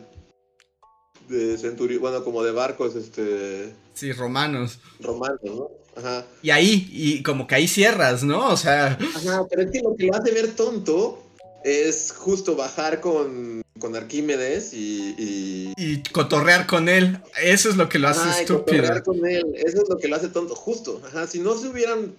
[1.29, 3.73] de centurios, bueno, como de barcos, este...
[3.93, 4.79] Sí, romanos.
[4.99, 5.69] Romanos, ¿no?
[5.95, 6.25] Ajá.
[6.41, 8.49] Y ahí, y como que ahí cierras, ¿no?
[8.49, 8.97] O sea...
[9.15, 11.23] Ajá, pero es que lo que lo hace ver tonto
[11.64, 15.73] es justo bajar con, con Arquímedes y, y...
[15.77, 16.03] y...
[16.11, 17.19] cotorrear con él.
[17.41, 18.84] Eso es lo que lo hace estúpido.
[18.84, 21.02] Cotorrear con él, eso es lo que lo hace tonto, justo.
[21.06, 22.14] Ajá, si no se hubieran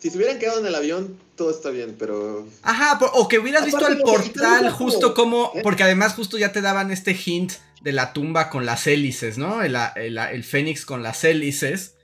[0.00, 2.46] si se hubieran quedado en el avión, todo está bien, pero.
[2.62, 5.52] Ajá, o que hubieras visto el portal justo como.
[5.54, 5.60] ¿Eh?
[5.62, 7.52] Porque además, justo ya te daban este hint
[7.82, 9.62] de la tumba con las hélices, ¿no?
[9.62, 11.96] El, el, el Fénix con las hélices.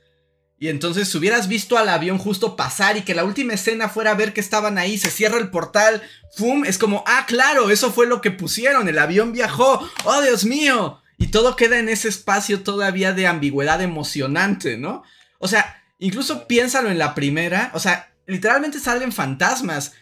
[0.59, 4.11] Y entonces, si hubieras visto al avión justo pasar y que la última escena fuera
[4.11, 6.01] a ver que estaban ahí, se cierra el portal,
[6.35, 6.65] ¡fum!
[6.65, 11.01] Es como, ah, claro, eso fue lo que pusieron, el avión viajó, ¡oh, Dios mío!
[11.19, 15.03] Y todo queda en ese espacio todavía de ambigüedad emocionante, ¿no?
[15.39, 17.71] O sea, Incluso piénsalo en la primera.
[17.73, 19.93] O sea, literalmente salen fantasmas.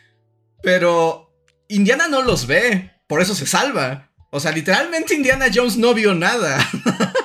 [0.61, 1.33] Pero
[1.67, 2.91] Indiana no los ve.
[3.07, 4.11] Por eso se salva.
[4.31, 6.57] O sea, literalmente Indiana Jones no vio nada.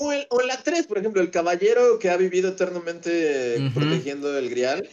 [0.00, 4.88] o, en la 3, por ejemplo, el caballero que ha vivido eternamente protegiendo el grial.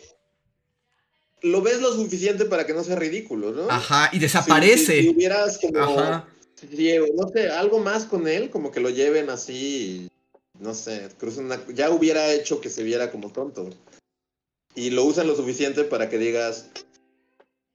[1.41, 3.69] Lo ves lo suficiente para que no sea ridículo, ¿no?
[3.69, 5.01] Ajá, y desaparece.
[5.01, 6.25] Si, hubieras como.
[7.15, 10.07] no sé, algo más con él, como que lo lleven así
[10.61, 11.09] no sé,
[11.73, 13.69] ya hubiera hecho que se viera como tonto.
[14.75, 16.67] Y lo usan lo suficiente para que digas,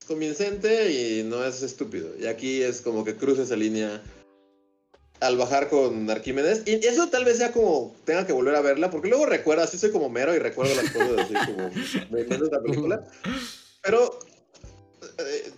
[0.01, 2.15] es convincente y no es estúpido.
[2.19, 4.03] Y aquí es como que cruza esa línea
[5.21, 6.63] al bajar con Arquímedes.
[6.67, 9.79] Y eso tal vez sea como, tenga que volver a verla, porque luego recuerdo, así
[9.79, 13.05] soy como mero y recuerdo las cosas así como de la película.
[13.83, 14.19] Pero
[15.19, 15.53] eh,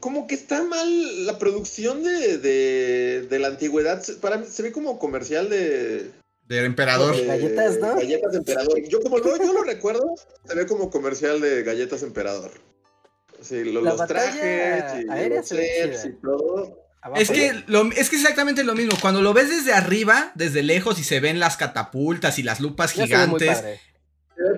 [0.00, 4.02] como que está mal la producción de, de, la antigüedad.
[4.20, 6.10] Para mí se ve como comercial de.
[6.46, 7.14] De emperador.
[7.14, 7.96] De, galletas, ¿no?
[7.96, 8.80] Galletas emperador.
[8.88, 10.14] Yo como lo, yo lo recuerdo,
[10.46, 12.50] se ve como comercial de galletas emperador.
[13.40, 16.87] Sí, lo, los trajes y los sets y todo.
[17.16, 18.96] Es que, lo, es que exactamente lo mismo.
[19.00, 22.92] Cuando lo ves desde arriba, desde lejos, y se ven las catapultas y las lupas
[22.92, 23.62] gigantes,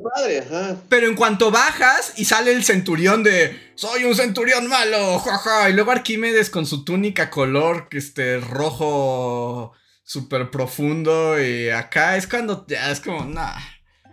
[0.03, 0.77] padre, ajá.
[0.89, 5.73] Pero en cuanto bajas y sale el centurión de soy un centurión malo, jaja, y
[5.73, 9.73] luego Arquímedes con su túnica color que este rojo
[10.03, 13.57] súper profundo y acá es cuando ya es como, nah,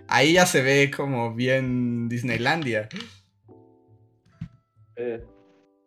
[0.07, 2.87] ahí ya se ve como bien Disneylandia.
[4.95, 5.23] Eh,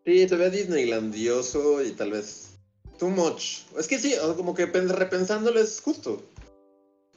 [0.04, 2.50] sí, se ve Disneylandioso y tal vez
[2.98, 3.60] too much.
[3.78, 6.22] Es que sí, como que repensándolo es justo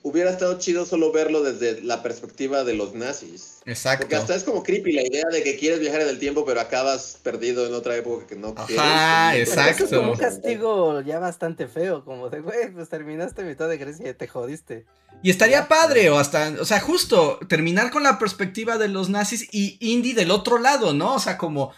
[0.03, 3.61] hubiera estado chido solo verlo desde la perspectiva de los nazis.
[3.65, 4.03] Exacto.
[4.03, 6.59] Porque hasta es como creepy la idea de que quieres viajar en el tiempo, pero
[6.59, 8.79] acabas perdido en otra época que no quieres.
[8.79, 9.85] Ajá, exacto.
[9.85, 14.09] Es como un castigo ya bastante feo, como de, güey, pues terminaste mitad de Grecia
[14.09, 14.85] y te jodiste.
[15.23, 19.47] Y estaría padre, o hasta, o sea, justo terminar con la perspectiva de los nazis
[19.53, 21.15] y Indy del otro lado, ¿no?
[21.15, 21.71] O sea, como,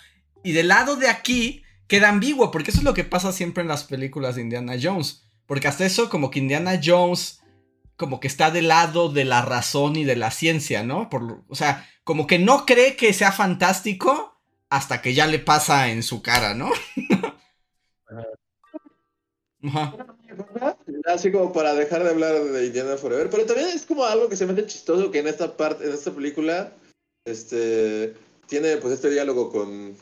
[0.46, 3.68] y del lado de aquí queda ambiguo, porque eso es lo que pasa siempre en
[3.68, 5.24] las películas de Indiana Jones.
[5.48, 7.42] Porque hasta eso, como que Indiana Jones
[7.98, 11.10] como que está del lado de la razón y de la ciencia, ¿no?
[11.48, 14.40] O sea, como que no cree que sea fantástico
[14.70, 16.70] hasta que ya le pasa en su cara, ¿no?
[21.06, 24.36] Así como para dejar de hablar de Indiana Forever, pero también es como algo que
[24.36, 26.72] se me hace chistoso que en esta parte, en esta película,
[27.26, 28.14] este,
[28.48, 29.96] tiene pues este diálogo con,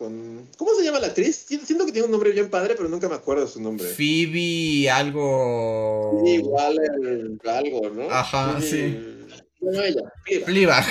[0.00, 1.44] ¿Cómo se llama la actriz?
[1.46, 3.86] Siento que tiene un nombre bien padre, pero nunca me acuerdo su nombre.
[3.86, 6.22] Phoebe, algo.
[6.24, 6.78] igual
[7.44, 8.10] algo, ¿no?
[8.10, 8.96] Ajá, sí.
[9.60, 10.00] Bueno, ella,
[10.46, 10.86] Fleabag.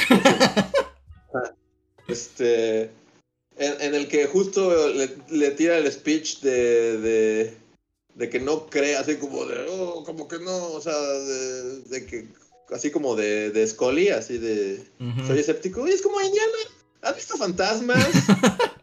[2.08, 2.92] este.
[3.58, 7.52] En, el que justo le, tira el speech de,
[8.16, 12.30] de, que no cree, así como de, oh, como que no, o sea, de, que,
[12.70, 14.82] así como de, de Scully, así de,
[15.28, 16.58] soy escéptico, y es como Indiana,
[17.02, 18.08] ¿has visto fantasmas?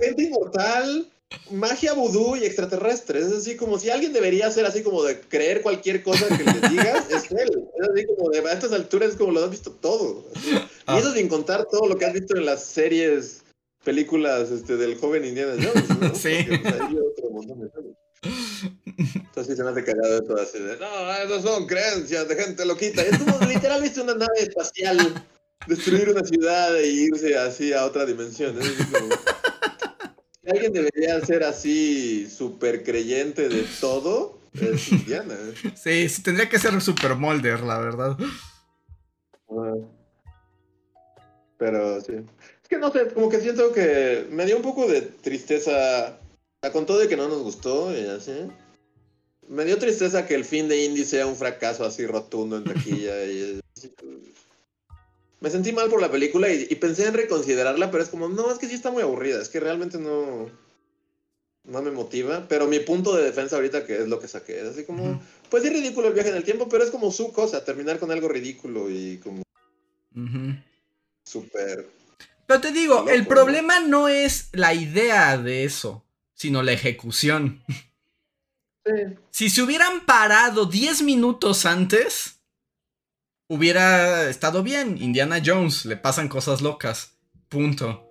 [0.00, 1.08] gente inmortal,
[1.50, 3.26] magia vudú y extraterrestres.
[3.26, 6.68] Es así como si alguien debería ser así como de creer cualquier cosa que le
[6.70, 7.68] digas, es él.
[7.80, 10.24] Es así como de a estas alturas es como lo has visto todo.
[10.34, 10.52] así.
[10.86, 10.96] Ah.
[10.96, 13.42] Y eso sin contar todo lo que has visto en las series,
[13.84, 16.14] películas este, del joven Indiana Jones, ¿no?
[16.14, 16.36] Sí.
[16.48, 17.92] Porque, pues, hay otro montón de cosas.
[19.14, 23.02] Entonces se me hace cagado eso así de, no, esas son creencias de gente loquita.
[23.04, 25.24] Y es como literal viste una nave espacial
[25.68, 28.58] destruir una ciudad e irse así a otra dimensión.
[28.60, 29.14] Es así como-
[30.50, 35.36] alguien debería ser así súper creyente de todo, es Indiana.
[35.74, 38.16] Sí, sí, tendría que ser Super Molder, la verdad.
[39.50, 39.74] Ah.
[41.58, 42.12] Pero sí.
[42.62, 46.18] Es que no sé, como que siento que me dio un poco de tristeza.
[46.72, 48.32] Con todo de que no nos gustó y así.
[49.48, 53.24] Me dio tristeza que el fin de Indy sea un fracaso así rotundo en taquilla.
[53.24, 53.60] y
[55.40, 58.50] Me sentí mal por la película y, y pensé en reconsiderarla, pero es como, no,
[58.50, 59.40] es que sí está muy aburrida.
[59.40, 60.50] Es que realmente no.
[61.64, 62.46] No me motiva.
[62.48, 65.20] Pero mi punto de defensa ahorita, que es lo que saqué, es así como.
[65.50, 68.10] Pues sí, ridículo el viaje en el tiempo, pero es como su cosa, terminar con
[68.10, 69.42] algo ridículo y como
[70.16, 70.56] Ujú.
[71.24, 71.88] súper.
[72.46, 73.28] Pero te digo, Loco, el ¿no?
[73.28, 76.04] problema no es la idea de eso,
[76.34, 77.62] sino la ejecución.
[78.86, 78.92] Sí.
[79.30, 82.37] Si se hubieran parado 10 minutos antes,
[83.48, 84.96] hubiera estado bien.
[85.00, 87.18] Indiana Jones, le pasan cosas locas.
[87.48, 88.06] Punto.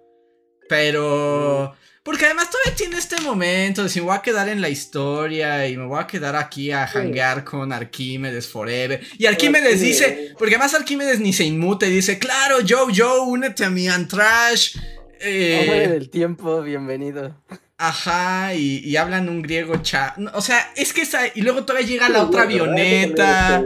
[0.68, 1.76] Pero...
[2.04, 5.68] Porque además todavía tiene este momento de si me voy a quedar en la historia
[5.68, 9.02] y me voy a quedar aquí a hangar con Arquímedes forever.
[9.18, 13.70] Y Arquímedes dice, porque además Arquímedes ni se inmute, dice, claro, Joe, Joe, únete a
[13.70, 14.78] mi Antrash.
[15.20, 17.36] Eh, Hombre del tiempo, bienvenido.
[17.78, 20.16] Ajá, y, y hablan un griego cha.
[20.34, 21.28] O sea, es que esa.
[21.36, 23.62] Y luego todavía llega la otra avioneta.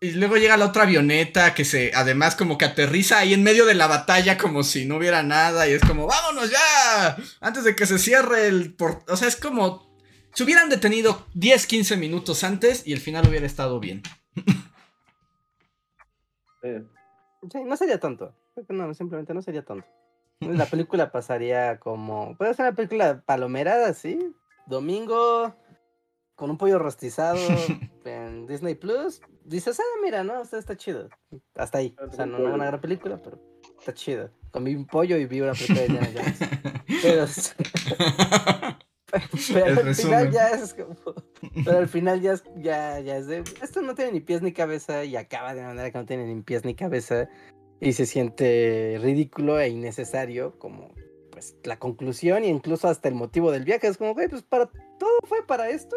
[0.00, 0.08] Sí.
[0.08, 1.92] Y luego llega la otra avioneta que se.
[1.94, 5.66] Además, como que aterriza ahí en medio de la batalla, como si no hubiera nada.
[5.68, 7.16] Y es como, vámonos ya.
[7.40, 8.74] Antes de que se cierre el.
[8.74, 9.92] por- O sea, es como.
[10.34, 14.02] Se hubieran detenido 10, 15 minutos antes y el final hubiera estado bien.
[16.62, 16.70] Sí.
[17.52, 19.86] Sí, no sería que No, simplemente no sería tonto.
[20.40, 22.34] La película pasaría como.
[22.38, 24.18] Puede ser una película palomera, así.
[24.66, 25.54] Domingo.
[26.36, 27.38] Con un pollo rostizado
[28.06, 29.20] en Disney Plus.
[29.44, 31.08] Dices, ah, mira, no, o sea, está chido.
[31.54, 31.94] Hasta ahí.
[32.00, 33.38] O sea, no, no una gran película, pero
[33.78, 34.30] está chido.
[34.50, 36.38] Comí un pollo y vi una película de Indiana Jones.
[37.02, 37.26] Pero,
[39.52, 39.94] pero al resumen.
[39.94, 40.96] final ya es como.
[41.64, 43.44] Pero al final ya es, ya, ya es de.
[43.62, 46.40] Esto no tiene ni pies ni cabeza y acaba de manera que no tiene ni
[46.42, 47.28] pies ni cabeza.
[47.80, 50.94] Y se siente ridículo e innecesario como
[51.30, 53.88] pues la conclusión y incluso hasta el motivo del viaje.
[53.88, 54.66] Es como, güey, pues para
[54.98, 55.96] todo fue para esto.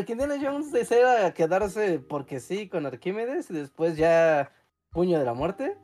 [0.00, 4.52] Indiana Jones desea quedarse porque sí con Arquímedes y después ya
[4.90, 5.76] puño de la muerte.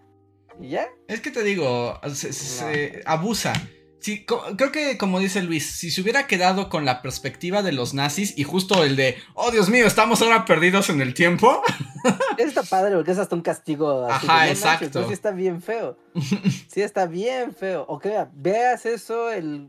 [0.60, 0.88] Y ya.
[1.08, 3.52] Es que te digo, se, se abusa.
[4.00, 7.92] Sí, creo que como dice Luis, si se hubiera quedado con la perspectiva de los
[7.92, 11.62] nazis y justo el de, oh Dios mío, estamos ahora perdidos en el tiempo.
[12.38, 14.06] Está padre porque es hasta un castigo.
[14.06, 15.06] así Ajá, "No manches", exacto.
[15.06, 15.98] sí está bien feo.
[16.68, 17.84] Sí está bien feo.
[17.88, 19.68] O que vea, veas eso, el,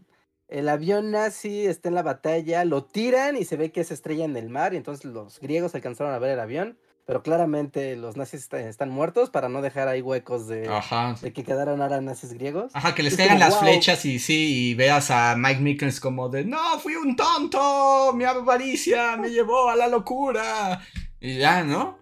[0.52, 4.26] el avión nazi está en la batalla, lo tiran y se ve que se estrella
[4.26, 8.16] en el mar y entonces los griegos alcanzaron a ver el avión, pero claramente los
[8.18, 11.16] nazis está- están muertos para no dejar ahí huecos de, Ajá.
[11.22, 12.72] de que quedaron ahora nazis griegos.
[12.76, 13.62] Ajá, que les Es caigan las "Wow".
[13.64, 18.24] flechas y sí, y veas a Mike Mickens como de, no, fui un tonto, mi
[18.26, 20.82] avaricia me llevó a la locura.
[21.20, 21.98] Y ya, ¿no?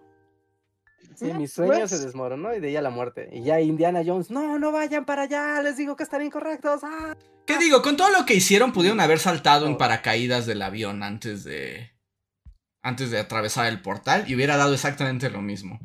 [1.20, 2.04] Sí, mi sueño se pues.
[2.06, 3.28] desmoronó y de ahí a la muerte.
[3.30, 6.80] Y ya Indiana Jones, no, no vayan para allá, les digo que están incorrectos.
[6.82, 7.14] ¡ah!".
[7.44, 7.82] ¿Qué digo?
[7.82, 11.90] Con todo lo que hicieron, pudieron haber saltado en paracaídas del avión antes de.
[12.82, 15.78] Antes de atravesar el portal y hubiera dado exactamente lo mismo.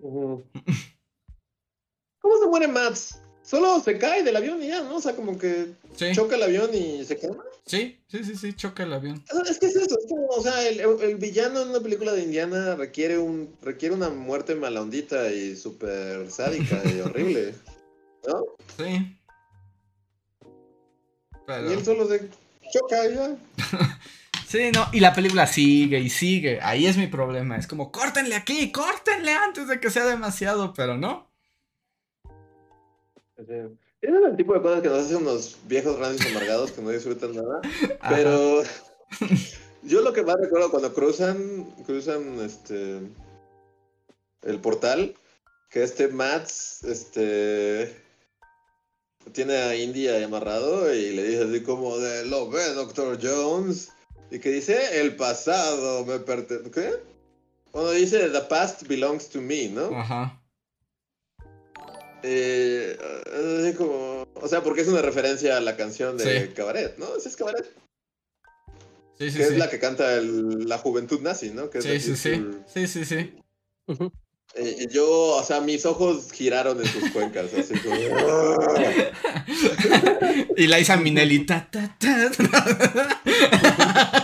[0.00, 0.42] ¿Cómo
[2.40, 3.20] se muere Max?
[3.42, 4.96] Solo se cae del avión y ya, ¿no?
[4.96, 7.44] O sea, como que Sí, choca el avión y se quema.
[7.66, 9.24] Sí, sí, sí, sí, choca el avión.
[9.48, 12.22] Es que es eso, es como, o sea, el, el villano en una película de
[12.22, 17.54] Indiana requiere un requiere una muerte malondita y súper sádica y horrible,
[18.26, 18.44] ¿no?
[18.76, 19.16] Sí.
[21.46, 22.28] Pero- Y él solo se
[22.72, 23.36] choca ya.
[24.46, 26.60] Sí, no, y la película sigue y sigue.
[26.62, 27.56] Ahí es mi problema.
[27.56, 31.28] Es como, córtenle aquí, córtenle antes de que sea demasiado, pero no.
[33.36, 33.70] Ese
[34.08, 37.34] es el tipo de cosas que nos hacen unos viejos rancios amargados que no disfrutan
[37.34, 37.60] nada.
[38.00, 38.16] Ajá.
[38.16, 38.62] Pero
[39.82, 43.00] yo lo que más recuerdo cuando cruzan, cruzan este
[44.42, 45.14] el portal,
[45.70, 48.04] que este Mats, este
[49.32, 53.90] tiene a Indy ahí amarrado y le dice así como de lo ve, Doctor Jones.
[54.30, 56.70] Y que dice el pasado me pertenece.
[56.70, 56.90] ¿Qué?
[57.72, 59.96] Bueno, dice the past belongs to me, ¿no?
[59.96, 60.40] Ajá.
[62.26, 62.96] Eh,
[63.60, 64.26] así como.
[64.34, 66.52] O sea, porque es una referencia a la canción de Sí.
[66.54, 67.14] Cabaret, ¿no?
[67.16, 67.66] Esa es Cabaret.
[69.18, 69.52] Sí, sí, que sí.
[69.52, 71.68] es la que canta el- la juventud nazi, ¿no?
[71.70, 72.44] Que es Sí, sí, sí.
[72.72, 73.34] Sí, sí, sí.
[74.56, 77.94] Eh, y yo, o sea, mis ojos giraron en sus cuencas, así como...
[79.26, 79.54] "Ah".
[80.56, 81.44] Y la Minelli.
[81.44, 82.30] ta, ta, ta.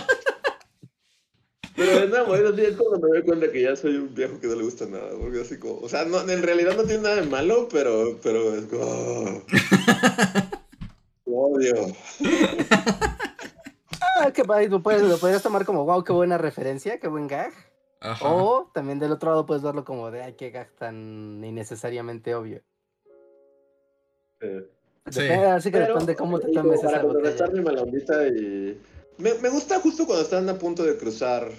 [1.85, 4.47] Pero no, bueno, sí, es cuando me doy cuenta que ya soy un viejo que
[4.47, 5.79] no le gusta nada, porque así como...
[5.79, 8.83] O sea, no, en realidad no tiene nada de malo, pero, pero es como...
[8.85, 10.49] "Ah".
[11.25, 11.73] Odio.
[14.19, 17.27] Ah, que pa- lo puedes, lo podrías tomar como, wow, qué buena referencia, qué buen
[17.27, 17.53] gag.
[18.01, 18.33] Ajá.
[18.33, 22.61] O también del otro lado puedes verlo como de, ay, qué gag tan innecesariamente obvio.
[24.41, 24.67] Eh,
[25.09, 25.23] Sí.
[25.23, 27.01] Depende, así que Pero, depende cómo te tomes para
[27.51, 27.83] mi mala
[28.27, 28.79] y...
[29.17, 31.49] Me gusta justo cuando están a punto de cruzar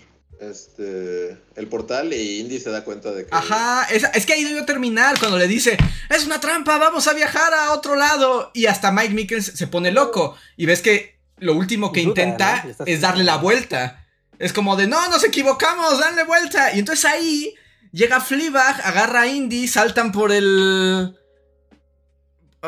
[0.50, 3.34] este el portal y Indy se da cuenta de que...
[3.34, 5.76] Ajá, es, es que ahí debió terminar cuando le dice,
[6.08, 8.50] es una trampa, vamos a viajar a otro lado.
[8.54, 10.36] Y hasta Mike Mickens se pone loco.
[10.56, 14.06] Y ves que lo último que Duda, intenta es darle la vuelta.
[14.38, 16.74] Es como de, no, nos equivocamos, danle vuelta.
[16.74, 17.54] Y entonces ahí
[17.92, 21.16] llega Fleabag, agarra a Indy, saltan por el...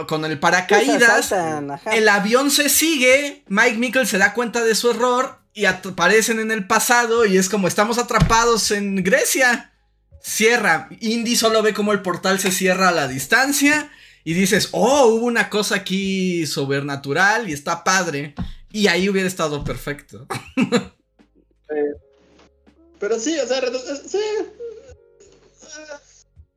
[0.09, 1.32] Con el Pues, paracaídas.
[1.92, 6.51] El avión se sigue, Mike Mickles se da cuenta de su error y aparecen en
[6.51, 9.72] el pasado y es como estamos atrapados en Grecia.
[10.20, 10.89] Cierra.
[11.01, 13.90] Indy solo ve como el portal se cierra a la distancia
[14.24, 18.35] y dices, oh, hubo una cosa aquí sobrenatural y está padre.
[18.72, 20.26] Y ahí hubiera estado perfecto.
[22.98, 23.60] Pero sí, o sea,
[24.09, 24.18] sí.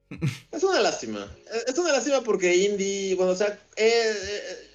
[0.51, 1.27] Es una lástima.
[1.67, 4.66] Es una lástima porque Indy, bueno, o sea, eh, eh,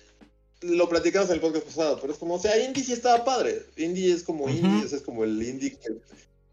[0.62, 3.62] lo platicamos en el podcast pasado, pero es como, o sea, Indy sí estaba padre.
[3.76, 4.48] Indy es como o
[4.88, 5.96] sea, es como el Indy que-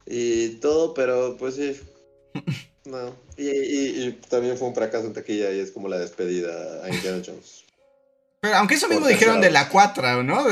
[0.05, 1.79] y todo, pero pues sí.
[2.85, 3.13] No.
[3.37, 6.89] Y, y- y también fue un fracaso en taquilla y es como la despedida a
[6.89, 7.63] Indiana Jones.
[8.41, 10.45] Pero aunque eso Por mismo dijeron de la 4, ¿no?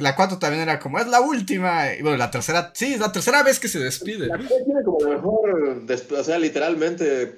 [0.00, 1.94] La 4 también era como, es la última.
[1.94, 4.26] Y bueno, la tercera, sí, es la tercera vez que se despide.
[4.26, 5.82] La tiene como la mejor,
[6.18, 7.36] o sea, literalmente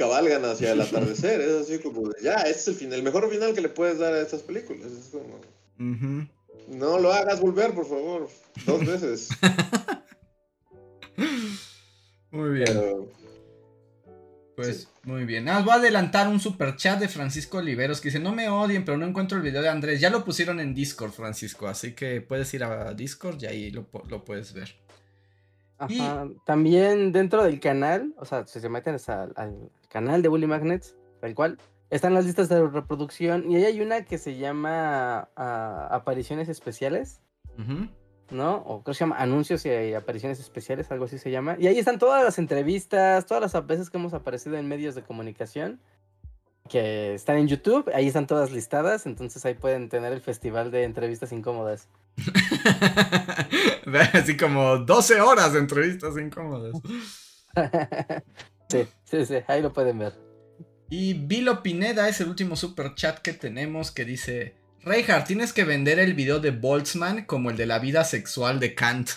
[0.00, 3.30] cabalgan hacia el atardecer, es así como, de, ya, este es el final, el mejor
[3.30, 4.90] final que le puedes dar a estas películas.
[4.90, 5.38] Es como,
[6.68, 8.28] no lo hagas volver, por favor,
[8.66, 9.28] dos veces.
[12.30, 12.66] Muy bien.
[12.66, 13.08] Pero,
[14.56, 14.88] Pues Sí.
[15.04, 15.44] muy bien.
[15.44, 18.48] Nada más voy a adelantar un super chat de Francisco Oliveros que dice: No me
[18.48, 20.00] odien, pero no encuentro el video de Andrés.
[20.00, 21.66] Ya lo pusieron en Discord, Francisco.
[21.66, 24.74] Así que puedes ir a Discord y ahí lo, lo puedes ver.
[25.88, 26.28] Y- Ajá.
[26.44, 30.96] También dentro del canal, o sea, si se meten al, al canal de Bully Magnets,
[31.20, 31.58] tal cual,
[31.90, 37.20] están las listas de reproducción y ahí hay una que se llama ah, apariciones especiales.
[38.30, 38.56] ¿no?
[38.58, 41.56] O creo que se llama anuncios y apariciones especiales, algo así se llama.
[41.58, 45.02] Y ahí están todas las entrevistas, todas las veces que hemos aparecido en medios de
[45.02, 45.80] comunicación
[46.70, 50.84] que están en YouTube, ahí están todas listadas, entonces ahí pueden tener el festival de
[50.84, 51.88] entrevistas incómodas.
[54.12, 56.74] Así como 12 horas de entrevistas incómodas.
[58.70, 60.14] sí, sí, sí, ahí lo pueden ver.
[60.88, 65.64] Y Vilo Pineda es el último super chat que tenemos que dice: Reinhardt, tienes que
[65.64, 69.10] vender el video de Boltzmann como el de la vida sexual de Kant.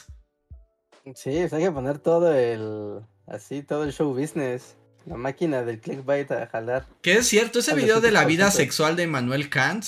[1.15, 3.01] Sí, pues hay que poner todo el.
[3.27, 4.75] Así, todo el show business.
[5.05, 6.85] La máquina del clickbait a jalar.
[7.01, 8.51] Que es cierto, ese video de la vida 200%.
[8.51, 9.85] sexual de Manuel Kant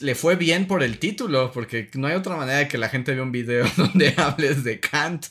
[0.00, 3.12] le fue bien por el título, porque no hay otra manera de que la gente
[3.12, 5.26] vea un video donde hables de Kant.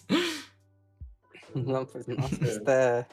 [1.56, 3.08] No, pues no, está.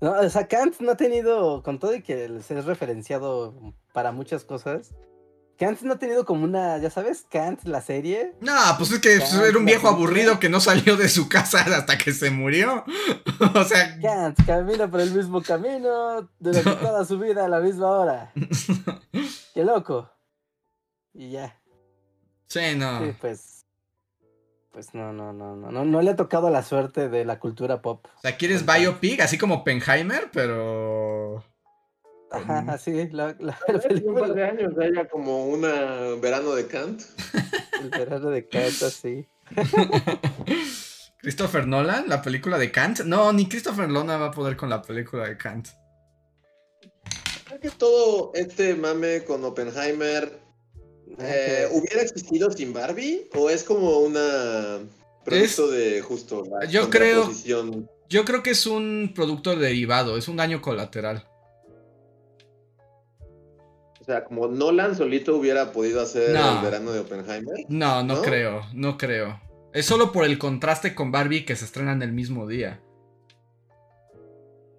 [0.00, 4.12] No, o sea, Kant no ha tenido, con todo y que se es referenciado para
[4.12, 4.94] muchas cosas,
[5.58, 8.34] Kant no ha tenido como una, ya sabes, Kant, la serie.
[8.40, 11.60] No, pues es que Kant, era un viejo aburrido que no salió de su casa
[11.76, 12.84] hasta que se murió.
[13.54, 17.88] o sea, Kant camina por el mismo camino durante toda su vida a la misma
[17.88, 18.32] hora.
[19.54, 20.10] Qué loco.
[21.12, 21.60] Y ya.
[22.48, 23.04] sí, no.
[23.04, 23.53] Sí, pues.
[24.74, 27.80] Pues no, no, no, no, no, no le ha tocado la suerte de la cultura
[27.80, 28.04] pop.
[28.16, 31.44] O sea, quieres biopic, así como Oppenheimer, pero...
[32.32, 35.60] Ajá, así, la, la, la un par película, de años haya como un
[36.20, 37.02] verano de Kant.
[37.80, 39.28] el verano de Kant, así.
[41.22, 43.02] Christopher Nolan, la película de Kant.
[43.04, 45.68] No, ni Christopher Nolan va a poder con la película de Kant.
[47.44, 50.43] Creo que todo este mame con Oppenheimer
[51.18, 53.28] eh, ¿hubiera existido sin Barbie?
[53.34, 54.78] ¿O es como una
[55.24, 57.30] producto de justo la Yo creo-?
[58.08, 61.26] Yo creo que es un producto derivado, es un daño colateral.
[64.00, 66.58] O sea, como Nolan solito hubiera podido hacer No.
[66.58, 67.54] el verano de Oppenheimer.
[67.68, 68.22] No, no, ¿No?
[68.22, 69.40] creo, no creo.
[69.72, 72.80] Es solo por el contraste con Barbie que se estrenan el mismo día.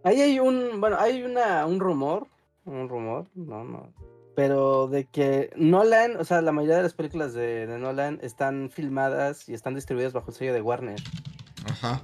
[0.04, 2.28] Ahí hay un, bueno, hay una, un rumor,
[2.66, 3.92] un rumor, no, no,
[4.36, 8.70] pero de que Nolan, o sea, la mayoría de las películas de, de Nolan están
[8.70, 11.00] filmadas y están distribuidas bajo el sello de Warner,
[11.70, 12.02] Ajá.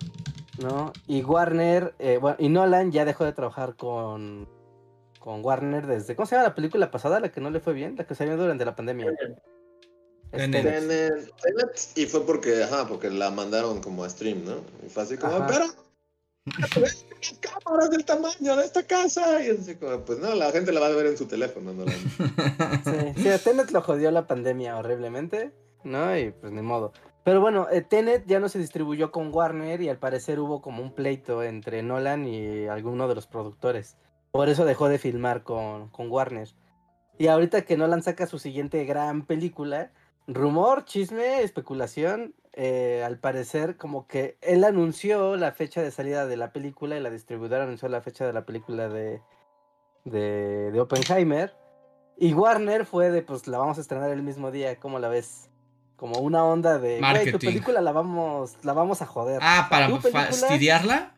[0.61, 0.93] ¿no?
[1.07, 4.47] Y Warner, eh, bueno, y Nolan ya dejó de trabajar con,
[5.19, 7.19] con Warner desde, ¿cómo se llama la película pasada?
[7.19, 9.11] La que no le fue bien, la que salió durante la pandemia.
[10.31, 10.63] Este, Tenet.
[10.63, 14.55] Tenet, Tenet, y fue porque, ajá, porque la mandaron como a stream, ¿no?
[14.85, 15.47] Y fue así como, Ajá.
[15.47, 15.65] pero
[17.39, 19.43] cámaras del tamaño de esta casa.
[19.43, 21.85] Y así como, pues no, la gente la va a ver en su teléfono, ¿no?
[21.87, 25.51] Sí, sí, Tenet lo jodió la pandemia horriblemente,
[25.83, 26.17] ¿no?
[26.17, 26.93] Y pues ni modo.
[27.23, 30.81] Pero bueno, eh, Tenet ya no se distribuyó con Warner y al parecer hubo como
[30.81, 33.97] un pleito entre Nolan y alguno de los productores.
[34.31, 36.49] Por eso dejó de filmar con, con Warner.
[37.19, 39.91] Y ahorita que Nolan saca su siguiente gran película,
[40.25, 46.37] rumor, chisme, especulación, eh, al parecer como que él anunció la fecha de salida de
[46.37, 49.21] la película y la distribuidora anunció la fecha de la película de,
[50.05, 51.55] de, de Oppenheimer.
[52.17, 55.49] Y Warner fue de, pues la vamos a estrenar el mismo día, ¿cómo la ves?
[55.95, 59.39] Como una onda de, güey, tu película la vamos, la vamos a joder.
[59.41, 61.15] Ah, para fastidiarla.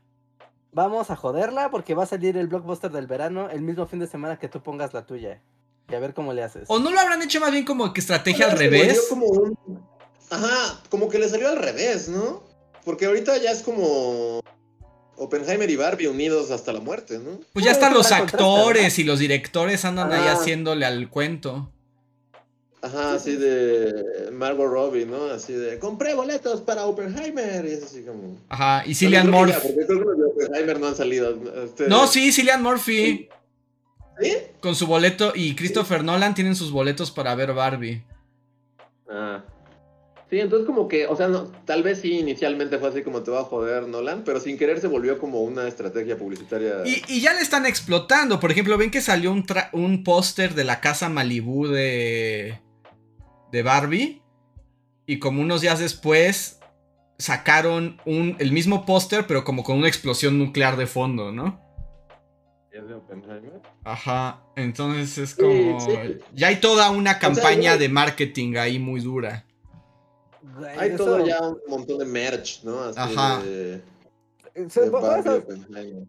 [0.71, 4.07] Vamos a joderla porque va a salir el blockbuster del verano el mismo fin de
[4.07, 5.41] semana que tú pongas la tuya.
[5.89, 6.65] Y a ver cómo le haces.
[6.67, 9.07] ¿O no lo habrán hecho más bien como que estrategia al revés?
[9.09, 9.57] Como un-
[10.33, 12.43] Ajá, como que le salió al revés, ¿no?
[12.85, 14.39] Porque ahorita ya es como
[15.15, 17.39] Oppenheimer y Barbie unidos hasta la muerte, ¿no?
[17.53, 20.33] Pues ya Sí, están es los actores y los directores andan ahí Ah.
[20.33, 21.69] haciéndole al cuento.
[22.81, 25.25] Ajá, así de Margot Robbie, ¿no?
[25.25, 27.63] Así de, compré boletos para Oppenheimer.
[27.65, 28.35] Y es así como...
[28.49, 29.53] Ajá, y Cillian Murphy.
[29.53, 31.63] ya, porque creo que los de Oppenheimer no han salido.
[31.63, 33.29] este- No, sí, Cillian Murphy.
[34.21, 34.33] ¿Sí?
[34.59, 35.31] Con su boleto.
[35.33, 38.03] Y Christopher Nolan tienen sus boletos para ver Barbie.
[39.09, 39.43] Ah.
[40.33, 43.29] Sí, entonces como que, o sea, no, tal vez sí inicialmente fue así como te
[43.29, 46.77] va a joder Nolan, pero sin querer se volvió como una estrategia publicitaria.
[46.83, 48.39] Y, y ya le están explotando.
[48.39, 52.59] Por ejemplo, ven que salió un, un póster de la casa Malibu de,
[53.51, 54.23] de Barbie.
[55.05, 56.59] Y como unos días después
[57.19, 61.61] sacaron un, el mismo póster, pero como con una explosión nuclear de fondo, ¿no?
[62.71, 63.61] ¿Es de Oppenheimer?
[63.83, 65.79] Ajá, entonces es como...
[65.79, 65.91] sí.
[66.33, 69.45] Ya hay toda una campaña de marketing ahí muy dura.
[70.57, 72.81] Güey, Hay eso- todo ya un montón de merch, ¿no?
[72.83, 73.41] Así Ajá.
[73.43, 73.81] de,
[74.53, 76.07] de Oppenheimer.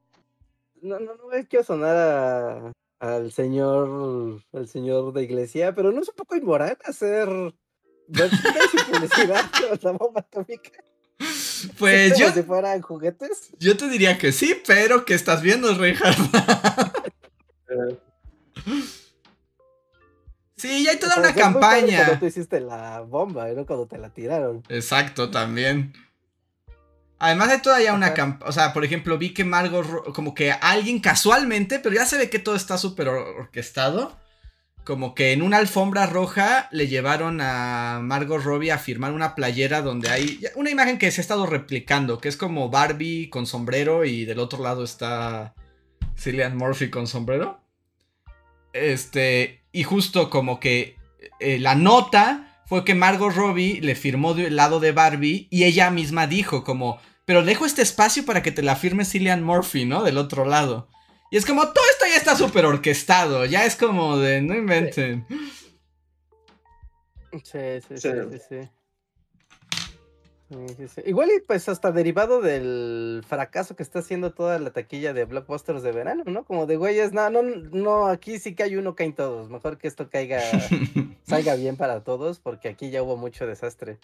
[0.82, 6.02] No, no, no es quiero sonar a- al señor, al señor de iglesia, pero no
[6.02, 7.28] es un poco inmoral hacer
[8.08, 9.44] merchandise y publicidad
[9.80, 10.70] con la bomba atómica.
[11.78, 13.50] Pues yo, si fueran juguetes.
[13.58, 16.18] yo te diría que sí, pero ¿qué estás viendo, Reinhardt?
[20.68, 22.18] Sí, ya hay O toda sea, una padre Cuando campaña.
[22.18, 24.62] tú hiciste la bomba, no cuando te la tiraron.
[24.68, 25.92] Exacto, también.
[27.18, 31.00] Además hay todavía una campaña, o sea, por ejemplo, vi que Margot, como que alguien
[31.00, 34.18] casualmente, pero ya se ve que todo está súper or- orquestado,
[34.84, 39.80] como que en una alfombra roja le llevaron a Margot Robbie a firmar una playera
[39.80, 44.04] donde hay una imagen que se ha estado replicando, que es como Barbie con sombrero
[44.04, 45.54] y del otro lado está
[46.18, 47.60] Cillian Murphy con sombrero.
[48.74, 50.96] Este, y justo como que
[51.40, 55.90] eh, la nota fue que Margot Robbie le firmó del lado de Barbie y ella
[55.90, 60.04] misma dijo como, pero dejo este espacio para que te la firme Cillian Murphy, ¿no?
[60.04, 60.88] Del otro lado.
[61.32, 65.26] Y es como, todo esto ya está súper orquestado, ya es como de, no inventen.
[67.32, 68.08] Sí, sí, sí, Sí.
[68.30, 68.68] sí, sí.
[70.48, 71.02] Sí, sí, sí.
[71.06, 75.82] Igual y pues hasta derivado del fracaso que está haciendo toda la taquilla de blockbusters
[75.82, 76.44] de verano, ¿no?
[76.44, 79.48] Como de güeyes, no, no, no, aquí sí que hay uno, caen todos.
[79.48, 80.40] Mejor que esto caiga,
[81.24, 83.98] salga bien para todos, porque aquí ya hubo mucho desastre.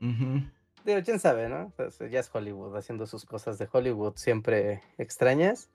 [0.00, 0.42] Ujú.
[0.84, 1.72] Digo, quién sabe, ¿no?
[1.76, 5.70] Pues, ya es Hollywood haciendo sus cosas de Hollywood siempre extrañas.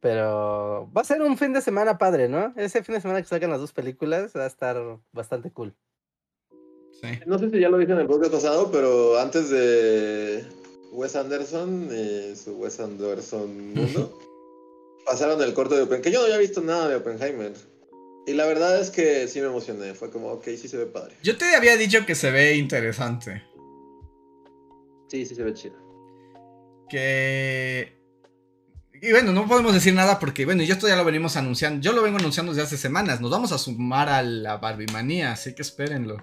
[0.00, 2.54] Pero va a ser un fin de semana padre, ¿no?
[2.56, 5.74] Ese fin de semana que salgan las dos películas va a estar bastante cool.
[7.02, 7.08] Sí.
[7.26, 10.44] No sé si ya lo dije en el podcast pasado, pero antes de
[10.92, 14.18] Wes Anderson y su Wes Anderson mundo,
[15.06, 17.52] pasaron el corto de Oppenheimer, que yo no había visto nada de Oppenheimer.
[18.26, 21.16] Y la verdad es que sí me emocioné, fue como, ok, sí se ve padre.
[21.22, 23.42] Yo te había dicho que se ve interesante.
[25.08, 25.76] Sí, sí se ve chido.
[26.88, 27.98] Que...
[29.02, 31.80] Y bueno, no podemos decir nada porque, bueno, y esto ya lo venimos anunciando.
[31.80, 33.20] Yo lo vengo anunciando desde hace semanas.
[33.20, 36.18] Nos vamos a sumar a la Barbie manía, así que espérenlo.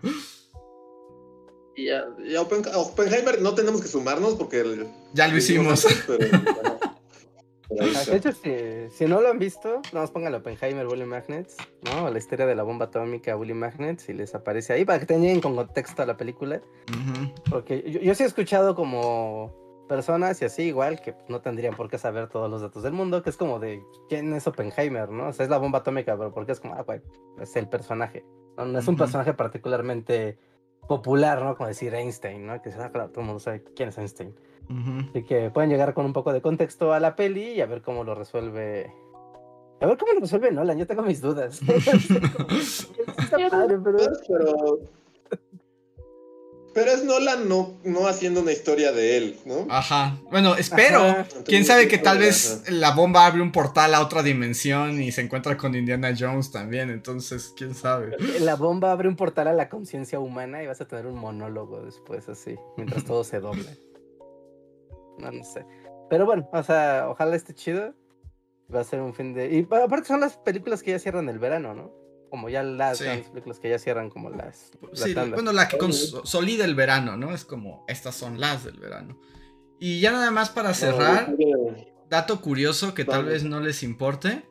[1.78, 4.60] Y a, y a Oppen- a Oppenheimer no tenemos que sumarnos porque...
[4.62, 5.86] el- Ya lo hicimos.
[6.08, 6.28] pero,
[7.70, 8.04] Ah.
[8.10, 8.50] De hecho, si,
[8.98, 12.10] si no lo han visto, nada más pongan Oppenheimer, Willy Magnets, ¿no?
[12.10, 15.42] La historia de la bomba atómica, Willy Magnets, y les aparece ahí para que tengan
[15.42, 16.62] con contexto a la película.
[17.50, 19.54] Porque yo, yo sí he escuchado como
[19.90, 23.22] personas y así igual que no tendrían por qué saber todos los datos del mundo,
[23.22, 25.28] que es como de quién es Oppenheimer, ¿no?
[25.28, 27.02] O sea, es la bomba atómica, pero porque es como, ah, güey,
[27.42, 28.24] es el personaje.
[28.58, 30.38] No, no es un personaje particularmente
[30.88, 31.56] popular, ¿no?
[31.56, 32.62] Como decir Einstein, ¿no?
[32.62, 34.34] Que ah, claro, todo el mundo sabe quién es Einstein.
[35.10, 37.82] Así que pueden llegar con un poco de contexto a la peli y a ver
[37.82, 38.92] cómo lo resuelve.
[39.80, 41.62] A ver cómo lo resuelve Nolan, yo tengo mis dudas.
[42.60, 42.88] Sí,
[43.18, 43.98] está padre, pero-
[44.28, 44.80] Pero.
[46.78, 49.66] Pero es Nolan no, no haciendo una historia de él, ¿no?
[49.68, 50.20] Ajá.
[50.30, 51.00] Bueno, espero.
[51.02, 51.28] Ajá.
[51.44, 52.26] Quién sabe que tal Ajá.
[52.28, 56.52] vez la bomba abre un portal a otra dimensión y se encuentra con Indiana Jones
[56.52, 56.92] también.
[56.92, 58.16] Entonces, quién sabe.
[58.42, 61.82] La bomba abre un portal a la conciencia humana y vas a tener un monólogo
[61.84, 63.80] después, así, mientras todo se doble.
[65.18, 65.66] No, no sé.
[66.12, 67.96] Pero bueno, o sea, ojalá esté chido.
[68.72, 69.52] Va a ser un fin de.
[69.52, 71.92] Y pa- aparte son las películas que ya cierran el verano, ¿no?
[72.30, 73.06] Como ya las, Sí.
[73.06, 74.72] las películas que ya cierran como las.
[74.92, 75.36] las Sí, tandas.
[75.36, 77.34] bueno, la que consolida el verano, ¿no?
[77.34, 79.20] Es como, estas son las del verano.
[79.80, 81.36] Y ya nada más para cerrar,
[82.10, 84.44] dato curioso que tal vez no les importe,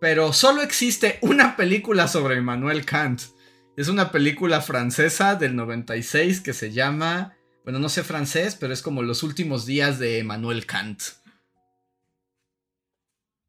[0.00, 3.22] pero solo existe una película sobre Immanuel Kant.
[3.76, 8.82] Es una película francesa del 96 que se llama, bueno, no sé francés, pero es
[8.82, 11.00] como Los últimos días de Immanuel Kant.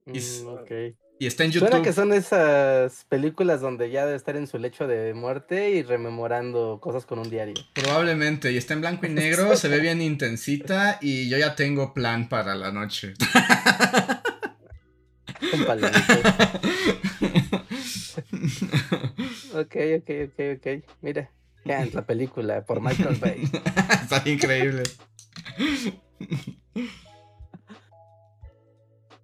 [0.06, 0.72] Mm, ok.
[1.22, 1.84] Y está en Suena YouTube.
[1.84, 6.80] que son esas películas donde ya debe estar en su lecho de muerte y rememorando
[6.82, 7.56] cosas con un diario.
[7.74, 11.94] Probablemente, y está en blanco y negro, se ve bien intensita y yo ya tengo
[11.94, 13.16] plan para la noche.
[15.68, 16.20] Palomitas.
[19.54, 20.68] ok, ok, ok, ok.
[21.02, 21.30] Mira,
[21.66, 23.44] Kant, la película por Michael Bay.
[24.04, 24.84] Está increíble.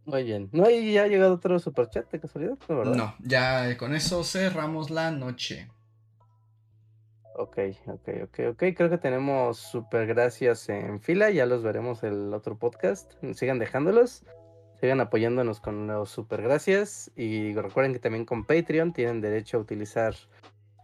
[0.05, 0.49] Muy bien.
[0.51, 2.57] ¿No hay ya ha llegado otro superchat de casualidad?
[2.69, 2.95] No, ¿verdad?
[2.95, 5.67] No, ya con eso cerramos la noche.
[7.37, 7.57] Ok,
[7.87, 8.63] ok, ok, ok.
[8.77, 11.31] Creo que tenemos super gracias en fila.
[11.31, 13.11] Ya los veremos el otro podcast.
[13.33, 14.23] Sigan dejándolos.
[14.79, 17.11] Sigan apoyándonos con los super gracias.
[17.17, 20.15] Y recuerden que también con Patreon tienen derecho a utilizar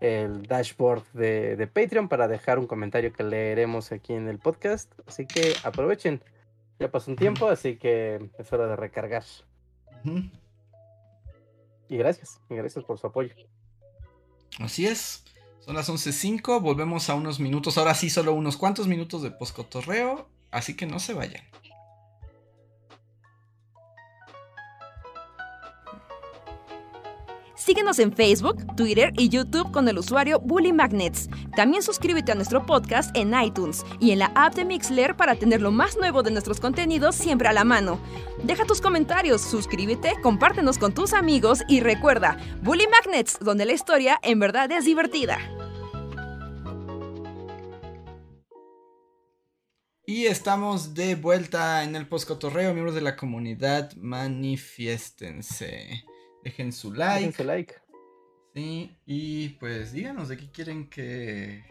[0.01, 4.91] el dashboard de, de Patreon para dejar un comentario que leeremos aquí en el podcast.
[5.07, 6.21] Así que aprovechen.
[6.81, 9.23] Ya pasó un tiempo, así que es hora de recargar.
[11.87, 13.35] Y gracias, y gracias por su apoyo.
[14.57, 15.23] Así es.
[15.59, 17.77] Son las 11.05, volvemos a unos minutos.
[17.77, 20.27] Ahora sí, solo unos cuantos minutos de poscotorreo.
[20.49, 21.43] Así que no se vayan.
[27.63, 31.29] Síguenos en Facebook, Twitter y YouTube con el usuario Bully Magnets.
[31.55, 35.61] También suscríbete a nuestro podcast en iTunes y en la app de Mixler para tener
[35.61, 38.01] lo más nuevo de nuestros contenidos siempre a la mano.
[38.43, 44.19] Deja tus comentarios, suscríbete, compártenos con tus amigos y recuerda, Bully Magnets, donde la historia
[44.23, 45.37] en verdad es divertida.
[50.07, 52.73] Y estamos de vuelta en el poscotorreo.
[52.73, 56.05] Miembros de la comunidad, manifiéstense.
[56.43, 57.37] Dejen su Dejen like.
[57.37, 57.75] su like.
[58.53, 61.63] Sí, y pues díganos de qué quieren que,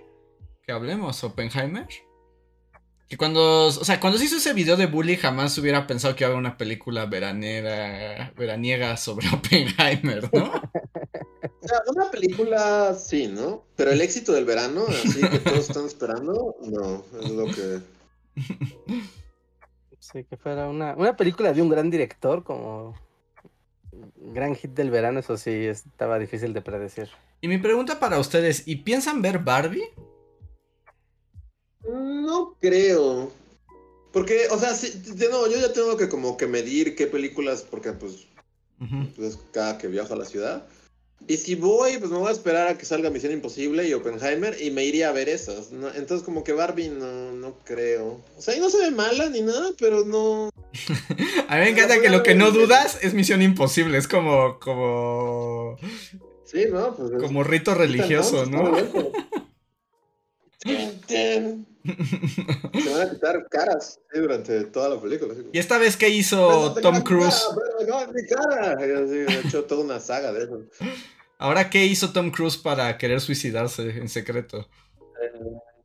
[0.63, 1.87] que hablemos, Oppenheimer.
[3.07, 6.23] Que cuando, o sea, cuando se hizo ese video de Bully jamás hubiera pensado que
[6.23, 10.53] iba a haber una película veranera, veraniega sobre Oppenheimer, ¿no?
[11.63, 13.65] O sea, una película sí, ¿no?
[13.77, 17.81] Pero el éxito del verano, así que todos están esperando, no, es lo que.
[19.99, 22.95] Sí, que fuera una, una película de un gran director como
[24.21, 27.09] gran hit del verano, eso sí, estaba difícil de predecir.
[27.41, 29.89] Y mi pregunta para ustedes, ¿y piensan ver Barbie?
[31.89, 33.33] No creo.
[34.13, 37.63] Porque, o sea, sí, de nuevo, yo ya tengo que como que medir qué películas,
[37.63, 38.27] porque pues,
[39.17, 40.67] pues cada que viajo a la ciudad.
[41.29, 44.57] Y si voy, pues me voy a esperar a que salga Misión Imposible y Oppenheimer
[44.61, 45.71] y me iría a ver esas.
[45.71, 45.89] ¿no?
[45.95, 48.21] Entonces como que Barbie no, no creo.
[48.37, 50.51] O sea, y no se ve mala ni nada, pero no...
[51.49, 55.77] A mí me encanta que lo que no dudas es Misión Imposible, es como, como,
[56.45, 56.97] Sí, ¿no?
[56.97, 58.73] Pues es- como rito religioso, ¿no?
[60.61, 61.65] Se
[62.93, 65.35] van a quitar caras sí, durante toda la película.
[65.53, 67.43] Y esta vez "Pero hizo Tom Cruise,
[68.13, 68.77] mi cara".
[68.85, 70.61] He hecho toda una saga de eso.
[71.39, 74.69] ahora qué hizo Tom Cruise para querer suicidarse en secreto.
[75.23, 75.41] Eh,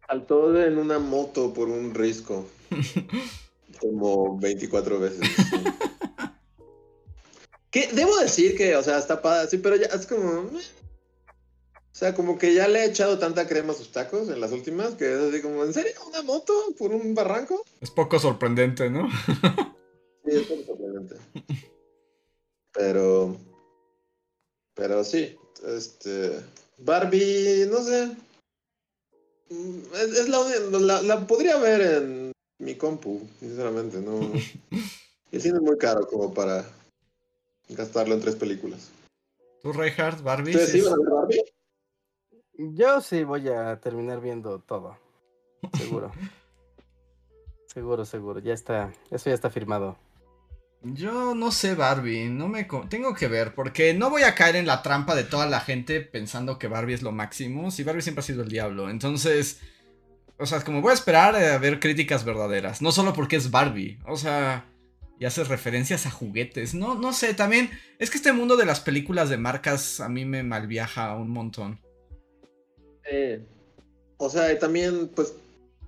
[0.07, 2.45] saltó en una moto por un risco.
[3.79, 5.19] Como 24 veces.
[7.71, 10.49] Que debo decir que, o sea, está padre, sí, pero ya es como.
[11.95, 14.51] O sea, como que ya le he echado tanta crema a sus tacos en las
[14.51, 15.93] últimas que es así como, ¿en serio?
[16.05, 17.63] ¿Una moto por un barranco?
[17.79, 19.07] Es poco sorprendente, ¿no?
[20.25, 21.15] Sí, es poco sorprendente.
[22.73, 23.37] Pero.
[24.73, 25.37] Pero sí.
[25.65, 26.41] Este.
[26.79, 28.11] Barbie, no sé.
[29.93, 30.39] Es, es la,
[30.77, 34.01] la, la podría ver en mi compu, sinceramente.
[34.01, 34.19] No.
[35.31, 36.65] El cine es muy caro como para
[37.69, 38.89] gastarlo en tres películas.
[39.61, 40.51] ¿Tú, Reinhardt, Barbie?
[40.51, 41.55] ¿Ustedes sí iban a ver Barbie?
[42.57, 44.97] Yo sí voy a terminar viendo todo.
[45.73, 46.11] Seguro.
[47.67, 48.39] seguro, seguro.
[48.39, 48.93] Ya está.
[49.11, 49.97] Eso ya está firmado.
[50.93, 54.67] Yo no sé Barbie, no me tengo que ver porque no voy a caer en
[54.67, 58.19] la trampa de toda la gente pensando que Barbie es lo máximo, si Barbie siempre
[58.19, 58.91] ha sido el diablo.
[58.91, 59.61] Entonces,
[60.37, 63.97] o sea, como voy a esperar a ver críticas verdaderas, no solo porque es Barbie,
[64.05, 64.65] o sea,
[65.19, 66.75] y haces referencias a juguetes.
[66.75, 70.23] No no sé, también es que este mundo de las películas de marcas a mí
[70.23, 71.79] me malviaja un montón.
[74.17, 75.33] O sea, y también, pues,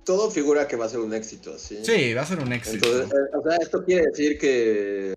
[0.04, 1.78] todo figura que va a ser un éxito, ¿sí?
[1.82, 2.86] Sí, va a ser un éxito.
[2.86, 5.14] Entonces, eh, o sea, esto quiere decir que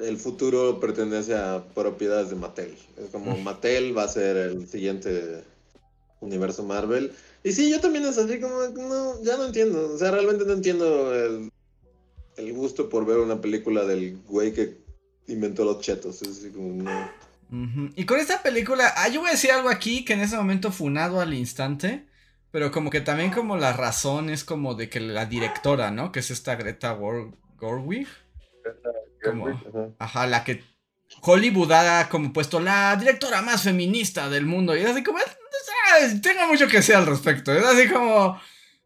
[0.00, 2.76] el futuro pertenece a propiedades de Mattel.
[2.96, 3.42] Es como Mm.
[3.42, 5.44] Mattel va a ser el siguiente
[6.20, 7.12] universo Marvel.
[7.44, 9.92] Y sí, yo también es así como, no, ya no entiendo.
[9.94, 11.50] O sea, realmente no entiendo el,
[12.36, 14.78] el gusto por ver una película del güey que
[15.26, 16.22] inventó los chetos.
[16.22, 17.10] Es así como, no.
[17.96, 20.72] Y con esta película, ah, yo voy a decir algo aquí que en ese momento
[20.72, 22.06] funado al instante,
[22.50, 26.12] pero como que también como la razón es como de que la directora, ¿no?
[26.12, 28.08] Que es esta Greta Gor- Gerwig,
[29.22, 29.88] Como- Ajá.
[29.98, 30.64] ajá, la que
[31.20, 35.98] Hollywood ha como puesto la directora más feminista del mundo y es así como, ah,
[36.22, 38.40] tengo mucho que decir al respecto, es así como,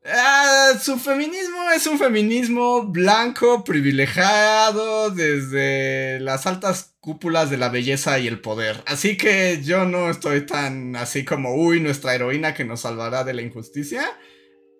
[0.08, 8.18] ah, su feminismo es un feminismo blanco, privilegiado, desde las altas cúpulas de la belleza
[8.18, 8.82] y el poder.
[8.86, 13.34] Así que yo no estoy tan así como, uy, nuestra heroína que nos salvará de
[13.34, 14.02] la injusticia.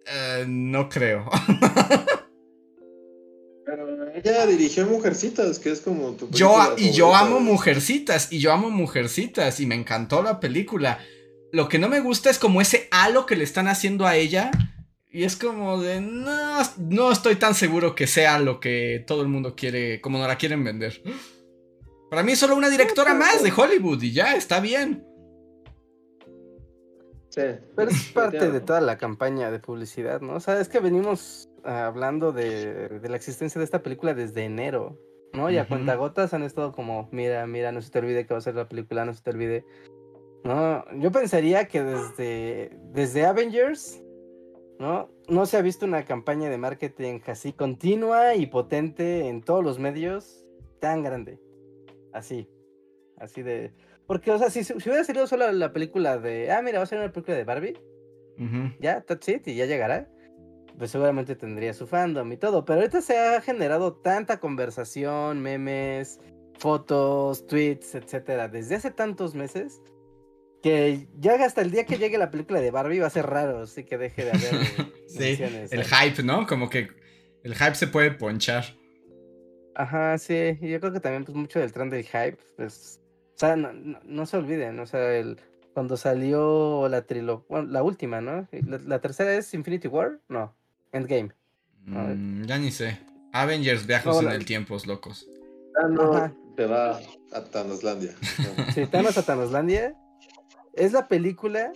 [0.07, 1.29] Eh, no creo.
[3.67, 7.41] Pero ella dirigió Mujercitas, que es como tu Yo, y yo amo.
[7.41, 11.01] Mujercitas, y yo amo Mujercitas, y me encantó la película.
[11.53, 14.53] Lo que no me gusta es como ese halo que le están haciendo a ella.
[15.17, 19.29] Y es como de, no, no estoy tan seguro que sea lo que todo el
[19.29, 21.03] mundo quiere, como no la quieren vender.
[22.11, 25.07] Para mí es solo una directora más de Hollywood y ya, está bien.
[27.31, 27.45] Sí.
[27.75, 30.35] Pero es parte de toda la campaña de publicidad, ¿no?
[30.35, 34.45] O sea, es que venimos ah, hablando de, de la existencia de esta película desde
[34.45, 35.01] enero,
[35.33, 35.49] ¿no?
[35.49, 35.71] Y a Ujú.
[35.71, 38.69] cuentagotas han estado como, mira, mira, no se te olvide que va a ser la
[38.69, 39.65] película, no se te olvide.
[40.45, 44.03] No, yo pensaría que desde, desde Avengers,
[44.79, 45.11] ¿no?
[45.29, 49.79] No se ha visto una campaña de marketing así continua y potente en todos los
[49.79, 50.45] medios
[50.81, 51.41] tan grande.
[52.13, 52.49] Así.
[53.19, 53.73] Así de...
[54.07, 56.87] Porque, o sea, si, si hubiera salido solo la película de, ah, mira, va a
[56.87, 57.75] ser una película de Barbie,
[58.79, 60.09] ya, that's it, y ya llegará,
[60.79, 62.65] pues seguramente tendría su fandom y todo.
[62.65, 66.21] Pero ahorita se ha generado tanta conversación, memes,
[66.59, 69.81] fotos, tweets, etcétera, desde hace tantos meses
[70.67, 73.61] que ya hasta el día que llegue la película de Barbie va a ser raro,
[73.63, 74.43] así que deje de haber
[75.09, 75.39] Sí,
[75.71, 76.11] el ahí.
[76.11, 76.45] hype, ¿no?
[76.49, 76.89] Como que
[77.45, 78.65] el hype se puede ponchar.
[79.77, 83.01] Ajá, sí, y yo creo que también pues mucho del tren del hype, pues,
[83.35, 85.39] o sea, no, no- no se olviden, o sea, el,
[85.73, 88.49] cuando salió la trilogía, bueno, la última, ¿no?
[88.51, 90.53] La, la tercera es Infinity War, no,
[90.93, 91.31] Endgame.
[91.85, 92.99] Mm, ya ni sé.
[93.33, 95.29] Avengers, viajes No, en la- el tiempo, locos.
[96.01, 96.33] Ajá.
[96.57, 96.99] te va
[97.33, 98.15] a Thanoslandia.
[98.39, 98.73] ¿no?
[98.75, 99.95] Sí, Thanos a Thanoslandia
[100.77, 101.73] es la película,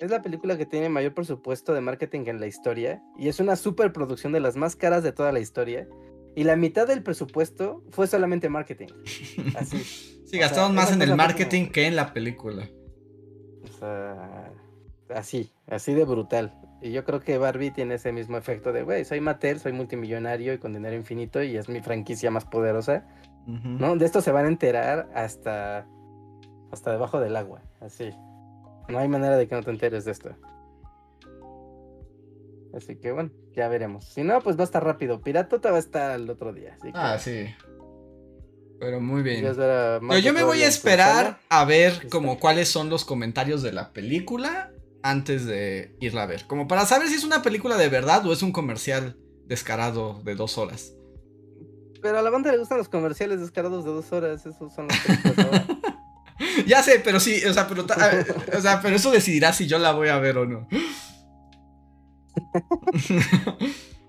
[0.00, 3.56] es la película que tiene mayor presupuesto de marketing en la historia y es una
[3.56, 5.88] superproducción de las más caras de toda la historia.
[6.36, 8.86] Y la mitad del presupuesto fue solamente marketing.
[9.56, 9.78] Así.
[10.26, 12.68] Sí, O gastamos sea, más en el marketing como- que en la película.
[13.64, 14.52] O sea,
[15.14, 16.54] así, así de brutal.
[16.82, 20.52] Y yo creo que Barbie tiene ese mismo efecto de, güey, soy Mattel, soy multimillonario
[20.54, 23.06] y con dinero infinito y es mi franquicia más poderosa.
[23.46, 23.96] ¿No?
[23.96, 25.86] De esto se van a enterar hasta,
[26.70, 28.10] hasta debajo del agua, así.
[28.90, 30.30] No hay manera de que no te enteres de esto.
[32.74, 34.04] Así que bueno, ya veremos.
[34.06, 35.20] Si no, pues va a estar rápido.
[35.20, 36.74] Piratota va a estar el otro día.
[36.74, 37.46] Así que Ah, sí.
[38.78, 39.44] Pero muy bien.
[39.44, 43.92] Pero yo me voy a esperar a ver como cuáles son los comentarios de la
[43.92, 44.72] película
[45.02, 46.46] antes de irla a ver.
[46.46, 50.34] Como para saber si es una película de verdad o es un comercial descarado de
[50.34, 50.94] dos horas.
[52.00, 54.46] Pero a la banda le gustan los comerciales descarados de dos horas.
[54.46, 54.96] Esos son los.
[56.66, 59.78] Ya sé, pero sí, o sea, pero, ver, o sea, pero eso decidirá si yo
[59.78, 60.66] la voy a ver o no.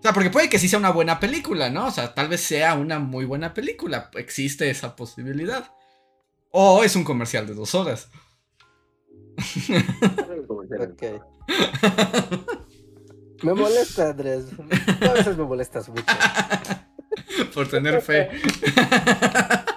[0.01, 1.85] O sea, porque puede que sí sea una buena película, ¿no?
[1.85, 4.09] O sea, tal vez sea una muy buena película.
[4.15, 5.75] Existe esa posibilidad.
[6.49, 8.09] O es un comercial de dos horas.
[10.79, 11.03] Ok.
[13.43, 14.45] Me molesta, Andrés.
[15.01, 16.03] A veces me molestas mucho.
[17.53, 18.29] Por tener fe.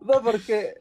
[0.00, 0.74] No, porque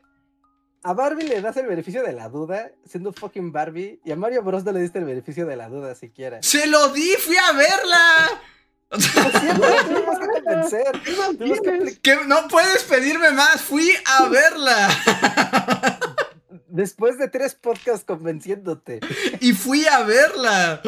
[0.84, 4.41] A Barbie le das el beneficio de la duda, siendo fucking Barbie, y a Mario
[4.44, 6.41] Bros no le diste el beneficio de la duda siquiera.
[6.41, 7.10] ¡Se lo di!
[7.19, 8.41] ¡Fui a verla!
[8.90, 11.02] Tuvimos que convencer.
[11.38, 12.18] tuvimos que apli- ¿Qué?
[12.26, 13.61] No puedes pedirme más.
[13.61, 14.88] Fui a verla.
[16.69, 19.02] Después de tres podcasts convenciéndote.
[19.41, 20.82] Y fui a verla.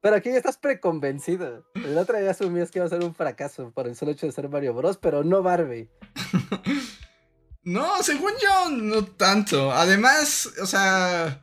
[0.00, 1.64] Pero aquí ya estás preconvencido.
[1.74, 4.32] El otro día asumías que iba a ser un fracaso por el solo hecho de
[4.32, 5.88] ser Mario Bros, pero no Barbie.
[7.62, 9.70] No, según yo, no tanto.
[9.70, 11.42] Además, o sea,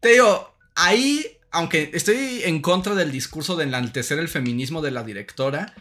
[0.00, 5.02] te digo, ahí, aunque estoy en contra del discurso de enaltecer el feminismo de la
[5.02, 5.74] directora,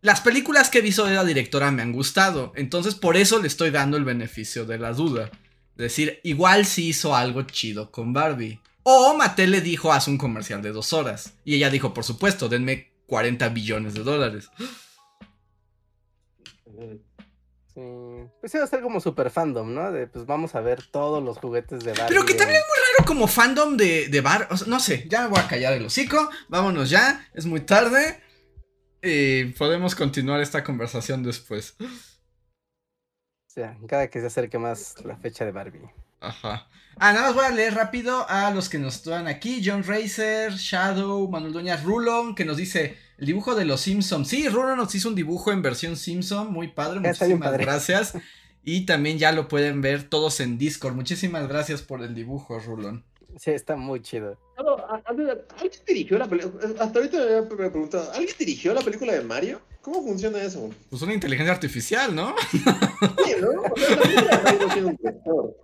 [0.00, 2.52] las películas que he visto de la directora me han gustado.
[2.54, 5.30] Entonces, por eso le estoy dando el beneficio de la duda.
[5.72, 8.60] Es decir, igual sí hizo algo chido con Barbie.
[8.82, 11.34] O Mattel le dijo, haz un comercial de dos horas.
[11.44, 14.50] Y ella dijo, por supuesto, denme 40 billones de dólares.
[17.74, 17.80] Sí.
[18.40, 19.92] Pues iba a ser como super fandom, ¿no?
[19.92, 22.08] De pues vamos a ver todos los juguetes de Barbie.
[22.08, 24.48] Pero que también es muy raro como fandom de, de bar.
[24.50, 26.30] o sea, no sé, ya me voy a callar el hocico.
[26.48, 28.20] Vámonos ya, es muy tarde.
[29.02, 31.76] Y podemos continuar esta conversación después.
[31.80, 31.86] O
[33.46, 35.90] sea, cada que se acerque más la fecha de Barbie.
[36.20, 36.68] Ajá.
[36.96, 39.62] Ah, nada más voy a leer rápido a los que nos están aquí.
[39.64, 44.28] John Racer, Shadow, Manuel Doñas, Rulon, que nos dice el dibujo de los Simpsons.
[44.28, 47.64] Sí, Rulon nos hizo un dibujo en versión Simpson, muy padre, muchísimas padre.
[47.64, 48.14] gracias.
[48.62, 50.94] Y también ya lo pueden ver todos en Discord.
[50.94, 53.02] Muchísimas gracias por el dibujo, Rulon.
[53.38, 54.36] Sí, está muy chido.
[55.06, 55.38] ¿Alguien
[55.86, 56.62] dirigió la película?
[56.78, 59.62] Hasta ahorita me había preguntado, ¿alguien dirigió la película de Mario?
[59.82, 60.68] ¿Cómo funciona eso?
[60.90, 62.34] Pues una inteligencia artificial, ¿no?
[62.50, 62.62] Sí,
[63.40, 63.62] ¿no?
[63.62, 63.98] O sea,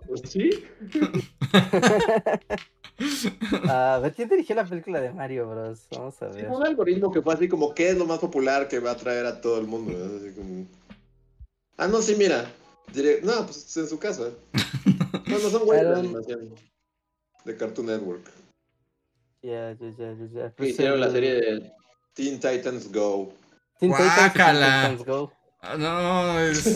[0.07, 0.49] ¿pues ¿sí?
[3.69, 5.85] A ver, ¿quién dirigió la película de Mario Bros?
[5.91, 6.49] Vamos a Sí, ver.
[6.49, 9.25] un algoritmo que fue así como, ¿qué es lo más popular que va a atraer
[9.27, 9.93] a todo el mundo?
[9.95, 10.17] ¿no?
[10.17, 10.65] Así como...
[11.77, 12.51] Ah, no, sí, mira.
[12.93, 14.29] Dire- No, pues en su casa.
[15.27, 16.55] No, no son güeyes de Pero- animación.
[17.45, 18.25] De Cartoon Network.
[19.43, 21.71] Ya, ya, ya, ya, Pues hicieron la serie de
[22.13, 23.31] Teen Titans Go.
[23.79, 24.95] Teen Titans Guácala.
[25.05, 25.31] Go.
[25.61, 26.63] Ah, No, es.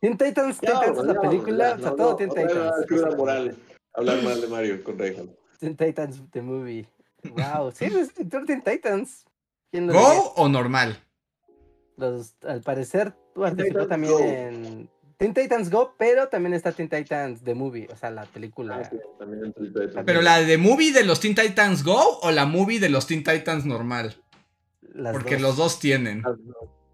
[0.00, 2.86] Teen Titans, Teen Titans, la película, o sea, todo Teen Titans.
[2.86, 3.56] cruda moral.
[3.94, 5.30] Hablar mal de Mario con Rejan.
[5.58, 6.86] Teen Titans, the movie.
[7.22, 9.24] Wow, sí, es director Teen Titans.
[9.70, 10.08] ¿Quién lo diría?
[10.08, 10.98] ¿Go o normal?
[11.96, 14.20] Los, al parecer, tú participó también Go.
[14.20, 18.82] en Teen Titans Go, pero también está Teen Titans The Movie, o sea, la película.
[18.82, 19.54] Ah, sí, también.
[20.04, 23.24] ¿Pero la de movie de los Teen Titans Go o la movie de los Teen
[23.24, 24.16] Titans normal?
[24.94, 26.22] Las Porque dos, los dos tienen.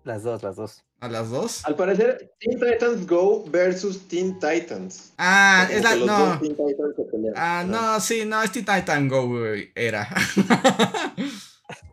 [0.05, 0.83] Las dos, las dos.
[1.01, 1.65] ¿A las dos?
[1.65, 5.13] Al parecer, Teen Titans Go versus Teen Titans.
[5.19, 5.97] Ah, es la.
[5.97, 6.27] No.
[6.27, 7.35] dos Teen Titans se pelean.
[7.37, 10.09] Ah, no, sí, no, es Teen Titan Go, güey, era.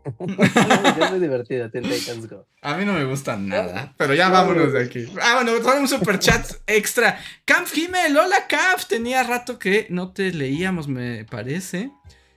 [0.05, 2.47] es muy divertido, Teen Titans Go.
[2.61, 5.05] A mí no me gusta nada, pero ya vámonos de aquí.
[5.21, 7.19] Ah, bueno, trae un super chat extra.
[7.43, 11.91] Camp Himmel, hola Camp, tenía rato que no te leíamos, me parece.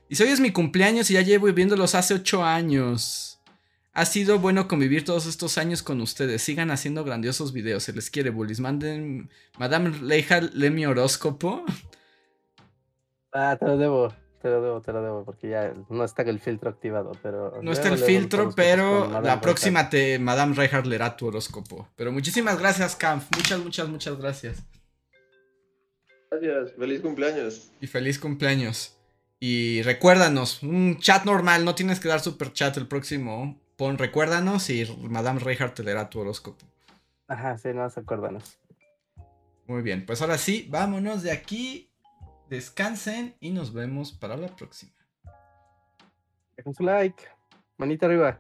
[0.09, 3.30] Y hoy es mi cumpleaños y ya llevo viéndolos hace ocho años.
[3.92, 6.42] Ha sido bueno convivir todos estos años con ustedes.
[6.42, 7.82] Sigan haciendo grandiosos videos.
[7.82, 8.60] Se les quiere, bullies.
[8.60, 9.30] Manden.
[9.58, 11.64] Madame Leija, lee mi horóscopo.
[13.32, 16.40] Ah, te lo debo, te lo debo, te lo debo, porque ya no está el
[16.40, 17.60] filtro activado, pero...
[17.62, 21.88] No está el filtro, pero la próxima te Madame Reinhardt leerá tu horóscopo.
[21.96, 23.22] Pero muchísimas gracias, Camp.
[23.36, 24.64] Muchas, muchas, muchas gracias.
[26.30, 27.70] Gracias, feliz cumpleaños.
[27.80, 28.96] Y feliz cumpleaños.
[29.38, 33.58] Y recuérdanos, un chat normal, no tienes que dar super chat el próximo.
[33.81, 36.66] Pon recuérdanos y Madame Reinhardt te leerá tu horóscopo.
[37.28, 38.59] Ajá, sí, no se acuérdanos.
[39.66, 41.90] Muy bien, pues ahora sí, vámonos de aquí.
[42.51, 44.93] Descansen y nos vemos para la próxima.
[46.59, 47.24] Dejen su like,
[47.78, 48.39] manita arriba.